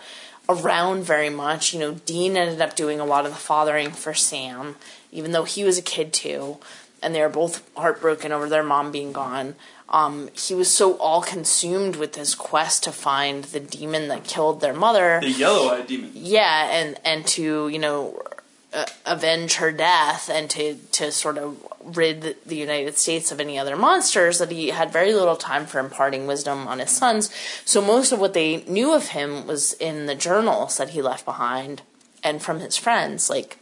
around 0.49 1.05
very 1.05 1.31
much. 1.31 1.73
You 1.73 1.81
know, 1.81 1.93
Dean 2.07 2.37
ended 2.37 2.61
up 2.61 2.77
doing 2.77 3.01
a 3.01 3.05
lot 3.05 3.25
of 3.27 3.33
the 3.33 3.39
fathering 3.39 3.91
for 3.91 4.15
Sam, 4.15 4.77
even 5.13 5.33
though 5.33 5.45
he 5.45 5.65
was 5.65 5.79
a 5.79 5.83
kid 5.83 6.13
too, 6.13 6.59
and 7.03 7.15
they 7.15 7.21
were 7.21 7.29
both 7.29 7.69
heartbroken 7.77 8.33
over 8.33 8.49
their 8.49 8.63
mom 8.63 8.93
being 8.93 9.13
gone. 9.13 9.55
Um, 9.89 10.29
he 10.33 10.55
was 10.55 10.71
so 10.71 10.95
all 10.97 11.23
consumed 11.23 11.97
with 11.97 12.15
his 12.17 12.35
quest 12.35 12.85
to 12.85 12.91
find 12.93 13.45
the 13.45 13.61
demon 13.61 14.09
that 14.09 14.25
killed 14.25 14.61
their 14.61 14.73
mother 14.73 15.21
the 15.21 15.31
yellow-eyed 15.31 15.87
demon. 15.87 16.11
yeah 16.15 16.71
and 16.73 16.99
and 17.05 17.27
to 17.29 17.69
you 17.69 17.79
know 17.79 18.21
uh, 18.75 18.87
avenge 19.07 19.55
her 19.55 19.71
death 19.71 20.29
and 20.29 20.51
to 20.51 20.75
to 20.93 21.13
sort 21.13 21.39
of 21.39 21.57
rid 21.85 22.37
the 22.45 22.57
United 22.57 22.99
States 22.99 23.31
of 23.31 23.41
any 23.41 23.59
other 23.59 23.77
monsters 23.77 24.39
that 24.39 24.51
he 24.51 24.69
had 24.69 24.93
very 24.93 25.15
little 25.15 25.37
time 25.37 25.65
for 25.65 25.79
imparting 25.79 26.27
wisdom 26.27 26.67
on 26.67 26.81
his 26.81 26.91
sons. 26.91 27.31
So 27.65 27.81
most 27.81 28.11
of 28.13 28.19
what 28.19 28.35
they 28.35 28.65
knew 28.65 28.93
of 28.93 29.09
him 29.09 29.47
was 29.47 29.75
in 29.75 30.07
the 30.07 30.15
journals 30.15 30.77
that 30.79 30.91
he 30.91 31.03
left 31.03 31.25
behind 31.25 31.83
and 32.23 32.43
from 32.43 32.61
his 32.61 32.77
friends 32.77 33.31
like 33.31 33.59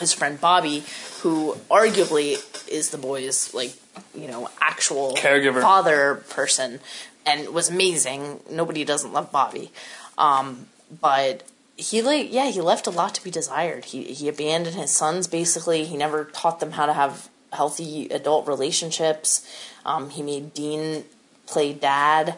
his 0.00 0.12
friend 0.12 0.40
Bobby 0.40 0.82
who 1.20 1.54
arguably 1.70 2.42
is 2.68 2.90
the 2.90 2.98
boy's 2.98 3.54
like 3.54 3.72
you 4.14 4.26
know 4.26 4.48
actual 4.60 5.14
Caregiver. 5.14 5.62
father 5.62 6.16
person 6.30 6.80
and 7.26 7.48
was 7.50 7.70
amazing. 7.70 8.40
Nobody 8.50 8.84
doesn't 8.84 9.12
love 9.12 9.30
Bobby. 9.32 9.70
Um, 10.18 10.66
but 11.00 11.42
he 11.76 12.02
like 12.02 12.32
yeah 12.32 12.50
he 12.50 12.60
left 12.60 12.86
a 12.86 12.90
lot 12.90 13.14
to 13.14 13.24
be 13.24 13.30
desired. 13.30 13.86
He 13.86 14.04
he 14.04 14.28
abandoned 14.28 14.76
his 14.76 14.90
sons 14.90 15.26
basically. 15.26 15.84
He 15.84 15.96
never 15.96 16.24
taught 16.24 16.60
them 16.60 16.72
how 16.72 16.86
to 16.86 16.92
have 16.92 17.28
healthy 17.52 18.08
adult 18.08 18.46
relationships. 18.46 19.46
Um, 19.84 20.10
he 20.10 20.22
made 20.22 20.54
dean 20.54 21.04
play 21.46 21.72
dad. 21.72 22.36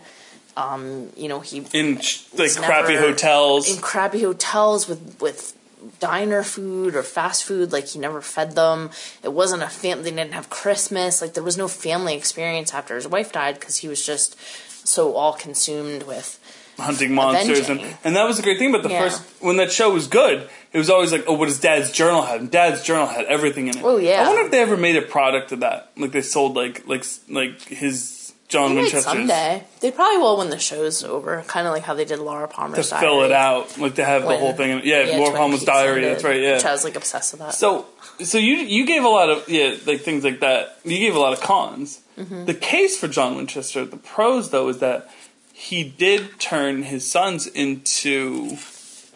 Um, 0.57 1.11
you 1.17 1.29
know 1.29 1.41
he 1.41 1.67
in 1.73 2.01
like 2.35 2.55
crappy 2.57 2.97
hotels. 2.97 3.71
in 3.71 3.81
crappy 3.81 4.23
hotels 4.23 4.89
with 4.89 5.21
with 5.21 5.57
diner 6.01 6.43
food 6.43 6.95
or 6.95 7.03
fast 7.03 7.45
food. 7.45 7.73
Like 7.73 7.89
he 7.89 7.99
never 7.99 8.23
fed 8.23 8.55
them. 8.55 8.91
It 9.23 9.33
wasn't 9.33 9.63
a 9.63 9.69
family 9.69 10.11
they 10.11 10.17
didn't 10.17 10.33
have 10.33 10.49
christmas. 10.49 11.21
Like 11.21 11.35
there 11.35 11.45
was 11.45 11.59
no 11.59 11.69
family 11.69 12.15
experience 12.15 12.73
after 12.73 12.95
his 12.95 13.07
wife 13.07 13.33
died 13.33 13.61
because 13.61 13.79
he 13.79 13.89
was 13.89 14.05
just 14.05 14.39
so 14.87 15.15
all 15.15 15.35
consumed 15.35 16.05
with 16.05 16.39
hunting 16.79 17.15
monsters 17.15 17.69
and, 17.71 17.81
Avenging. 17.81 17.99
and 18.05 18.17
that 18.17 18.25
was 18.25 18.37
the 18.37 18.43
great 18.43 18.59
thing 18.59 18.71
about 18.71 18.83
the 18.83 18.91
Yeah. 18.91 19.01
first 19.09 19.23
when 19.41 19.57
that 19.57 19.73
show 19.73 19.91
was 19.93 20.07
good 20.09 20.49
it 20.73 20.79
was 20.79 20.91
always 20.91 21.11
like 21.13 21.25
oh 21.27 21.33
what 21.35 21.47
does 21.47 21.59
dad's 21.61 21.91
journal 21.91 22.23
have 22.23 22.41
and 22.41 22.51
dad's 22.51 22.83
journal 22.83 23.07
had 23.07 23.25
everything 23.27 23.69
in 23.69 23.79
it 23.79 23.83
Oh, 23.85 23.97
yeah. 23.97 24.23
i 24.25 24.29
wonder 24.29 24.43
if 24.43 24.51
they 24.51 24.61
ever 24.61 24.77
made 24.77 24.97
a 24.97 25.03
product 25.03 25.53
of 25.53 25.61
that 25.61 25.91
like 25.97 26.13
they 26.13 26.23
sold 26.23 26.55
like 26.55 26.87
like 26.87 27.05
like 27.31 27.61
his 27.63 28.15
John 28.49 28.77
They 28.77 28.83
Winchester's 28.83 29.03
someday. 29.03 29.65
They 29.81 29.91
probably 29.91 30.19
will 30.19 30.37
when 30.37 30.51
the 30.51 30.59
show's 30.61 31.03
over. 31.03 31.43
Kind 31.49 31.67
of 31.67 31.73
like 31.73 31.83
how 31.83 31.95
they 31.95 32.05
did 32.05 32.21
Laura 32.21 32.47
Palmer's 32.47 32.85
to 32.87 32.91
diary. 32.95 33.05
fill 33.05 33.23
it 33.25 33.33
out, 33.33 33.77
like 33.77 33.97
to 33.97 34.05
have 34.05 34.23
the 34.23 34.37
whole 34.39 34.53
thing. 34.53 34.83
Yeah, 34.85 35.03
yeah, 35.03 35.17
Laura 35.17 35.37
Palmer's 35.37 35.65
diary. 35.65 35.97
ended, 36.05 36.13
That's 36.13 36.23
right. 36.25 36.41
Yeah. 36.41 36.55
Which 36.55 36.65
I 36.65 36.71
was 36.71 36.85
like 36.85 36.95
obsessed 36.95 37.33
with 37.33 37.41
that. 37.41 37.55
So, 37.55 37.87
so 38.23 38.39
you 38.39 38.55
you 38.59 38.87
gave 38.87 39.03
a 39.03 39.09
lot 39.09 39.31
of 39.31 39.49
yeah, 39.49 39.75
like 39.85 40.03
things 40.03 40.23
like 40.23 40.39
that. 40.47 40.79
You 40.85 40.97
gave 40.97 41.17
a 41.17 41.19
lot 41.19 41.33
of 41.33 41.41
cons. 41.41 41.99
Mm-hmm. 42.17 42.45
The 42.45 42.55
case 42.55 42.97
for 42.97 43.09
John 43.09 43.35
Winchester, 43.35 43.85
the 43.85 43.97
pros 43.97 44.51
though, 44.51 44.69
is 44.69 44.79
that 44.79 45.11
he 45.59 45.83
did 45.83 46.39
turn 46.39 46.83
his 46.83 47.11
sons 47.11 47.47
into, 47.47 48.59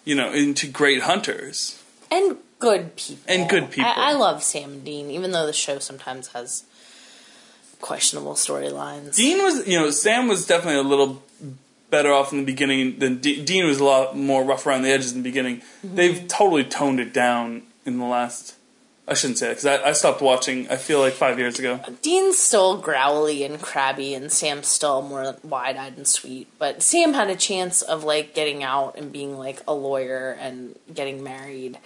you 0.07 0.15
know, 0.15 0.33
into 0.33 0.67
great 0.67 1.03
hunters. 1.03 1.79
and 2.11 2.39
good 2.59 2.97
people. 2.97 3.23
And 3.29 3.49
good 3.49 3.71
people. 3.71 3.91
I, 3.91 4.11
I 4.11 4.13
love 4.15 4.43
Sam 4.43 4.73
and 4.73 4.85
Dean, 4.85 5.11
even 5.11 5.33
though 5.33 5.45
the 5.45 5.53
show 5.53 5.79
sometimes 5.79 6.29
has 6.29 6.65
questionable 7.83 8.35
storylines. 8.35 9.17
Dean 9.17 9.39
was, 9.43 9.69
you 9.69 9.79
know, 9.79 9.91
Sam 9.91 10.29
was 10.29 10.47
definitely 10.47 10.81
a 10.81 10.83
little 10.83 11.23
better 11.91 12.11
off 12.13 12.33
in 12.33 12.39
the 12.39 12.45
beginning 12.45 12.99
than 12.99 13.21
De- 13.21 13.45
Dean 13.45 13.67
was 13.67 13.79
a 13.79 13.85
lot 13.85 14.17
more 14.17 14.43
rough 14.43 14.67
around 14.67 14.83
the 14.83 14.91
edges 14.91 15.13
in 15.13 15.19
the 15.19 15.29
beginning. 15.29 15.59
Mm-hmm. 15.85 15.95
They've 15.97 16.27
totally 16.29 16.65
toned 16.65 17.01
it 17.01 17.13
down 17.13 17.63
in 17.85 17.99
the 17.99 18.07
last. 18.07 18.55
I 19.11 19.15
shouldn't 19.15 19.39
say 19.39 19.49
that 19.49 19.57
because 19.57 19.67
I, 19.67 19.89
I 19.89 19.93
stopped 19.93 20.23
watching. 20.23 20.69
I 20.71 20.77
feel 20.77 21.01
like 21.01 21.15
five 21.15 21.37
years 21.37 21.59
ago. 21.59 21.81
Dean's 22.01 22.39
still 22.39 22.77
growly 22.79 23.43
and 23.43 23.61
crabby, 23.61 24.15
and 24.15 24.31
Sam's 24.31 24.69
still 24.69 25.03
more 25.03 25.35
wide-eyed 25.43 25.97
and 25.97 26.07
sweet. 26.07 26.47
But 26.61 26.81
Sam 26.81 27.15
had 27.15 27.29
a 27.29 27.35
chance 27.35 27.83
of 27.83 28.05
like 28.05 28.35
getting 28.37 28.63
out 28.63 28.97
and 28.97 29.11
being 29.11 29.37
like 29.37 29.63
a 29.67 29.75
lawyer 29.75 30.37
and 30.41 30.77
getting 30.95 31.25
married, 31.25 31.79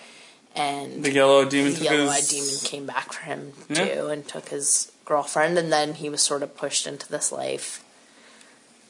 and 0.55 1.03
The 1.03 1.13
yellow 1.13 1.47
demon 1.47 1.73
the 1.75 1.81
yellow-eyed 1.85 2.19
his. 2.21 2.29
demon 2.29 2.71
came 2.71 2.87
back 2.87 3.13
for 3.15 3.23
him 3.25 3.55
Yeah. 3.71 3.87
too, 3.95 4.07
and 4.09 4.29
took 4.29 4.51
his 4.51 4.93
girlfriend, 5.07 5.57
and 5.57 5.73
then 5.73 5.95
he 5.95 6.11
was 6.11 6.21
sort 6.21 6.43
of 6.43 6.55
pushed 6.57 6.87
into 6.87 7.09
this 7.09 7.33
life, 7.33 7.83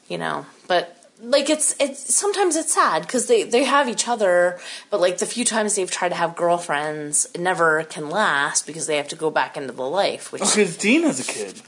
you 0.09 0.17
know. 0.17 0.45
But 0.67 1.04
like 1.21 1.49
it's 1.49 1.75
it's 1.79 2.13
sometimes 2.13 2.55
it's 2.55 2.73
sad 2.73 3.01
because 3.03 3.27
they 3.27 3.43
they 3.43 3.63
have 3.63 3.87
each 3.87 4.07
other, 4.07 4.59
but 4.89 4.99
like 4.99 5.17
the 5.19 5.25
few 5.25 5.45
times 5.45 5.75
they've 5.75 5.89
tried 5.89 6.09
to 6.09 6.15
have 6.15 6.35
girlfriends, 6.35 7.25
it 7.33 7.41
never 7.41 7.83
can 7.83 8.09
last 8.09 8.65
because 8.67 8.87
they 8.87 8.97
have 8.97 9.07
to 9.09 9.15
go 9.15 9.29
back 9.29 9.55
into 9.57 9.73
the 9.73 9.83
life, 9.87 10.31
which 10.31 10.41
Because 10.41 10.77
Dean 10.77 11.03
has 11.03 11.19
a 11.19 11.23
kid. 11.31 11.61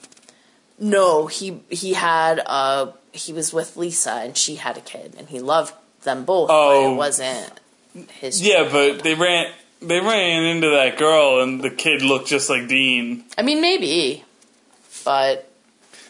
no, 0.79 1.27
he 1.27 1.59
he 1.69 1.93
had 1.93 2.41
uh 2.45 2.91
he 3.13 3.33
was 3.33 3.51
with 3.53 3.77
Lisa 3.77 4.11
and 4.11 4.37
she 4.37 4.55
had 4.55 4.77
a 4.77 4.81
kid 4.81 5.15
and 5.17 5.29
he 5.29 5.39
loved 5.39 5.73
them 6.03 6.23
both, 6.25 6.49
but 6.49 6.53
Oh. 6.55 6.93
it 6.93 6.95
wasn't 6.95 7.51
his. 8.19 8.41
Yeah, 8.41 8.67
but 8.71 9.01
they 9.03 9.15
ran. 9.15 9.51
They 9.81 9.99
ran 9.99 10.43
into 10.43 10.69
that 10.71 10.97
girl, 10.97 11.39
and 11.41 11.61
the 11.61 11.69
kid 11.69 12.01
looked 12.01 12.27
just 12.27 12.49
like 12.49 12.67
Dean. 12.67 13.23
I 13.37 13.43
mean 13.43 13.61
maybe, 13.61 14.23
but 15.05 15.49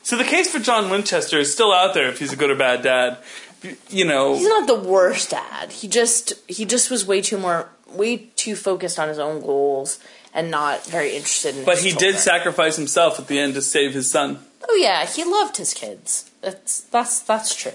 So 0.08 0.15
the 0.15 0.24
case 0.24 0.50
for 0.50 0.60
John 0.60 0.89
Winchester 0.89 1.38
is 1.38 1.52
still 1.52 1.74
out 1.74 1.93
there 1.93 2.08
if 2.08 2.20
he's 2.20 2.32
a 2.32 2.38
good 2.38 2.50
or 2.50 2.56
bad 2.56 2.82
dad. 2.82 3.17
You 3.89 4.06
know, 4.06 4.36
he's 4.36 4.48
not 4.48 4.65
the 4.65 4.80
worst 4.80 5.32
dad. 5.32 5.70
He 5.70 5.89
just 5.89 6.32
he 6.48 6.63
just 6.63 6.89
was 6.89 7.06
way 7.06 7.20
too 7.20 7.38
more 7.38 7.67
way 7.91 8.30
too 8.38 8.56
focused 8.56 9.00
on 9.00 9.10
his 9.10 9.20
own 9.20 9.41
goals 9.41 10.00
and 10.34 10.50
not 10.50 10.86
very 10.86 11.13
interested 11.13 11.58
in. 11.58 11.65
but 11.65 11.80
he 11.80 11.91
did 11.91 12.15
sacrifice 12.15 12.78
himself 12.78 13.20
at 13.20 13.28
the 13.28 13.38
end 13.38 13.56
to 13.56 13.62
save 13.62 13.93
his 13.93 14.10
son. 14.10 14.39
Oh 14.70 14.76
yeah, 14.76 15.06
he 15.06 15.26
loved 15.26 15.58
his 15.58 15.74
kids. 15.74 16.32
That's 16.39 16.80
that's 16.84 17.20
that's 17.20 17.54
true. 17.54 17.74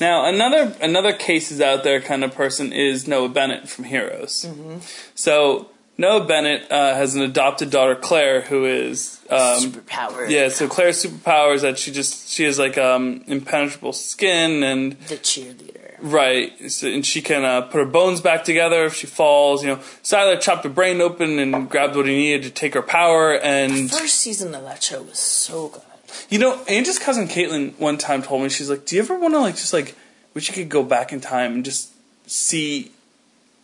Now, 0.00 0.24
another 0.24 0.76
another 0.80 1.14
cases 1.14 1.60
out 1.60 1.82
there 1.82 2.00
kind 2.00 2.22
of 2.22 2.32
person 2.32 2.72
is 2.72 3.08
Noah 3.08 3.30
Bennett 3.30 3.68
from 3.68 3.86
Heroes. 3.86 4.44
Mm-hmm. 4.46 4.78
So 5.16 5.70
Noah 5.98 6.26
Bennett 6.26 6.70
uh, 6.70 6.94
has 6.94 7.16
an 7.16 7.22
adopted 7.22 7.70
daughter, 7.70 7.96
Claire, 7.96 8.42
who 8.42 8.66
is 8.66 9.15
um, 9.30 9.60
Superpower. 9.72 10.28
yeah. 10.30 10.48
So 10.48 10.68
Claire's 10.68 11.04
superpower 11.04 11.54
is 11.54 11.62
that 11.62 11.78
she 11.78 11.90
just 11.92 12.28
she 12.30 12.44
has 12.44 12.58
like 12.58 12.76
um, 12.78 13.22
impenetrable 13.26 13.92
skin 13.92 14.62
and 14.62 14.92
The 15.08 15.16
cheerleader. 15.16 15.96
right, 16.00 16.70
so, 16.70 16.88
and 16.88 17.04
she 17.06 17.22
can 17.22 17.44
uh, 17.44 17.62
put 17.62 17.78
her 17.78 17.86
bones 17.86 18.20
back 18.20 18.44
together 18.44 18.84
if 18.84 18.94
she 18.94 19.06
falls. 19.06 19.62
You 19.62 19.70
know, 19.70 19.76
Sylar 20.02 20.40
chopped 20.40 20.64
her 20.64 20.70
brain 20.70 21.00
open 21.00 21.38
and 21.38 21.68
grabbed 21.70 21.96
what 21.96 22.06
he 22.06 22.14
needed 22.14 22.42
to 22.44 22.50
take 22.50 22.74
her 22.74 22.82
power 22.82 23.34
and. 23.38 23.72
the 23.90 23.96
First 23.96 24.16
season 24.16 24.54
of 24.54 24.62
that 24.64 24.82
show 24.82 25.02
was 25.02 25.18
so 25.18 25.68
good. 25.68 25.82
You 26.30 26.38
know, 26.38 26.62
Angie's 26.68 26.98
cousin 26.98 27.28
Caitlin 27.28 27.78
one 27.78 27.98
time 27.98 28.22
told 28.22 28.42
me 28.42 28.48
she's 28.48 28.70
like, 28.70 28.86
"Do 28.86 28.96
you 28.96 29.02
ever 29.02 29.18
want 29.18 29.34
to 29.34 29.40
like 29.40 29.56
just 29.56 29.72
like 29.72 29.94
wish 30.34 30.48
you 30.48 30.54
could 30.54 30.68
go 30.68 30.82
back 30.82 31.12
in 31.12 31.20
time 31.20 31.54
and 31.54 31.64
just 31.64 31.90
see 32.26 32.90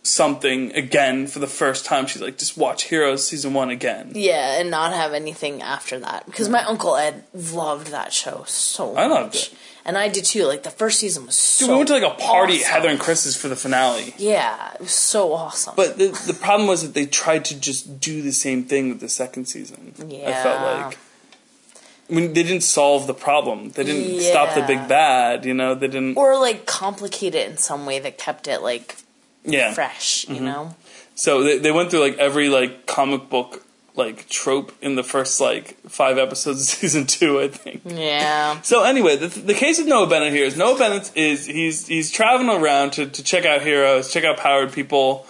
something 0.03 0.73
again 0.73 1.27
for 1.27 1.39
the 1.39 1.47
first 1.47 1.85
time?" 1.85 2.07
She's 2.07 2.23
like, 2.23 2.39
"Just 2.39 2.57
watch 2.57 2.85
Heroes 2.85 3.27
season 3.27 3.55
one 3.55 3.71
again." 3.71 4.13
Yeah, 4.15 4.59
and 4.61 4.71
not 4.71 4.93
have 4.93 5.13
anything 5.13 5.63
after 5.63 5.99
that 6.01 6.27
because 6.27 6.49
my 6.49 6.63
uncle 6.65 6.97
Ed 6.97 7.25
loved 7.33 7.89
that 7.89 8.13
show 8.13 8.45
so. 8.47 8.95
I 8.97 9.07
loved 9.07 9.35
much. 9.35 9.53
it. 9.53 9.55
and 9.85 9.97
I 9.99 10.09
did 10.09 10.25
too. 10.25 10.45
Like 10.47 10.63
the 10.65 10.71
first 10.71 10.99
season 10.99 11.27
was 11.27 11.37
so. 11.37 11.67
Dude, 11.67 11.73
we 11.73 11.77
went 11.79 11.89
to 11.89 11.95
like 11.95 12.13
a 12.13 12.17
party 12.21 12.61
at. 12.61 12.71
Heather 12.71 12.89
and 12.89 12.99
Chris's 13.01 13.37
for 13.37 13.49
the 13.49 13.57
finale. 13.57 14.15
Yeah, 14.19 14.75
it 14.75 14.81
was 14.81 14.91
so 14.91 15.33
awesome. 15.33 15.75
But 15.77 15.99
the 15.99 16.09
the 16.27 16.35
problem 16.35 16.69
was 16.69 16.83
that 16.83 16.95
they 16.95 17.07
tried 17.07 17.45
to 17.47 17.59
just 17.59 18.01
do 18.01 18.23
the 18.23 18.33
same 18.33 18.65
thing 18.65 18.89
with 18.89 19.01
the 19.01 19.09
second 19.09 19.47
season. 19.47 19.95
Yeah, 20.09 20.31
I 20.31 20.43
felt 20.43 20.63
like. 20.63 20.99
I 22.11 22.15
mean, 22.15 22.35
they 22.35 22.43
didn't 22.43 22.65
solve 22.65 23.07
the 23.07 23.15
problem. 23.15 23.71
They 23.71 23.85
didn't 23.85 24.21
stop 24.21 24.55
the 24.55 24.63
big 24.63 24.87
bad. 24.87 25.47
You 25.47 25.55
know, 25.55 25.75
they 25.75 25.87
didn't. 25.87 26.17
or 26.19 26.39
like 26.39 26.67
complicate 26.67 27.35
it 27.35 27.49
in 27.51 27.57
some 27.57 27.87
way 27.87 28.01
that 28.01 28.19
kept 28.19 28.49
it 28.49 28.61
like 28.61 28.97
yeah. 29.45 29.73
fresh. 29.75 30.25
Mm-hmm. 30.25 30.35
You 30.35 30.41
know. 30.41 30.75
So 31.15 31.43
they, 31.43 31.59
they 31.59 31.71
went 31.73 31.91
through 31.91 32.01
like 32.01 32.19
every 32.19 32.49
like 32.49 32.87
comic 32.87 33.29
book 33.29 33.65
like 33.95 34.27
trope 34.31 34.73
in 34.81 34.95
the 34.95 35.03
first 35.05 35.39
like 35.41 35.77
five 35.89 36.17
episodes 36.17 36.61
of 36.63 36.67
season 36.79 37.07
two, 37.07 37.39
I 37.41 37.49
think. 37.49 37.83
Yeah. 37.85 38.61
So 38.63 38.85
anyway, 38.85 39.17
the, 39.17 39.27
the 39.29 39.55
case 39.55 39.79
of 39.79 39.87
Noah 39.87 40.07
Bennett 40.09 40.33
here 40.33 40.47
is 40.47 40.57
Noah 40.57 40.79
Bennett 40.79 41.13
is 41.15 41.45
he's 41.47 41.87
he's 41.87 42.11
traveling 42.11 42.49
around 42.63 42.93
to, 42.95 43.07
to 43.07 43.23
check 43.23 43.45
out 43.45 43.63
heroes, 43.63 44.11
check 44.13 44.25
out 44.25 44.39
powered 44.39 44.73
people, 44.73 45.27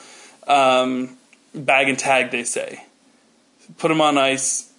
um, 0.46 1.16
bag 1.54 1.88
and 1.88 1.98
tag 1.98 2.30
they 2.30 2.44
say, 2.44 2.84
put 3.78 3.88
them 3.88 4.00
on 4.00 4.16
ice, 4.16 4.70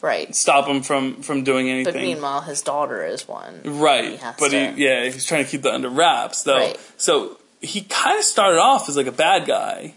Right. 0.00 0.34
stop 0.34 0.66
them 0.66 0.82
from 0.82 1.22
from 1.22 1.42
doing 1.44 1.68
anything. 1.68 1.92
But 1.94 2.00
meanwhile, 2.00 2.42
his 2.42 2.62
daughter 2.62 3.04
is 3.04 3.26
one. 3.26 3.60
Right, 3.64 4.12
He 4.12 4.18
but 4.38 4.50
to- 4.50 4.72
he 4.72 4.84
yeah 4.84 5.04
he's 5.06 5.24
trying 5.26 5.44
to 5.44 5.50
keep 5.50 5.62
that 5.62 5.72
under 5.74 5.88
wraps 5.88 6.44
though. 6.44 6.58
Right. 6.58 6.80
So 6.96 7.38
he 7.64 7.82
kind 7.82 8.18
of 8.18 8.24
started 8.24 8.58
off 8.58 8.88
as 8.88 8.96
like 8.96 9.06
a 9.06 9.12
bad 9.12 9.46
guy, 9.46 9.94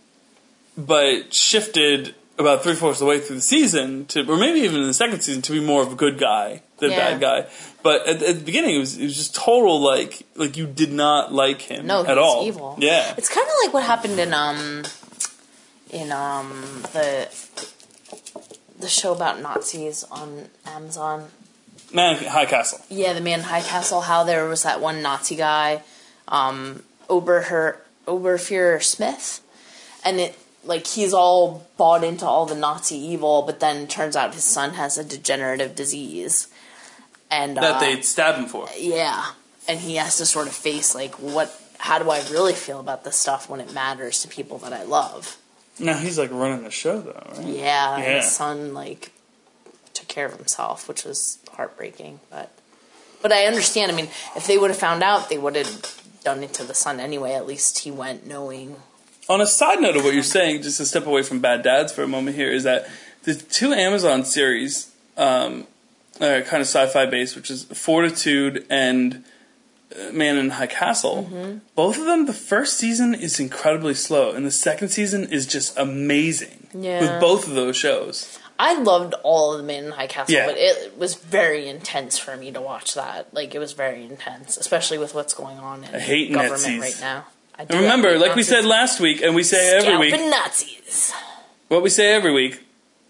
but 0.77 1.33
shifted 1.33 2.15
about 2.39 2.61
three 2.63 2.75
fourths 2.75 2.97
of 3.01 3.05
the 3.05 3.09
way 3.09 3.19
through 3.19 3.37
the 3.37 3.41
season 3.41 4.05
to, 4.05 4.19
or 4.31 4.37
maybe 4.37 4.59
even 4.59 4.79
in 4.81 4.87
the 4.87 4.93
second 4.93 5.21
season, 5.21 5.41
to 5.41 5.51
be 5.51 5.59
more 5.59 5.81
of 5.81 5.91
a 5.91 5.95
good 5.95 6.19
guy 6.19 6.61
than 6.77 6.91
a 6.91 6.93
Yeah. 6.93 7.11
bad 7.11 7.21
guy. 7.21 7.45
But 7.81 8.05
at, 8.07 8.21
at 8.21 8.35
the 8.39 8.43
beginning, 8.45 8.75
it 8.75 8.79
was 8.79 8.97
it 8.97 9.03
was 9.05 9.15
just 9.17 9.33
total 9.35 9.79
like 9.81 10.21
like 10.35 10.55
you 10.57 10.67
did 10.67 10.91
not 10.91 11.33
like 11.33 11.61
him 11.61 11.87
No, 11.87 12.05
at 12.05 12.17
all. 12.17 12.45
evil. 12.45 12.75
Yeah, 12.79 13.13
It's 13.17 13.29
kind 13.29 13.45
of 13.47 13.53
like 13.65 13.73
what 13.73 13.83
happened 13.83 14.19
in 14.19 14.33
um 14.33 14.83
in 15.89 16.11
um 16.11 16.83
the 16.93 17.27
the 18.79 18.87
show 18.87 19.13
about 19.13 19.41
Nazis 19.41 20.03
on 20.11 20.49
Amazon. 20.65 21.29
man, 21.91 22.23
High 22.23 22.45
Castle. 22.45 22.79
Yeah, 22.89 23.13
the 23.13 23.21
Man 23.21 23.41
High 23.41 23.61
Castle. 23.61 24.01
How 24.01 24.23
there 24.23 24.45
was 24.47 24.61
that 24.63 24.79
one 24.81 25.01
Nazi 25.01 25.35
guy, 25.35 25.81
um, 26.27 26.83
Oberher 27.09 27.77
Oberfuhrer 28.07 28.81
Smith, 28.83 29.41
and 30.03 30.19
it 30.19 30.37
like 30.63 30.87
he's 30.87 31.13
all 31.13 31.65
bought 31.77 32.03
into 32.03 32.25
all 32.25 32.45
the 32.45 32.55
Nazi 32.55 32.95
evil, 32.95 33.41
but 33.41 33.59
then 33.59 33.87
turns 33.87 34.15
out 34.15 34.33
his 34.33 34.43
son 34.43 34.73
has 34.73 34.97
a 34.97 35.03
degenerative 35.03 35.75
disease, 35.75 36.47
and 37.31 37.57
That 37.57 37.75
uh, 37.75 37.79
they 37.79 38.01
stab 38.01 38.35
him 38.35 38.45
for. 38.47 38.67
yeah, 38.77 39.31
and 39.67 39.79
he 39.79 39.95
has 39.95 40.17
to 40.17 40.25
sort 40.25 40.47
of 40.47 40.53
face 40.53 40.93
like 40.95 41.15
what. 41.15 41.53
How 41.79 41.99
do 41.99 42.09
I 42.09 42.23
really 42.31 42.53
feel 42.53 42.79
about 42.79 43.03
this 43.03 43.15
stuff 43.17 43.49
when 43.49 43.59
it 43.59 43.71
matters 43.71 44.21
to 44.23 44.27
people 44.27 44.57
that 44.59 44.73
I 44.73 44.81
love? 44.83 45.37
Now 45.79 45.95
he's 45.97 46.17
like 46.17 46.31
running 46.31 46.63
the 46.63 46.71
show 46.71 46.99
though, 47.01 47.23
right? 47.37 47.45
Yeah, 47.45 47.93
and 47.95 48.03
Yeah. 48.03 48.15
his 48.15 48.31
son 48.31 48.73
like 48.73 49.11
took 49.93 50.07
care 50.07 50.25
of 50.25 50.33
himself, 50.33 50.87
which 50.89 51.03
was 51.03 51.37
heartbreaking. 51.53 52.19
But 52.31 52.49
but 53.21 53.31
I 53.31 53.45
understand. 53.45 53.91
I 53.91 53.95
mean, 53.95 54.09
if 54.35 54.47
they 54.47 54.57
would 54.57 54.71
have 54.71 54.79
found 54.79 55.03
out, 55.03 55.29
they 55.29 55.37
would 55.37 55.55
have 55.55 56.01
done 56.27 56.43
it 56.43 56.53
to 56.53 56.63
the 56.65 56.73
son 56.73 56.99
anyway. 56.99 57.31
At 57.31 57.47
least 57.47 57.79
he 57.79 57.89
went 57.89 58.27
knowing. 58.27 58.75
On 59.29 59.39
a 59.39 59.45
side 59.47 59.79
note 59.79 59.95
of 59.95 60.03
what 60.03 60.13
you're 60.13 60.23
saying, 60.23 60.61
just 60.61 60.75
to 60.75 60.85
step 60.85 61.05
away 61.05 61.23
from 61.23 61.39
Bad 61.39 61.63
Dads 61.63 61.93
for 61.93 62.03
a 62.03 62.07
moment 62.07 62.35
here, 62.35 62.51
is 62.51 62.63
that 62.63 62.89
the 63.23 63.33
two 63.33 63.71
Amazon 63.71 64.25
series 64.25 64.91
um, 65.15 65.67
are 66.19 66.41
kind 66.41 66.59
of 66.59 66.67
sci-fi 66.67 67.05
based, 67.05 67.37
which 67.37 67.49
is 67.49 67.63
Fortitude 67.63 68.65
and 68.69 69.23
uh, 69.97 70.11
Man 70.11 70.37
in 70.37 70.49
High 70.49 70.67
Castle. 70.67 71.29
Mm-hmm. 71.31 71.59
Both 71.75 71.97
of 71.97 72.03
them, 72.03 72.25
the 72.25 72.33
first 72.33 72.77
season 72.77 73.15
is 73.15 73.39
incredibly 73.39 73.93
slow, 73.93 74.31
and 74.31 74.45
the 74.45 74.51
second 74.51 74.89
season 74.89 75.29
is 75.31 75.47
just 75.47 75.77
amazing. 75.77 76.67
Yeah. 76.73 76.99
With 76.99 77.21
both 77.21 77.47
of 77.47 77.55
those 77.55 77.77
shows. 77.77 78.37
I 78.59 78.79
loved 78.79 79.13
all 79.23 79.53
of 79.53 79.57
the 79.59 79.63
Men 79.63 79.85
in 79.85 79.91
High 79.91 80.07
Castle, 80.07 80.33
Yeah. 80.35 80.47
but 80.47 80.57
it 80.57 80.97
was 80.97 81.13
very 81.15 81.67
intense 81.67 82.17
for 82.17 82.35
me 82.35 82.51
to 82.51 82.61
watch 82.61 82.93
that. 82.95 83.33
Like 83.33 83.53
it 83.53 83.59
was 83.59 83.73
very 83.73 84.03
intense, 84.03 84.57
especially 84.57 84.97
with 84.97 85.13
what's 85.13 85.33
going 85.33 85.57
on 85.59 85.83
in 85.83 85.99
hate 85.99 86.31
government 86.33 86.61
Nazis. 86.63 86.79
right 86.81 86.97
now. 87.01 87.25
I 87.59 87.63
And 87.63 87.73
remember, 87.73 88.17
like 88.19 88.35
we 88.35 88.43
said 88.43 88.65
last 88.65 88.99
week, 88.99 89.21
and 89.21 89.35
we 89.35 89.43
say 89.43 89.77
every 89.77 89.97
week, 89.97 90.13
Scalping 90.13 90.29
Nazis. 90.31 91.13
what 91.67 91.81
we 91.83 91.89
say 91.89 92.13
every 92.13 92.31
week 92.31 92.63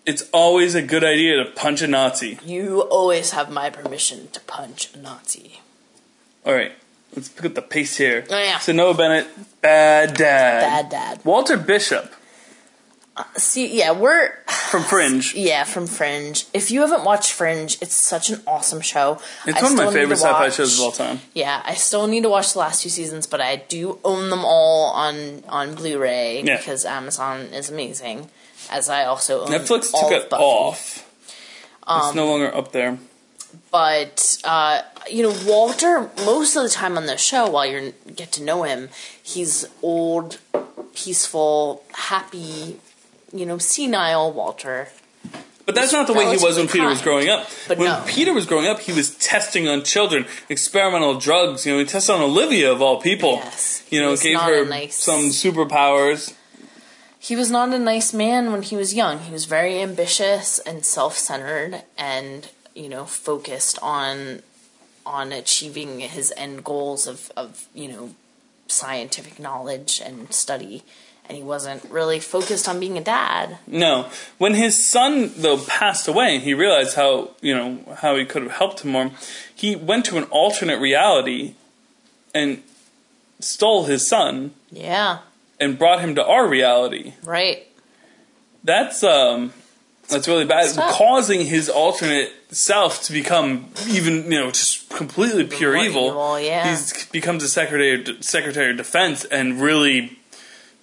it's 0.06 0.24
always 0.32 0.74
a 0.74 0.82
good 0.82 1.04
idea 1.04 1.36
to 1.44 1.52
punch 1.52 1.82
a 1.82 1.88
Nazi. 1.88 2.40
You 2.46 2.80
always 2.84 3.32
have 3.32 3.52
my 3.52 3.70
permission 3.70 4.30
to 4.32 4.40
punch 4.40 4.90
a 4.96 4.98
Nazi. 4.98 5.60
All 6.46 6.54
right, 6.54 6.72
let's 7.14 7.28
pick 7.28 7.44
up 7.46 7.56
the 7.56 7.62
pace 7.62 7.98
here. 7.98 8.26
Oh, 8.30 8.38
yeah. 8.38 8.58
So 8.60 8.72
Noah 8.72 8.94
Bennett, 8.94 9.28
bad 9.60 10.14
dad. 10.14 10.62
Bad 10.62 10.90
dad. 10.90 11.26
Walter 11.26 11.58
Bishop 11.58 12.14
See, 13.36 13.78
yeah, 13.78 13.92
we're 13.92 14.32
from 14.70 14.84
Fringe. 14.84 15.34
yeah 15.36 15.64
from 15.64 15.88
Fringe. 15.88 16.46
If 16.54 16.70
you 16.72 16.82
haven't 16.82 17.04
watched 17.04 17.32
Fringe, 17.34 17.78
it's 17.82 17.96
such 17.96 18.30
an 18.30 18.42
awesome 18.46 18.82
show. 18.82 19.20
It's 19.46 19.58
I 19.60 19.64
one 19.64 19.72
of 19.72 19.78
my 19.78 19.92
favorite 19.92 20.18
sci-fi 20.18 20.50
shows 20.50 20.78
of 20.78 20.86
all 20.86 20.92
time. 20.92 21.20
Yeah, 21.34 21.62
I 21.66 21.74
still 21.74 22.06
need 22.08 22.24
to 22.24 22.30
watch 22.30 22.54
the 22.54 22.60
last 22.60 22.84
two 22.84 22.90
seasons, 22.90 23.26
but 23.26 23.42
I 23.42 23.56
do 23.56 24.00
own 24.04 24.30
them 24.30 24.44
all 24.46 24.92
on 24.92 25.44
on 25.50 25.76
Blu-ray 25.76 26.44
Yeah. 26.44 26.58
because 26.58 26.86
Amazon 26.86 27.42
is 27.54 27.70
amazing. 27.70 28.30
As 28.70 28.90
I 28.90 29.06
also 29.06 29.42
own 29.42 29.48
Netflix 29.48 29.94
all 29.94 30.10
took 30.10 30.24
it 30.24 30.30
Buffy. 30.30 30.44
off. 30.44 31.04
Um, 31.88 32.02
it's 32.08 32.16
no 32.16 32.28
longer 32.28 32.54
up 32.54 32.72
there. 32.72 32.98
but 33.72 34.38
uh, 34.44 34.82
you 35.10 35.24
know 35.24 35.34
Walter 35.46 36.10
most 36.26 36.56
of 36.56 36.64
the 36.64 36.70
time 36.70 36.98
on 36.98 37.06
the 37.06 37.18
show 37.18 37.50
while 37.50 37.66
you 37.66 37.94
get 38.16 38.32
to 38.34 38.44
know 38.44 38.64
him 38.64 38.90
he's 39.24 39.66
old 39.82 40.40
peaceful 40.94 41.84
happy 41.94 42.80
you 43.34 43.46
know 43.46 43.58
senile 43.58 44.32
Walter 44.32 44.88
But 45.66 45.76
that's 45.76 45.92
not 45.92 46.08
the 46.08 46.14
way 46.14 46.26
he 46.36 46.42
was 46.42 46.56
when 46.58 46.68
Peter 46.70 46.88
was 46.88 47.02
growing 47.02 47.28
up. 47.28 47.50
But 47.68 47.78
when 47.78 47.90
no. 47.90 48.02
Peter 48.08 48.32
was 48.34 48.46
growing 48.46 48.68
up, 48.68 48.80
he 48.80 48.94
was 48.94 49.14
testing 49.18 49.68
on 49.68 49.84
children, 49.84 50.26
experimental 50.48 51.20
drugs. 51.20 51.66
You 51.66 51.74
know, 51.74 51.80
he 51.80 51.86
tested 51.86 52.16
on 52.16 52.22
Olivia 52.22 52.72
of 52.72 52.82
all 52.82 53.02
people. 53.02 53.34
Yes. 53.44 53.84
You 53.92 54.00
know, 54.00 54.16
gave 54.16 54.40
her 54.40 54.64
nice- 54.66 54.96
some 54.96 55.24
superpowers. 55.32 56.34
he 57.20 57.36
was 57.36 57.52
not 57.52 57.74
a 57.74 57.80
nice 57.80 58.14
man 58.14 58.52
when 58.54 58.62
he 58.62 58.76
was 58.78 58.94
young 58.94 59.20
he 59.20 59.32
was 59.34 59.44
very 59.46 59.82
ambitious 59.82 60.60
and 60.60 60.86
self-centered 60.86 61.82
and 61.98 62.50
you 62.74 62.88
know 62.88 63.04
focused 63.06 63.78
on 63.82 64.42
on 65.06 65.34
achieving 65.34 66.00
his 66.00 66.32
end 66.38 66.64
goals 66.64 67.08
of 67.08 67.30
of 67.36 67.68
you 67.74 67.90
know 67.92 68.12
scientific 68.68 69.40
knowledge 69.40 70.02
and 70.06 70.32
study 70.34 70.84
and 71.28 71.38
he 71.38 71.44
wasn't 71.44 71.84
really 71.90 72.20
focused 72.20 72.68
on 72.70 72.80
being 72.80 72.98
a 72.98 73.02
dad 73.04 73.58
No, 73.68 74.10
when 74.38 74.54
his 74.56 74.76
son 74.84 75.32
though 75.38 75.58
passed 75.58 76.08
away, 76.08 76.36
and 76.36 76.44
he 76.44 76.54
realized 76.54 76.96
how 76.96 77.32
you 77.42 77.56
know 77.56 77.80
how 77.98 78.16
he 78.16 78.26
could 78.26 78.44
have 78.44 78.52
helped 78.54 78.82
him 78.82 78.92
more. 78.92 79.12
He 79.54 79.76
went 79.76 80.06
to 80.06 80.18
an 80.18 80.24
alternate 80.26 80.80
reality 80.80 81.54
and 82.34 82.62
stole 83.40 83.86
his 83.86 84.06
son 84.08 84.52
yeah 84.72 85.20
and 85.60 85.78
brought 85.78 86.02
him 86.02 86.16
to 86.16 86.26
our 86.26 86.48
reality. 86.48 87.14
right 87.24 87.68
That's 88.64 89.04
um 89.04 89.54
that's 90.10 90.28
really 90.28 90.46
bad, 90.46 90.70
Stop. 90.70 90.94
causing 90.94 91.46
his 91.46 91.70
alternate 91.70 92.32
self 92.50 93.04
to 93.04 93.12
become 93.14 93.70
even 93.90 94.24
you 94.32 94.40
know 94.40 94.52
just 94.52 94.90
completely 94.90 95.44
pure 95.44 95.76
evil. 95.76 96.08
evil, 96.08 96.40
yeah. 96.40 96.76
He 96.78 96.82
becomes 97.12 97.44
a 97.44 97.50
secretary 97.50 98.18
secretary 98.22 98.72
of 98.72 98.78
defense 98.78 99.26
and 99.26 99.62
really 99.62 100.17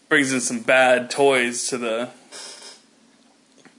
brings 0.08 0.32
in 0.32 0.40
some 0.40 0.60
bad 0.60 1.10
toys 1.10 1.68
to 1.68 1.78
the. 1.78 2.10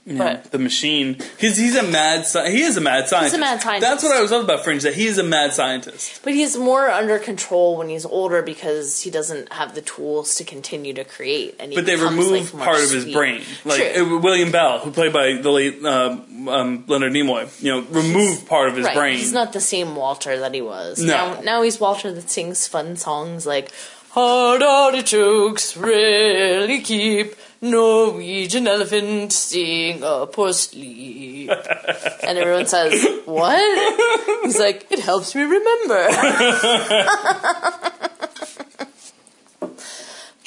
You 0.08 0.12
know, 0.12 0.24
But- 0.24 0.52
the 0.52 0.58
machine. 0.60 1.16
He's 1.36 1.56
he's 1.56 1.74
a 1.74 1.82
mad. 1.82 2.20
Sci- 2.20 2.48
he 2.52 2.62
is 2.62 2.76
a 2.76 2.80
mad 2.80 3.08
scientist. 3.08 3.40
mad 3.40 3.60
scientist. 3.60 3.90
That's 3.90 4.04
what 4.04 4.16
I 4.16 4.20
was 4.20 4.30
talking 4.30 4.44
about 4.44 4.62
Fringe. 4.62 4.84
That 4.84 4.94
he 4.94 5.06
is 5.06 5.18
a 5.18 5.24
mad 5.24 5.52
scientist. 5.52 6.20
But 6.22 6.32
he's 6.32 6.56
more 6.56 6.88
under 6.88 7.18
control 7.18 7.76
when 7.76 7.88
he's 7.88 8.06
older 8.06 8.40
because 8.40 9.00
he 9.02 9.10
doesn't 9.10 9.52
have 9.52 9.74
the 9.74 9.82
tools 9.82 10.36
to 10.36 10.44
continue 10.44 10.94
to 10.94 11.02
create. 11.02 11.56
And 11.58 11.74
But 11.74 11.86
they 11.86 11.96
remove 11.96 12.54
like, 12.54 12.64
part 12.64 12.84
of 12.84 12.88
his 12.92 13.04
brain, 13.12 13.42
like 13.64 13.94
True. 13.94 14.20
William 14.20 14.52
Bell, 14.52 14.78
who 14.78 14.92
played 14.92 15.12
by 15.12 15.32
the 15.42 15.50
late 15.50 15.84
uh, 15.84 16.20
um, 16.46 16.84
Leonard 16.86 17.12
Nimoy. 17.12 17.60
You 17.60 17.72
know, 17.72 17.80
remove 17.90 18.46
part 18.46 18.68
of 18.68 18.76
his 18.76 18.86
right. 18.86 18.94
brain. 18.94 19.16
He's 19.18 19.32
not 19.32 19.52
the 19.52 19.60
same 19.60 19.96
Walter 19.96 20.38
that 20.38 20.54
he 20.54 20.62
was. 20.62 21.02
No. 21.02 21.34
Now, 21.34 21.40
now 21.40 21.62
he's 21.62 21.80
Walter 21.80 22.12
that 22.12 22.30
sings 22.30 22.68
fun 22.68 22.94
songs 22.94 23.44
like 23.44 23.72
"Hard 24.16 24.62
artichokes 24.62 25.76
really 25.76 26.80
keep 26.80 27.34
Norwegian 27.60 28.66
elephant 28.66 29.30
Singapore 29.32 30.54
sleep," 30.54 31.50
and 32.22 32.38
everyone 32.38 32.64
says, 32.64 32.94
"What?" 33.26 34.42
He's 34.42 34.58
like, 34.58 34.86
"It 34.90 35.00
helps 35.00 35.34
me 35.34 35.42
remember." 35.42 36.08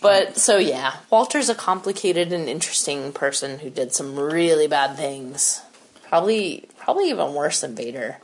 But 0.01 0.37
so 0.37 0.57
yeah, 0.57 0.97
Walter's 1.09 1.49
a 1.49 1.55
complicated 1.55 2.31
and 2.31 2.47
interesting 2.47 3.11
person 3.11 3.59
who 3.59 3.69
did 3.69 3.93
some 3.93 4.17
really 4.17 4.67
bad 4.67 4.95
things. 4.95 5.61
Probably 6.07 6.69
probably 6.77 7.09
even 7.09 7.33
worse 7.33 7.61
than 7.61 7.75
Vader. 7.75 8.17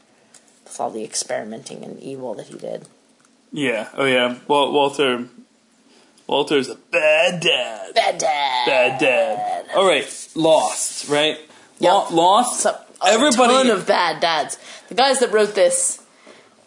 With 0.64 0.80
all 0.80 0.90
the 0.90 1.04
experimenting 1.04 1.84
and 1.84 2.00
evil 2.00 2.34
that 2.36 2.48
he 2.48 2.58
did. 2.58 2.88
Yeah. 3.52 3.90
Oh 3.96 4.06
yeah. 4.06 4.40
Well, 4.48 4.72
Walter. 4.72 5.28
Walter's 6.28 6.70
a 6.70 6.76
bad 6.76 7.40
dad. 7.42 7.94
Bad 7.96 8.18
dad. 8.18 8.66
Bad 8.68 9.00
dad. 9.00 9.66
All 9.76 9.88
right. 9.88 10.28
Lost. 10.36 11.10
Right. 11.10 11.38
Lo- 11.80 12.04
Yep. 12.06 12.12
Lost. 12.12 12.62
So, 12.62 12.70
a 13.02 13.08
Everybody. 13.08 13.54
ton 13.54 13.70
of 13.70 13.86
bad 13.86 14.22
dads. 14.22 14.58
The 14.88 14.96
guys 14.96 15.20
that 15.20 15.32
wrote 15.32 15.54
this. 15.56 16.02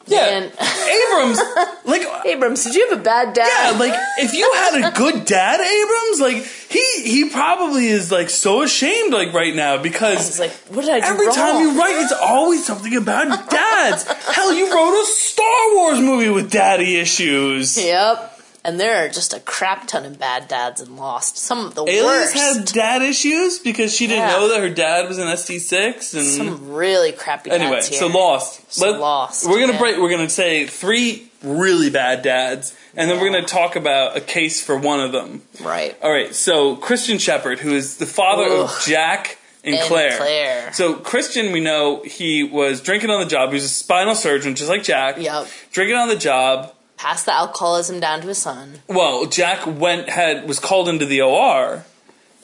yeah. 0.07 0.19
man. 0.41 0.43
Abrams. 0.53 1.41
Like. 1.85 2.03
Abrams, 2.27 2.63
did 2.65 2.75
you 2.75 2.89
have 2.91 2.99
a 3.01 3.03
bad 3.03 3.33
dad? 3.35 3.73
Yeah, 3.73 3.79
like 3.79 3.95
if 4.19 4.35
you 4.35 4.51
had 4.55 4.85
a 4.93 4.97
good 4.97 5.25
dad, 5.25 5.61
Abrams, 5.61 6.21
like 6.21 6.45
he 6.71 7.03
he 7.11 7.31
probably 7.31 7.87
is 7.89 8.13
like 8.13 8.29
so 8.29 8.63
ashamed 8.63 9.13
like 9.15 9.33
right 9.33 9.55
now 9.55 9.81
because 9.83 10.39
like, 10.39 10.51
what 10.69 10.85
did 10.85 10.91
I 10.91 11.01
do 11.01 11.07
Every 11.07 11.27
wrong? 11.27 11.35
time 11.35 11.61
you 11.63 11.79
write, 11.79 12.03
it's 12.03 12.13
always 12.13 12.67
something 12.67 12.95
about 12.97 13.51
dads. 13.51 14.05
Hell, 14.35 14.53
you 14.53 14.73
wrote 14.75 15.01
a 15.03 15.07
Star 15.07 15.75
Wars 15.77 16.01
movie 16.01 16.29
with 16.29 16.51
daddy 16.51 16.97
issues. 16.99 17.83
Yep. 17.83 18.38
And 18.69 18.79
there 18.79 19.03
are 19.03 19.09
just 19.09 19.33
a 19.33 19.41
crap 19.41 19.87
ton 19.87 20.05
of 20.05 20.19
bad 20.19 20.47
dads 20.47 20.83
in 20.83 20.95
Lost. 20.99 21.39
Some 21.39 21.64
of 21.64 21.75
the 21.75 21.85
Alias 21.85 22.05
worst. 22.05 22.35
had 22.37 22.64
dad 22.66 23.01
issues 23.01 23.59
because 23.59 23.95
she 23.97 24.07
didn't 24.07 24.29
Yeah. 24.29 24.37
know 24.37 24.49
that 24.49 24.61
her 24.61 24.69
dad 24.69 25.09
was 25.09 25.16
an 25.16 25.27
SD6. 25.27 26.12
And 26.12 26.27
Some 26.27 26.75
really 26.75 27.12
crappy 27.12 27.51
anyway, 27.51 27.81
so 27.81 28.09
Lost. 28.09 28.61
So 28.71 28.91
Lost, 28.91 29.49
We're 29.49 29.61
gonna 29.61 29.73
yeah. 29.73 29.79
break. 29.79 29.97
We're 29.97 30.11
gonna 30.11 30.29
say 30.29 30.66
three 30.66 31.31
really 31.43 31.89
bad 31.89 32.21
dads, 32.21 32.75
and 32.95 33.11
then 33.11 33.19
we're 33.19 33.31
gonna 33.31 33.47
talk 33.47 33.75
about 33.75 34.19
a 34.19 34.21
case 34.21 34.61
for 34.61 34.77
one 34.77 35.01
of 35.01 35.12
them. 35.12 35.41
Right. 35.62 35.97
All 36.03 36.12
right. 36.12 36.35
So 36.35 36.77
Christian 36.77 37.16
Shepherd, 37.16 37.61
who 37.61 37.75
is 37.75 37.97
the 37.97 38.05
father 38.07 38.49
of 38.53 38.83
Jack. 38.87 39.39
And, 39.64 39.75
And 39.77 39.85
Claire. 39.87 40.16
Claire. 40.16 40.73
So 40.75 40.95
Christian, 40.95 41.53
we 41.53 41.61
know 41.61 42.03
he 42.05 42.43
was 42.45 42.81
drinking 42.81 43.11
on 43.11 43.21
the 43.21 43.27
job. 43.27 43.49
He 43.49 43.55
was 43.55 43.64
a 43.64 43.69
spinal 43.69 44.14
surgeon, 44.14 44.55
just 44.55 44.69
like 44.69 44.83
Jack. 44.85 45.16
Yep. 45.19 45.47
Drinking 45.73 45.97
on 45.97 46.09
the 46.09 46.16
job. 46.16 46.73
Pass 46.99 47.23
the 47.23 47.33
alcoholism 47.33 48.01
down 48.01 48.21
to 48.23 48.27
his 48.29 48.39
son. 48.39 48.81
Well, 48.89 49.27
Jack 49.27 49.67
went 49.67 50.09
had 50.11 50.47
was 50.49 50.59
called 50.59 50.89
into 50.89 51.07
the 51.07 51.23
OR 51.23 51.85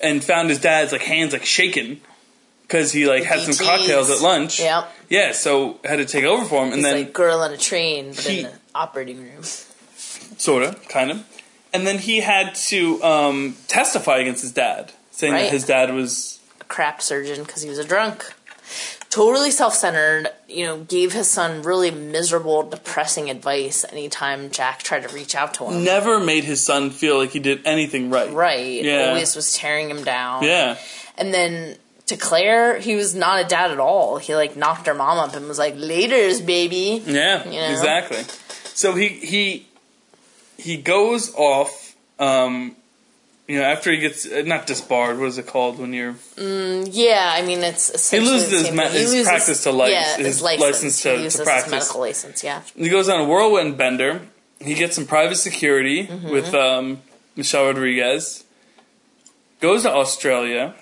and 0.03 0.23
found 0.25 0.49
his 0.49 0.61
dad's 0.61 0.93
like 0.93 1.03
hands 1.03 1.33
like 1.33 1.45
shaking 1.45 2.01
because 2.63 2.93
he 2.93 3.07
like 3.07 3.25
had 3.25 3.41
some 3.41 3.53
DTs. 3.55 3.65
cocktails 3.67 4.11
at 4.11 4.21
lunch. 4.21 4.61
Yep. 4.61 4.89
Yeah, 5.11 5.33
so 5.33 5.79
had 5.85 5.97
to 5.97 6.05
take 6.07 6.25
over 6.25 6.45
for 6.45 6.61
him, 6.63 6.67
and 6.73 6.77
He's 6.77 6.85
then 6.85 6.97
like 7.05 7.13
girl 7.13 7.41
on 7.41 7.53
a 7.53 7.57
train, 7.59 8.11
but 8.15 8.19
he- 8.25 8.39
in 8.41 8.45
the 8.47 8.53
operating 8.75 9.21
room. 9.23 9.43
sorta, 10.39 10.77
kind 10.89 11.11
of, 11.11 11.25
and 11.73 11.87
then 11.87 11.99
he 11.99 12.21
had 12.21 12.55
to 12.55 13.03
um, 13.03 13.57
testify 13.69 14.19
against 14.19 14.43
his 14.43 14.53
dad, 14.53 14.93
saying 15.11 15.33
that 15.35 15.51
his 15.51 15.67
dad 15.67 15.93
was 15.93 16.39
A 16.61 16.65
crap 16.65 17.03
surgeon 17.03 17.45
because 17.45 17.63
he 17.63 17.69
was 17.69 17.79
a 17.79 17.85
drunk. 17.85 18.33
Totally 19.15 19.53
self 19.53 19.75
centered, 19.75 20.29
you 20.49 20.67
know, 20.67 20.79
gave 20.81 21.13
his 21.13 21.31
son 21.31 21.63
really 21.63 21.93
miserable, 21.93 22.65
depressing 22.65 23.31
advice 23.31 23.85
anytime 23.93 24.51
Jack 24.51 24.83
tried 24.83 25.07
to 25.07 25.15
reach 25.15 25.37
out 25.37 25.55
to 25.55 25.67
him. 25.67 25.85
never 25.85 26.19
made 26.19 26.43
his 26.43 26.65
son 26.65 26.91
feel 26.91 27.19
like 27.19 27.31
he 27.31 27.39
did 27.39 27.65
anything 27.65 28.11
right. 28.11 28.33
Right. 28.33 28.83
Yeah. 28.83 29.11
Always 29.11 29.37
was 29.37 29.55
tearing 29.55 29.89
him 29.89 30.03
down. 30.03 30.43
Yeah. 30.43 30.79
And 31.17 31.33
then 31.33 31.77
to 32.07 32.17
Claire, 32.17 32.81
he 32.81 32.97
was 32.97 33.15
not 33.15 33.45
a 33.45 33.47
dad 33.47 33.71
at 33.71 33.79
all. 33.79 34.17
He 34.17 34.35
like 34.35 34.57
knocked 34.57 34.89
her 34.89 34.95
mom 34.95 35.19
up 35.19 35.37
and 35.37 35.47
was 35.47 35.61
like, 35.61 35.77
Laters, 35.77 36.45
baby. 36.45 37.01
Yeah, 37.07 37.45
You 37.49 37.61
know? 37.61 37.71
exactly. 37.71 38.25
So 38.75 38.95
he 38.97 39.07
he 39.07 39.67
he 40.59 40.77
goes 40.77 41.33
off. 41.37 41.95
Um, 42.19 42.75
you 43.47 43.59
know, 43.59 43.65
after 43.65 43.91
he 43.93 43.99
gets 43.99 44.27
uh, 44.27 44.43
not 44.47 44.67
disbarred, 44.67 45.19
what 45.19 45.27
is 45.29 45.39
it 45.39 45.47
called 45.47 45.79
when 45.79 45.93
you're 45.93 46.15
Yeah, 46.39 47.31
I 47.35 47.43
mean, 47.43 47.61
it's 47.61 48.11
he 48.11 48.21
loses 48.21 48.51
his, 48.51 48.67
same 48.67 48.77
ma- 48.77 48.85
thing. 48.85 48.93
He 48.93 48.99
his 49.01 49.13
loses- 49.13 49.29
practice 49.29 49.63
to 49.65 49.71
license, 49.73 49.93
yeah, 49.95 50.17
his 50.17 50.27
his 50.27 50.43
license, 50.43 51.03
to, 51.03 51.09
he 51.11 51.17
to 51.17 51.23
loses 51.23 51.39
his 51.41 51.45
practice. 51.47 51.71
medical 51.71 52.01
license. 52.01 52.43
Yeah, 52.45 52.63
He 52.77 52.89
goes 52.89 53.09
on 53.09 53.21
a 53.21 53.25
whirlwind 53.25 53.77
bender. 53.77 54.23
He 54.61 54.75
gets 54.75 54.95
some 54.97 55.07
private 55.07 55.37
security 55.37 56.07
Mm-hmm. 56.07 56.31
with 56.31 56.55
um, 56.55 57.03
Michelle 57.37 57.67
Rodriguez. 57.67 58.45
Goes 59.61 59.83
to 59.83 59.91
Australia. 59.93 60.75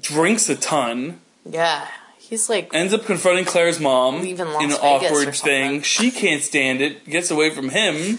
Drinks 0.00 0.48
a 0.48 0.56
ton. 0.56 1.20
yeah. 1.48 1.86
He's 2.18 2.50
like, 2.50 2.74
Ends 2.74 2.92
up 2.92 3.06
confronting 3.06 3.46
Claire's 3.46 3.80
mom 3.80 4.16
in 4.16 4.38
an 4.38 4.46
Vegas 4.58 4.78
awkward 4.82 5.34
thing. 5.34 5.80
She 5.80 6.10
can't 6.10 6.42
stand 6.42 6.82
it. 6.82 7.06
Gets 7.08 7.30
away 7.30 7.48
from 7.48 7.70
him. 7.70 8.18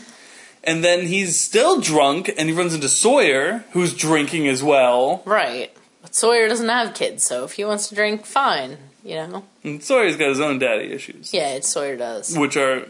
And 0.63 0.83
then 0.83 1.07
he's 1.07 1.39
still 1.39 1.79
drunk, 1.79 2.29
and 2.37 2.49
he 2.49 2.53
runs 2.55 2.73
into 2.73 2.89
Sawyer, 2.89 3.63
who's 3.71 3.93
drinking 3.95 4.47
as 4.47 4.61
well. 4.61 5.21
right. 5.25 5.71
But 6.01 6.15
Sawyer 6.15 6.47
doesn't 6.47 6.69
have 6.69 6.93
kids, 6.93 7.23
so 7.23 7.43
if 7.43 7.53
he 7.53 7.65
wants 7.65 7.89
to 7.89 7.95
drink, 7.95 8.25
fine. 8.25 8.77
You 9.03 9.15
know. 9.15 9.43
And 9.63 9.81
Sawyer's 9.83 10.17
got 10.17 10.29
his 10.29 10.39
own 10.41 10.59
daddy 10.59 10.91
issues, 10.91 11.33
Yeah, 11.33 11.49
it's 11.51 11.67
Sawyer 11.69 11.95
does. 11.97 12.37
which 12.37 12.57
are 12.57 12.85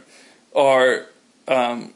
are 0.55 1.05
um, 1.47 1.93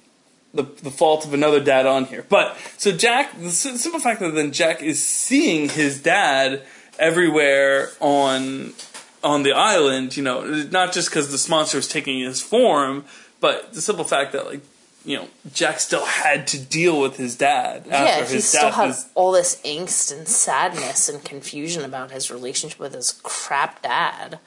the 0.53 0.63
the 0.63 0.91
fault 0.91 1.25
of 1.25 1.33
another 1.33 1.59
dad 1.59 1.85
on 1.87 2.05
here. 2.05 2.23
But 2.29 2.55
so 2.77 2.91
Jack, 2.91 3.37
the 3.39 3.49
simple 3.49 3.99
fact 3.99 4.19
that 4.21 4.33
then 4.35 4.51
Jack 4.51 4.81
is 4.83 5.03
seeing 5.03 5.69
his 5.69 6.01
dad 6.01 6.61
everywhere 6.99 7.89
on 7.99 8.73
on 9.23 9.41
the 9.43 9.53
island. 9.53 10.15
You 10.15 10.23
know, 10.23 10.41
not 10.71 10.93
just 10.93 11.09
because 11.09 11.31
the 11.31 11.49
monster 11.49 11.77
is 11.79 11.87
taking 11.87 12.19
his 12.19 12.41
form, 12.41 13.05
but 13.39 13.73
the 13.73 13.81
simple 13.81 14.05
fact 14.05 14.31
that 14.33 14.45
like. 14.45 14.61
You 15.05 15.17
know, 15.17 15.27
Jack 15.53 15.79
still 15.81 16.05
had 16.05 16.47
to 16.47 16.59
deal 16.59 16.99
with 17.01 17.17
his 17.17 17.35
dad 17.35 17.83
Yeah, 17.87 17.95
after 17.95 18.25
he 18.25 18.33
his 18.35 18.47
still 18.47 18.71
had 18.71 18.91
is- 18.91 19.07
all 19.15 19.31
this 19.33 19.59
angst 19.65 20.15
and 20.15 20.27
sadness 20.27 21.09
and 21.09 21.23
confusion 21.23 21.83
about 21.83 22.11
his 22.11 22.31
relationship 22.31 22.79
with 22.79 22.93
his 22.93 23.19
crap 23.23 23.81
dad. 23.81 24.39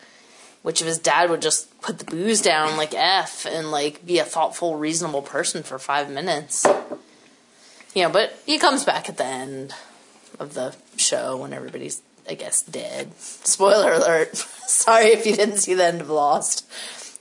Which 0.63 0.81
if 0.81 0.87
his 0.89 0.99
dad 0.99 1.31
would 1.31 1.43
just 1.43 1.79
put 1.81 1.99
the 2.01 2.05
booze 2.05 2.41
down 2.43 2.77
like 2.77 2.93
F 2.95 3.47
and 3.47 3.71
like 3.71 4.05
be 4.05 4.19
a 4.19 4.25
thoughtful, 4.25 4.77
reasonable 4.77 5.23
person 5.23 5.63
for 5.63 5.79
five 5.79 6.11
minutes. 6.11 6.65
You 7.95 8.03
know, 8.03 8.11
but 8.11 8.37
he 8.47 8.59
comes 8.59 8.85
back 8.85 9.09
at 9.09 9.17
the 9.17 9.25
end 9.27 9.75
of 10.41 10.55
the 10.55 10.75
show 10.97 11.37
when 11.37 11.53
everybody's 11.53 12.03
I 12.29 12.35
guess 12.35 12.63
dead. 12.63 13.15
Spoiler 13.19 13.93
alert. 13.93 14.37
Sorry 14.67 15.07
if 15.13 15.25
you 15.27 15.37
didn't 15.37 15.59
see 15.59 15.75
the 15.75 15.85
end 15.85 16.01
of 16.01 16.11
Lost. 16.11 16.67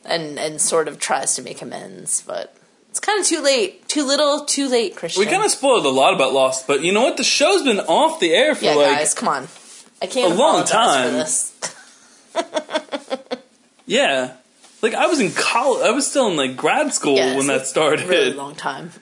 And 0.03 0.39
and 0.39 0.59
sort 0.61 0.87
of 0.87 0.99
tries 0.99 1.35
to 1.35 1.41
make 1.43 1.61
amends, 1.61 2.23
but 2.25 2.55
it's 2.95 3.01
kind 3.01 3.19
of 3.19 3.25
too 3.27 3.41
late. 3.41 3.89
Too 3.89 4.05
little, 4.05 4.45
too 4.45 4.69
late, 4.69 4.95
Christian. 4.95 5.19
We 5.19 5.25
kind 5.25 5.43
of 5.43 5.51
spoiled 5.51 5.85
a 5.85 5.89
lot 5.89 6.13
about 6.13 6.31
Lost, 6.31 6.65
but 6.65 6.81
you 6.81 6.93
know 6.93 7.03
what? 7.03 7.17
The 7.17 7.25
show's 7.25 7.61
been 7.61 7.81
off 7.81 8.21
the 8.21 8.31
air 8.33 8.55
for 8.55 8.63
Yeah, 8.63 8.75
like 8.75 8.99
guys, 8.99 9.13
come 9.13 9.27
on. 9.27 9.49
I 10.01 10.05
can't 10.07 10.31
a 10.31 10.35
long 10.35 10.63
time. 10.63 11.13
yeah, 13.85 14.35
like 14.81 14.93
I 14.93 15.07
was 15.07 15.19
in 15.19 15.33
college. 15.33 15.85
I 15.85 15.91
was 15.91 16.09
still 16.09 16.27
in 16.29 16.37
like 16.37 16.55
grad 16.55 16.93
school 16.93 17.17
Yeah, 17.17 17.35
when 17.35 17.47
that 17.47 17.67
started. 17.67 18.07
Really 18.07 18.31
long 18.31 18.55
time. 18.55 18.91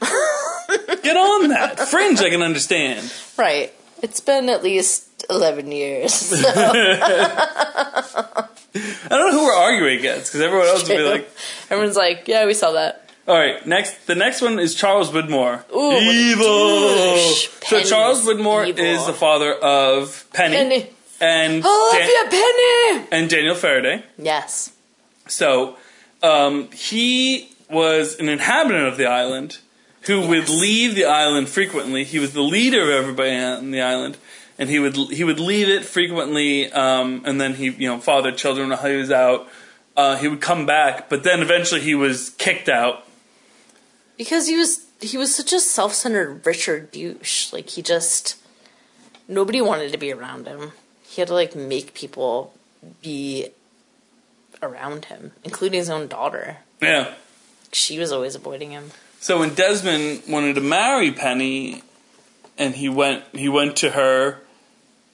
Get 1.03 1.15
on 1.15 1.49
that 1.49 1.77
fringe. 1.87 2.19
I 2.19 2.31
can 2.31 2.41
understand. 2.41 3.13
right. 3.37 3.71
It's 4.01 4.21
been 4.21 4.49
at 4.49 4.63
least 4.63 5.23
11 5.29 5.71
years. 5.71 6.33
I 6.45 8.47
don't 9.07 9.31
know 9.31 9.39
who 9.39 9.45
we're 9.45 9.53
arguing 9.55 9.99
against 9.99 10.31
because 10.31 10.41
everyone 10.41 10.65
else 10.67 10.89
would 10.89 10.97
be 10.97 11.03
like, 11.03 11.29
Everyone's 11.69 11.95
like, 11.95 12.27
yeah, 12.27 12.47
we 12.47 12.55
saw 12.55 12.71
that. 12.71 13.01
"All 13.27 13.35
right, 13.35 13.65
next." 13.65 14.07
The 14.07 14.15
next 14.15 14.41
one 14.41 14.59
is 14.59 14.75
Charles 14.75 15.11
Widmore. 15.11 15.63
Ooh, 15.73 15.91
evil. 15.99 17.17
So 17.67 17.81
Charles 17.83 18.25
Widmore 18.25 18.67
evil. 18.67 18.83
is 18.83 19.05
the 19.05 19.13
father 19.13 19.53
of 19.53 20.25
Penny, 20.33 20.55
Penny. 20.55 20.89
and 21.21 21.63
Olivia 21.65 22.29
Penny! 22.29 23.07
and 23.11 23.29
Daniel 23.29 23.55
Faraday. 23.55 24.03
Yes. 24.17 24.71
So, 25.27 25.77
um, 26.21 26.69
he 26.71 27.49
was 27.69 28.19
an 28.19 28.27
inhabitant 28.29 28.87
of 28.87 28.97
the 28.97 29.05
island 29.05 29.57
who 30.01 30.27
would 30.27 30.49
leave 30.49 30.95
the 30.95 31.05
island 31.05 31.47
frequently. 31.47 32.03
He 32.03 32.19
was 32.19 32.33
the 32.33 32.41
leader 32.41 32.81
of 32.83 32.89
everybody 32.89 33.35
on 33.35 33.71
the 33.71 33.81
island, 33.81 34.17
and 34.59 34.69
he 34.69 34.79
would 34.79 34.95
he 34.95 35.23
would 35.23 35.39
leave 35.39 35.69
it 35.69 35.85
frequently. 35.85 36.71
Um, 36.71 37.21
and 37.25 37.39
then 37.39 37.53
he, 37.55 37.69
you 37.69 37.87
know, 37.87 37.99
fathered 37.99 38.37
children 38.37 38.69
while 38.69 38.83
he 38.85 38.97
was 38.97 39.11
out. 39.11 39.47
Uh, 39.95 40.17
he 40.17 40.27
would 40.27 40.41
come 40.41 40.65
back, 40.65 41.07
but 41.09 41.23
then 41.23 41.41
eventually 41.41 41.79
he 41.81 41.95
was 41.95 42.31
kicked 42.31 42.67
out. 42.67 43.05
Because 44.17 44.47
he 44.47 44.55
was 44.55 44.85
he 45.01 45.17
was 45.17 45.35
such 45.35 45.53
a 45.53 45.59
self-centered 45.59 46.45
Richard 46.45 46.91
douche. 46.91 47.51
Like 47.51 47.69
he 47.69 47.81
just 47.81 48.37
nobody 49.27 49.61
wanted 49.61 49.91
to 49.91 49.97
be 49.97 50.11
around 50.11 50.47
him. 50.47 50.71
He 51.03 51.21
had 51.21 51.27
to 51.27 51.33
like 51.33 51.55
make 51.55 51.93
people 51.93 52.53
be 53.01 53.49
around 54.61 55.05
him, 55.05 55.31
including 55.43 55.79
his 55.79 55.89
own 55.89 56.07
daughter. 56.07 56.57
Yeah. 56.81 57.13
She 57.71 57.99
was 57.99 58.11
always 58.11 58.35
avoiding 58.35 58.71
him. 58.71 58.91
So 59.19 59.39
when 59.39 59.53
Desmond 59.53 60.23
wanted 60.27 60.55
to 60.55 60.61
marry 60.61 61.11
Penny, 61.11 61.81
and 62.57 62.75
he 62.75 62.89
went 62.89 63.23
he 63.33 63.49
went 63.49 63.77
to 63.77 63.91
her, 63.91 64.39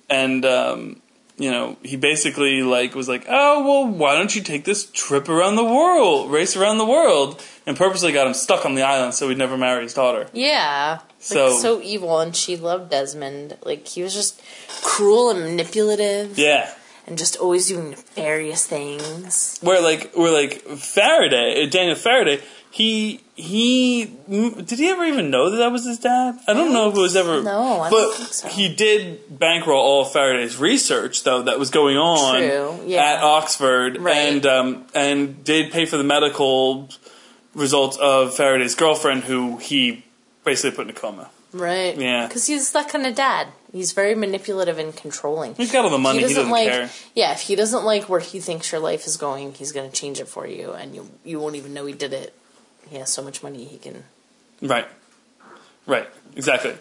and 0.10 0.46
um, 0.46 1.02
you 1.40 1.50
know 1.50 1.78
he 1.84 1.96
basically 1.96 2.62
like 2.62 2.94
was 2.94 3.08
like, 3.10 3.26
oh 3.28 3.64
well, 3.66 3.88
why 3.92 4.16
don't 4.16 4.36
you 4.36 4.42
take 4.44 4.66
this 4.66 4.86
trip 4.92 5.28
around 5.30 5.56
the 5.56 5.64
world, 5.64 6.30
race 6.30 6.56
around 6.56 6.78
the 6.78 6.86
world, 6.86 7.42
and 7.66 7.76
purposely 7.78 8.12
got 8.12 8.28
him 8.28 8.34
stuck 8.34 8.66
on 8.66 8.76
the 8.76 8.84
island 8.84 9.14
so 9.16 9.28
he'd 9.30 9.38
never 9.38 9.58
marry 9.58 9.84
his 9.84 9.94
daughter. 9.94 10.28
Yeah. 10.34 11.00
Like, 11.00 11.02
So- 11.20 11.58
so 11.60 11.82
evil, 11.82 12.20
and 12.20 12.36
she 12.36 12.56
loved 12.56 12.92
Desmond. 12.92 13.58
Like 13.64 13.88
he 13.88 14.04
was 14.04 14.14
just 14.14 14.40
cruel 14.84 15.30
and 15.32 15.40
manipulative, 15.42 16.38
Yeah. 16.38 16.70
and 17.08 17.18
just 17.18 17.38
always 17.38 17.68
doing 17.68 17.90
nefarious 17.92 18.66
things. 18.68 19.58
Where 19.62 19.82
like 19.82 20.14
where 20.14 20.32
like 20.32 20.62
Faraday, 20.62 21.64
uh, 21.64 21.70
Daniel 21.70 21.96
Faraday, 21.96 22.42
he 22.72 23.22
he 23.36 24.06
did 24.28 24.78
he 24.78 24.90
ever 24.90 25.04
even 25.06 25.32
know 25.32 25.50
that 25.50 25.58
that 25.58 25.72
was 25.72 25.86
his 25.86 25.98
dad? 26.00 26.40
I 26.48 26.54
don't 26.54 26.72
know 26.72 26.90
if 26.90 26.96
it 26.96 27.00
was 27.00 27.16
ever. 27.16 27.42
No, 27.42 27.82
I 27.82 27.90
but 27.90 27.98
don't 28.02 28.18
think 28.18 28.34
so. 28.34 28.48
he 28.50 28.74
did 28.74 29.40
bankroll 29.40 29.82
all 29.82 30.06
Faraday's 30.06 30.58
research 30.58 31.24
though 31.24 31.42
that 31.44 31.58
was 31.58 31.70
going 31.72 31.98
on 31.98 32.88
yeah. 32.88 33.04
at 33.04 33.24
Oxford, 33.24 33.98
Right. 33.98 34.16
and 34.18 34.46
um, 34.46 34.86
and 34.94 35.44
did 35.44 35.72
pay 35.72 35.86
for 35.86 35.98
the 35.98 36.04
medical 36.04 36.90
results 37.56 37.98
of 37.98 38.36
Faraday's 38.36 38.76
girlfriend, 38.76 39.24
who 39.24 39.58
he 39.58 40.06
basically 40.44 40.76
put 40.76 40.84
in 40.88 40.92
a 40.92 41.00
coma. 41.00 41.30
Right. 41.52 41.98
Yeah. 41.98 42.28
Because 42.28 42.46
he's 42.46 42.72
that 42.74 42.90
kind 42.90 43.08
of 43.08 43.16
dad. 43.16 43.48
He's 43.72 43.92
very 43.92 44.14
manipulative 44.14 44.78
and 44.78 44.96
controlling. 44.96 45.56
He's 45.56 45.72
got 45.72 45.84
all 45.86 45.92
the 45.92 45.98
money. 45.98 46.20
He 46.20 46.26
doesn't, 46.26 46.50
like 46.50 46.70
care. 46.70 46.90
yeah 47.16 47.32
if 47.32 47.42
he 47.42 47.56
doesn't 47.56 47.84
like 47.84 48.08
where 48.08 48.20
he 48.20 48.40
thinks 48.40 48.72
your 48.72 48.82
life 48.82 49.06
is 49.08 49.18
going 49.18 49.54
he's 49.54 49.72
going 49.72 49.90
to 49.90 49.96
change 49.96 50.20
it 50.20 50.28
for 50.28 50.46
you 50.48 50.74
and 50.74 50.94
you 50.96 51.10
you 51.24 51.40
won't 51.40 51.56
even 51.56 51.74
know 51.74 51.86
he 51.86 51.94
did 51.94 52.14
it 52.14 52.36
he 52.90 52.98
has 52.98 53.12
so 53.12 53.22
much 53.22 53.44
money 53.44 53.66
he 53.66 53.78
can 53.78 54.04
Right. 54.62 54.88
Right. 55.86 56.08
Exactly. 56.36 56.76